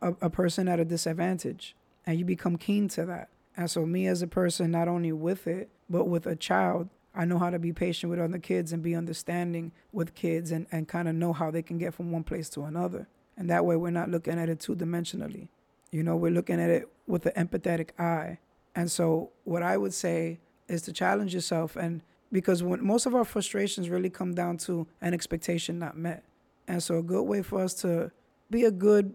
a, 0.02 0.14
a 0.22 0.30
person 0.30 0.68
at 0.68 0.80
a 0.80 0.86
disadvantage 0.86 1.76
and 2.06 2.20
you 2.20 2.26
become 2.26 2.58
keen 2.58 2.88
to 2.88 3.06
that 3.06 3.30
and 3.56 3.70
so, 3.70 3.86
me 3.86 4.08
as 4.08 4.22
a 4.22 4.28
person, 4.28 4.72
not 4.72 4.88
only 4.88 5.12
with 5.12 5.48
it, 5.48 5.70
but 5.90 6.06
with 6.06 6.26
a 6.26 6.36
child, 6.36 6.90
I 7.14 7.26
know 7.26 7.38
how 7.38 7.50
to 7.50 7.60
be 7.60 7.74
patient 7.74 8.10
with 8.10 8.20
other 8.20 8.40
kids 8.40 8.72
and 8.72 8.82
be 8.82 8.96
understanding 8.96 9.72
with 9.92 10.16
kids 10.16 10.52
and, 10.52 10.66
and 10.72 10.88
kind 10.88 11.10
of 11.10 11.16
know 11.16 11.34
how 11.34 11.52
they 11.52 11.62
can 11.62 11.78
get 11.78 11.94
from 11.94 12.12
one 12.12 12.24
place 12.24 12.50
to 12.52 12.64
another. 12.64 13.08
And 13.38 13.50
that 13.50 13.66
way, 13.66 13.76
we're 13.76 13.92
not 13.92 14.10
looking 14.10 14.40
at 14.40 14.50
it 14.50 14.60
two 14.60 14.76
dimensionally. 14.76 15.50
You 15.92 16.04
know, 16.04 16.16
we're 16.16 16.32
looking 16.32 16.62
at 16.62 16.70
it 16.70 16.88
with 17.08 17.26
an 17.26 17.48
empathetic 17.48 18.00
eye. 18.00 18.40
And 18.76 18.90
so, 18.90 19.32
what 19.44 19.64
I 19.64 19.78
would 19.78 19.94
say 19.94 20.40
is 20.68 20.82
to 20.84 20.94
challenge 20.94 21.34
yourself. 21.34 21.76
And 21.76 22.02
because 22.32 22.64
when 22.64 22.86
most 22.86 23.06
of 23.06 23.14
our 23.14 23.26
frustrations 23.26 23.90
really 23.90 24.10
come 24.10 24.34
down 24.34 24.58
to 24.58 24.88
an 25.02 25.14
expectation 25.14 25.80
not 25.80 25.98
met. 25.98 26.24
And 26.68 26.82
so, 26.82 27.00
a 27.00 27.04
good 27.04 27.24
way 27.24 27.42
for 27.42 27.62
us 27.62 27.74
to 27.82 28.12
be 28.50 28.64
a 28.64 28.72
good 28.72 29.14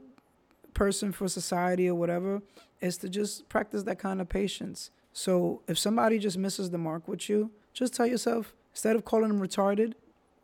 person 0.75 1.11
for 1.11 1.27
society 1.27 1.89
or 1.89 1.95
whatever 1.95 2.43
is 2.81 2.99
to 2.99 3.09
just 3.09 3.49
practice 3.49 3.83
that 3.85 3.99
kind 3.99 4.21
of 4.21 4.29
patience. 4.29 4.91
So 5.13 5.63
if 5.67 5.79
somebody 5.79 6.19
just 6.19 6.37
misses 6.37 6.71
the 6.71 6.79
mark 6.79 7.09
with 7.09 7.29
you, 7.31 7.51
just 7.77 7.93
tell 7.93 8.07
yourself 8.07 8.55
instead 8.73 8.97
of 8.97 9.05
calling 9.05 9.29
them 9.29 9.41
retarded, 9.41 9.93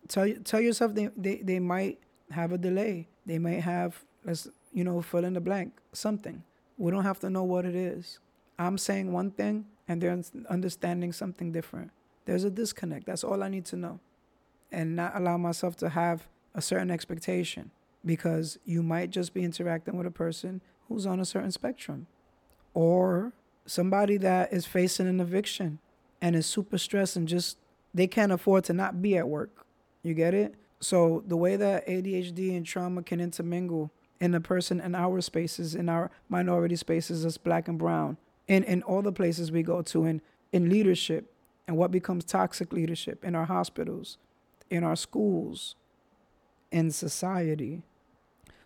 tell 0.07 0.31
tell 0.45 0.61
yourself 0.61 0.95
they, 0.95 1.09
they, 1.17 1.37
they 1.37 1.59
might 1.59 1.99
have 2.31 2.53
a 2.53 2.59
delay. 2.59 3.09
They 3.27 3.39
might 3.39 3.61
have 3.61 4.05
let's 4.25 4.49
you 4.73 4.85
know 4.85 5.01
fill 5.01 5.25
in 5.25 5.33
the 5.33 5.41
blank 5.41 5.73
something. 5.93 6.45
We 6.77 6.91
don't 6.91 7.05
have 7.05 7.19
to 7.21 7.31
know 7.31 7.43
what 7.43 7.65
it 7.65 7.75
is. 7.75 8.21
I'm 8.59 8.77
saying 8.77 9.13
one 9.13 9.31
thing 9.31 9.65
and 9.89 10.01
they're 10.01 10.23
understanding 10.49 11.13
something 11.13 11.53
different. 11.53 11.91
There's 12.27 12.45
a 12.45 12.51
disconnect. 12.51 13.07
That's 13.07 13.25
all 13.25 13.43
I 13.43 13.49
need 13.49 13.65
to 13.67 13.77
know, 13.77 13.99
and 14.71 14.95
not 14.95 15.17
allow 15.17 15.39
myself 15.39 15.75
to 15.77 15.89
have 15.89 16.29
a 16.55 16.61
certain 16.61 16.91
expectation 16.91 17.71
because 18.05 18.59
you 18.65 18.83
might 18.83 19.11
just 19.11 19.33
be 19.33 19.43
interacting 19.43 19.97
with 19.97 20.07
a 20.07 20.11
person 20.11 20.61
who's 20.89 21.07
on 21.07 21.19
a 21.19 21.25
certain 21.25 21.51
spectrum 21.51 22.07
or 22.75 23.33
somebody 23.65 24.19
that 24.19 24.53
is 24.53 24.67
facing 24.67 25.09
an 25.09 25.21
eviction 25.21 25.79
and 26.23 26.35
is 26.35 26.47
super 26.47 26.79
stressed 26.79 27.17
and 27.17 27.29
just 27.29 27.59
they 27.93 28.07
can't 28.07 28.33
afford 28.33 28.65
to 28.65 28.73
not 28.73 29.03
be 29.03 29.19
at 29.19 29.29
work. 29.29 29.67
You 30.03 30.15
get 30.15 30.33
it? 30.33 30.55
So 30.81 31.23
the 31.27 31.37
way 31.37 31.57
that 31.57 31.87
ADHD 31.87 32.57
and 32.57 32.65
trauma 32.65 33.03
can 33.03 33.21
intermingle 33.21 33.91
in 34.21 34.35
a 34.35 34.41
person 34.41 34.81
in 34.81 34.95
our 34.95 35.21
spaces, 35.21 35.75
in 35.75 35.89
our 35.89 36.11
minority 36.29 36.77
spaces 36.77 37.25
as 37.25 37.37
black 37.37 37.69
and 37.69 37.79
brown, 37.79 38.17
in, 38.49 38.65
in 38.65 38.83
all 38.85 39.03
the 39.03 39.13
places 39.13 39.53
we 39.53 39.63
go 39.63 39.83
to, 39.83 40.05
in, 40.05 40.23
in 40.53 40.71
leadership, 40.71 41.33
and 41.67 41.77
what 41.77 41.91
becomes 41.91 42.25
toxic 42.25 42.73
leadership 42.73 43.25
in 43.25 43.35
our 43.35 43.45
hospitals, 43.45 44.19
in 44.71 44.85
our 44.85 44.97
schools, 44.97 45.75
in 46.71 46.91
society. 46.91 47.83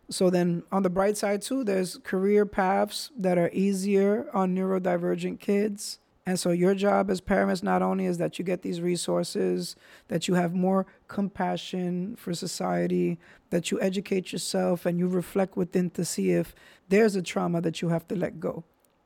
So 0.08 0.30
then 0.30 0.62
on 0.70 0.82
the 0.82 0.90
bright 0.90 1.16
side 1.16 1.42
too, 1.42 1.64
there's 1.64 1.98
career 1.98 2.46
paths 2.46 3.10
that 3.18 3.38
are 3.38 3.50
easier 3.52 4.28
on 4.32 4.54
neurodivergent 4.54 5.40
kids. 5.40 5.98
And 6.26 6.38
so 6.40 6.50
your 6.50 6.74
job 6.74 7.08
as 7.08 7.20
parents 7.20 7.62
not 7.62 7.82
only 7.82 8.04
is 8.04 8.18
that 8.18 8.38
you 8.38 8.44
get 8.44 8.62
these 8.62 8.80
resources, 8.80 9.76
that 10.08 10.26
you 10.26 10.34
have 10.34 10.54
more 10.54 10.84
compassion 11.06 12.16
for 12.16 12.34
society, 12.34 13.18
that 13.50 13.70
you 13.70 13.80
educate 13.80 14.32
yourself 14.32 14.86
and 14.86 14.98
you 14.98 15.06
reflect 15.06 15.56
within 15.56 15.88
to 15.90 16.04
see 16.04 16.32
if 16.32 16.52
there's 16.88 17.14
a 17.14 17.22
trauma 17.22 17.60
that 17.60 17.80
you 17.80 17.90
have 17.90 18.08
to 18.08 18.16
let 18.16 18.40
go. 18.40 18.64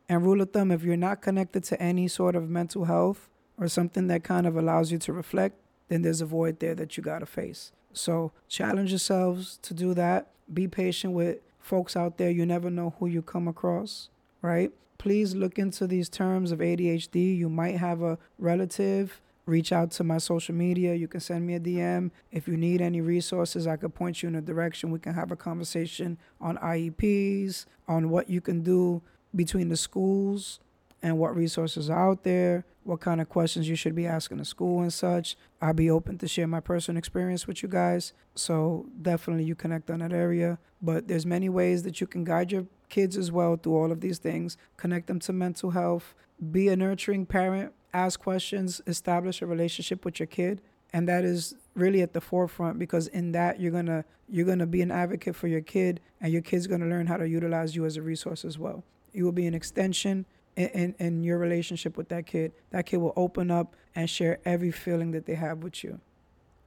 And 0.08 0.24
rule 0.24 0.40
of 0.40 0.50
thumb, 0.52 0.72
if 0.72 0.82
you're 0.82 0.96
not 0.96 1.20
connected 1.20 1.62
to 1.64 1.80
any 1.80 2.08
sort 2.08 2.34
of 2.34 2.48
mental 2.48 2.86
health 2.86 3.28
or 3.58 3.68
something 3.68 4.06
that 4.06 4.24
kind 4.24 4.46
of 4.46 4.56
allows 4.56 4.90
you 4.90 4.98
to 4.98 5.12
reflect, 5.12 5.56
then 5.88 6.02
there's 6.02 6.22
a 6.22 6.26
void 6.26 6.58
there 6.58 6.74
that 6.74 6.96
you 6.96 7.02
gotta 7.02 7.26
face. 7.26 7.70
So 7.92 8.32
challenge 8.48 8.90
yourselves 8.90 9.58
to 9.62 9.74
do 9.74 9.92
that 9.94 10.28
be 10.52 10.68
patient 10.68 11.12
with 11.14 11.38
folks 11.60 11.96
out 11.96 12.18
there. 12.18 12.30
You 12.30 12.46
never 12.46 12.70
know 12.70 12.94
who 12.98 13.06
you 13.06 13.22
come 13.22 13.48
across, 13.48 14.08
right? 14.42 14.72
Please 15.00 15.34
look 15.34 15.58
into 15.58 15.86
these 15.86 16.10
terms 16.10 16.52
of 16.52 16.58
ADHD. 16.58 17.34
You 17.34 17.48
might 17.48 17.78
have 17.78 18.02
a 18.02 18.18
relative. 18.38 19.22
Reach 19.46 19.72
out 19.72 19.92
to 19.92 20.04
my 20.04 20.18
social 20.18 20.54
media. 20.54 20.92
You 20.92 21.08
can 21.08 21.20
send 21.20 21.46
me 21.46 21.54
a 21.54 21.58
DM. 21.58 22.10
If 22.30 22.46
you 22.46 22.58
need 22.58 22.82
any 22.82 23.00
resources, 23.00 23.66
I 23.66 23.76
could 23.76 23.94
point 23.94 24.22
you 24.22 24.28
in 24.28 24.34
a 24.34 24.42
direction. 24.42 24.90
We 24.90 24.98
can 24.98 25.14
have 25.14 25.30
a 25.30 25.36
conversation 25.36 26.18
on 26.38 26.58
IEPs, 26.58 27.64
on 27.88 28.10
what 28.10 28.28
you 28.28 28.42
can 28.42 28.60
do 28.62 29.00
between 29.34 29.70
the 29.70 29.76
schools 29.78 30.60
and 31.02 31.16
what 31.16 31.34
resources 31.34 31.88
are 31.88 32.10
out 32.10 32.22
there, 32.22 32.66
what 32.84 33.00
kind 33.00 33.22
of 33.22 33.30
questions 33.30 33.70
you 33.70 33.76
should 33.76 33.94
be 33.94 34.06
asking 34.06 34.36
the 34.36 34.44
school 34.44 34.82
and 34.82 34.92
such. 34.92 35.34
I'll 35.62 35.72
be 35.72 35.88
open 35.88 36.18
to 36.18 36.28
share 36.28 36.46
my 36.46 36.60
personal 36.60 36.98
experience 36.98 37.46
with 37.46 37.62
you 37.62 37.70
guys. 37.70 38.12
So 38.34 38.84
definitely 39.00 39.44
you 39.44 39.54
connect 39.54 39.90
on 39.90 40.00
that 40.00 40.12
area. 40.12 40.58
But 40.82 41.08
there's 41.08 41.24
many 41.24 41.48
ways 41.48 41.84
that 41.84 42.02
you 42.02 42.06
can 42.06 42.22
guide 42.22 42.52
your 42.52 42.66
kids 42.90 43.16
as 43.16 43.32
well 43.32 43.56
through 43.56 43.76
all 43.76 43.92
of 43.92 44.00
these 44.00 44.18
things. 44.18 44.56
Connect 44.76 45.06
them 45.06 45.20
to 45.20 45.32
mental 45.32 45.70
health. 45.70 46.14
Be 46.50 46.68
a 46.68 46.76
nurturing 46.76 47.26
parent. 47.26 47.72
Ask 47.94 48.20
questions. 48.20 48.80
Establish 48.86 49.40
a 49.40 49.46
relationship 49.46 50.04
with 50.04 50.20
your 50.20 50.26
kid. 50.26 50.60
And 50.92 51.08
that 51.08 51.24
is 51.24 51.54
really 51.74 52.02
at 52.02 52.12
the 52.12 52.20
forefront 52.20 52.78
because 52.78 53.06
in 53.06 53.32
that 53.32 53.60
you're 53.60 53.72
gonna 53.72 54.04
you're 54.28 54.46
gonna 54.46 54.66
be 54.66 54.82
an 54.82 54.90
advocate 54.90 55.36
for 55.36 55.46
your 55.46 55.60
kid 55.60 56.00
and 56.20 56.32
your 56.32 56.42
kid's 56.42 56.66
gonna 56.66 56.86
learn 56.86 57.06
how 57.06 57.16
to 57.16 57.28
utilize 57.28 57.76
you 57.76 57.84
as 57.84 57.96
a 57.96 58.02
resource 58.02 58.44
as 58.44 58.58
well. 58.58 58.82
You 59.12 59.24
will 59.24 59.32
be 59.32 59.46
an 59.46 59.54
extension 59.54 60.26
in, 60.56 60.94
in 60.98 61.22
your 61.22 61.38
relationship 61.38 61.96
with 61.96 62.08
that 62.08 62.26
kid, 62.26 62.52
that 62.70 62.86
kid 62.86 62.98
will 62.98 63.12
open 63.16 63.50
up 63.50 63.76
and 63.94 64.08
share 64.08 64.38
every 64.44 64.70
feeling 64.70 65.12
that 65.12 65.26
they 65.26 65.34
have 65.34 65.62
with 65.62 65.82
you, 65.82 66.00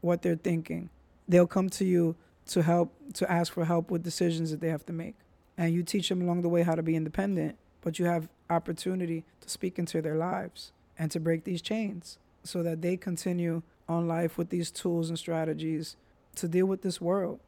what 0.02 0.22
they're 0.22 0.36
thinking. 0.36 0.90
They'll 1.28 1.48
come 1.48 1.70
to 1.72 1.86
you 1.86 2.16
to 2.48 2.62
help, 2.62 2.94
to 3.14 3.32
ask 3.32 3.54
for 3.54 3.66
help 3.66 3.92
with 3.92 4.04
decisions 4.04 4.52
that 4.52 4.60
they 4.60 4.70
have 4.70 4.86
to 4.88 4.94
make. 4.94 5.16
And 5.58 5.74
you 5.74 5.84
teach 5.84 6.10
them 6.10 6.22
along 6.22 6.42
the 6.42 6.50
way 6.50 6.64
how 6.64 6.76
to 6.76 6.84
be 6.84 6.96
independent, 6.96 7.58
but 7.82 8.00
you 8.00 8.06
have 8.06 8.30
opportunity 8.50 9.24
to 9.42 9.50
speak 9.50 9.78
into 9.78 10.02
their 10.02 10.16
lives 10.16 10.72
and 10.98 11.12
to 11.12 11.20
break 11.20 11.44
these 11.44 11.62
chains 11.62 12.18
so 12.44 12.64
that 12.64 12.82
they 12.82 12.98
continue 12.98 13.62
on 13.88 14.08
life 14.08 14.38
with 14.38 14.50
these 14.50 14.72
tools 14.72 15.10
and 15.10 15.20
strategies 15.20 15.96
to 16.36 16.48
deal 16.48 16.66
with 16.66 16.82
this 16.82 17.00
world 17.00 17.40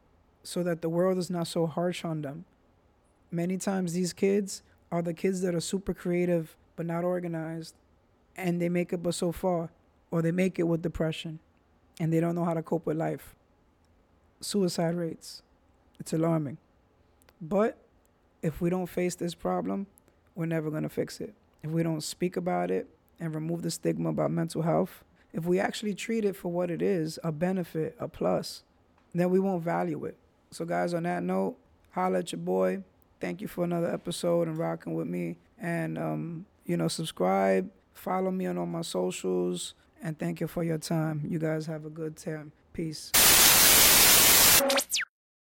so 0.42 0.62
that 0.62 0.80
the 0.80 0.88
world 0.88 1.18
is 1.18 1.28
not 1.30 1.46
so 1.46 1.66
harsh 1.66 2.04
on 2.04 2.22
them. 2.22 2.44
Many 3.30 3.56
times 3.56 3.92
these 3.92 4.12
kids 4.12 4.62
are 4.92 5.02
the 5.02 5.14
kids 5.14 5.40
that 5.42 5.54
are 5.54 5.60
super 5.60 5.92
creative 5.92 6.56
but 6.76 6.86
not 6.86 7.04
organized 7.04 7.74
and 8.36 8.60
they 8.60 8.68
make 8.68 8.92
it 8.92 9.02
but 9.02 9.14
so 9.14 9.32
far 9.32 9.70
or 10.10 10.22
they 10.22 10.30
make 10.30 10.58
it 10.58 10.64
with 10.64 10.82
depression 10.82 11.38
and 11.98 12.12
they 12.12 12.20
don't 12.20 12.34
know 12.34 12.44
how 12.44 12.54
to 12.54 12.62
cope 12.62 12.86
with 12.86 12.96
life 12.96 13.34
suicide 14.40 14.94
rates 14.94 15.42
it's 15.98 16.12
alarming 16.12 16.58
but 17.40 17.76
if 18.46 18.60
we 18.60 18.70
don't 18.70 18.86
face 18.86 19.14
this 19.14 19.34
problem 19.34 19.86
we're 20.34 20.46
never 20.46 20.70
going 20.70 20.82
to 20.82 20.88
fix 20.88 21.20
it 21.20 21.34
if 21.62 21.70
we 21.70 21.82
don't 21.82 22.02
speak 22.02 22.36
about 22.36 22.70
it 22.70 22.86
and 23.18 23.34
remove 23.34 23.62
the 23.62 23.70
stigma 23.70 24.10
about 24.10 24.30
mental 24.30 24.62
health 24.62 25.04
if 25.32 25.44
we 25.44 25.58
actually 25.58 25.94
treat 25.94 26.24
it 26.24 26.36
for 26.36 26.50
what 26.50 26.70
it 26.70 26.80
is 26.80 27.18
a 27.24 27.32
benefit 27.32 27.96
a 27.98 28.08
plus 28.08 28.62
then 29.14 29.30
we 29.30 29.40
won't 29.40 29.62
value 29.62 30.04
it 30.04 30.16
so 30.50 30.64
guys 30.64 30.94
on 30.94 31.02
that 31.02 31.22
note 31.22 31.56
holla 31.90 32.18
at 32.18 32.32
your 32.32 32.40
boy 32.40 32.82
thank 33.20 33.40
you 33.40 33.48
for 33.48 33.64
another 33.64 33.92
episode 33.92 34.48
and 34.48 34.58
rocking 34.58 34.94
with 34.94 35.06
me. 35.06 35.36
And 35.58 35.98
um, 35.98 36.46
you 36.64 36.76
know, 36.76 36.88
subscribe, 36.88 37.70
follow 37.94 38.30
me 38.30 38.46
on 38.46 38.58
all 38.58 38.66
my 38.66 38.82
socials, 38.82 39.74
and 40.02 40.18
thank 40.18 40.40
you 40.40 40.46
for 40.46 40.62
your 40.62 40.78
time. 40.78 41.22
You 41.26 41.38
guys 41.38 41.66
have 41.66 41.84
a 41.84 41.90
good 41.90 42.16
time. 42.16 42.52
Peace. 42.72 43.12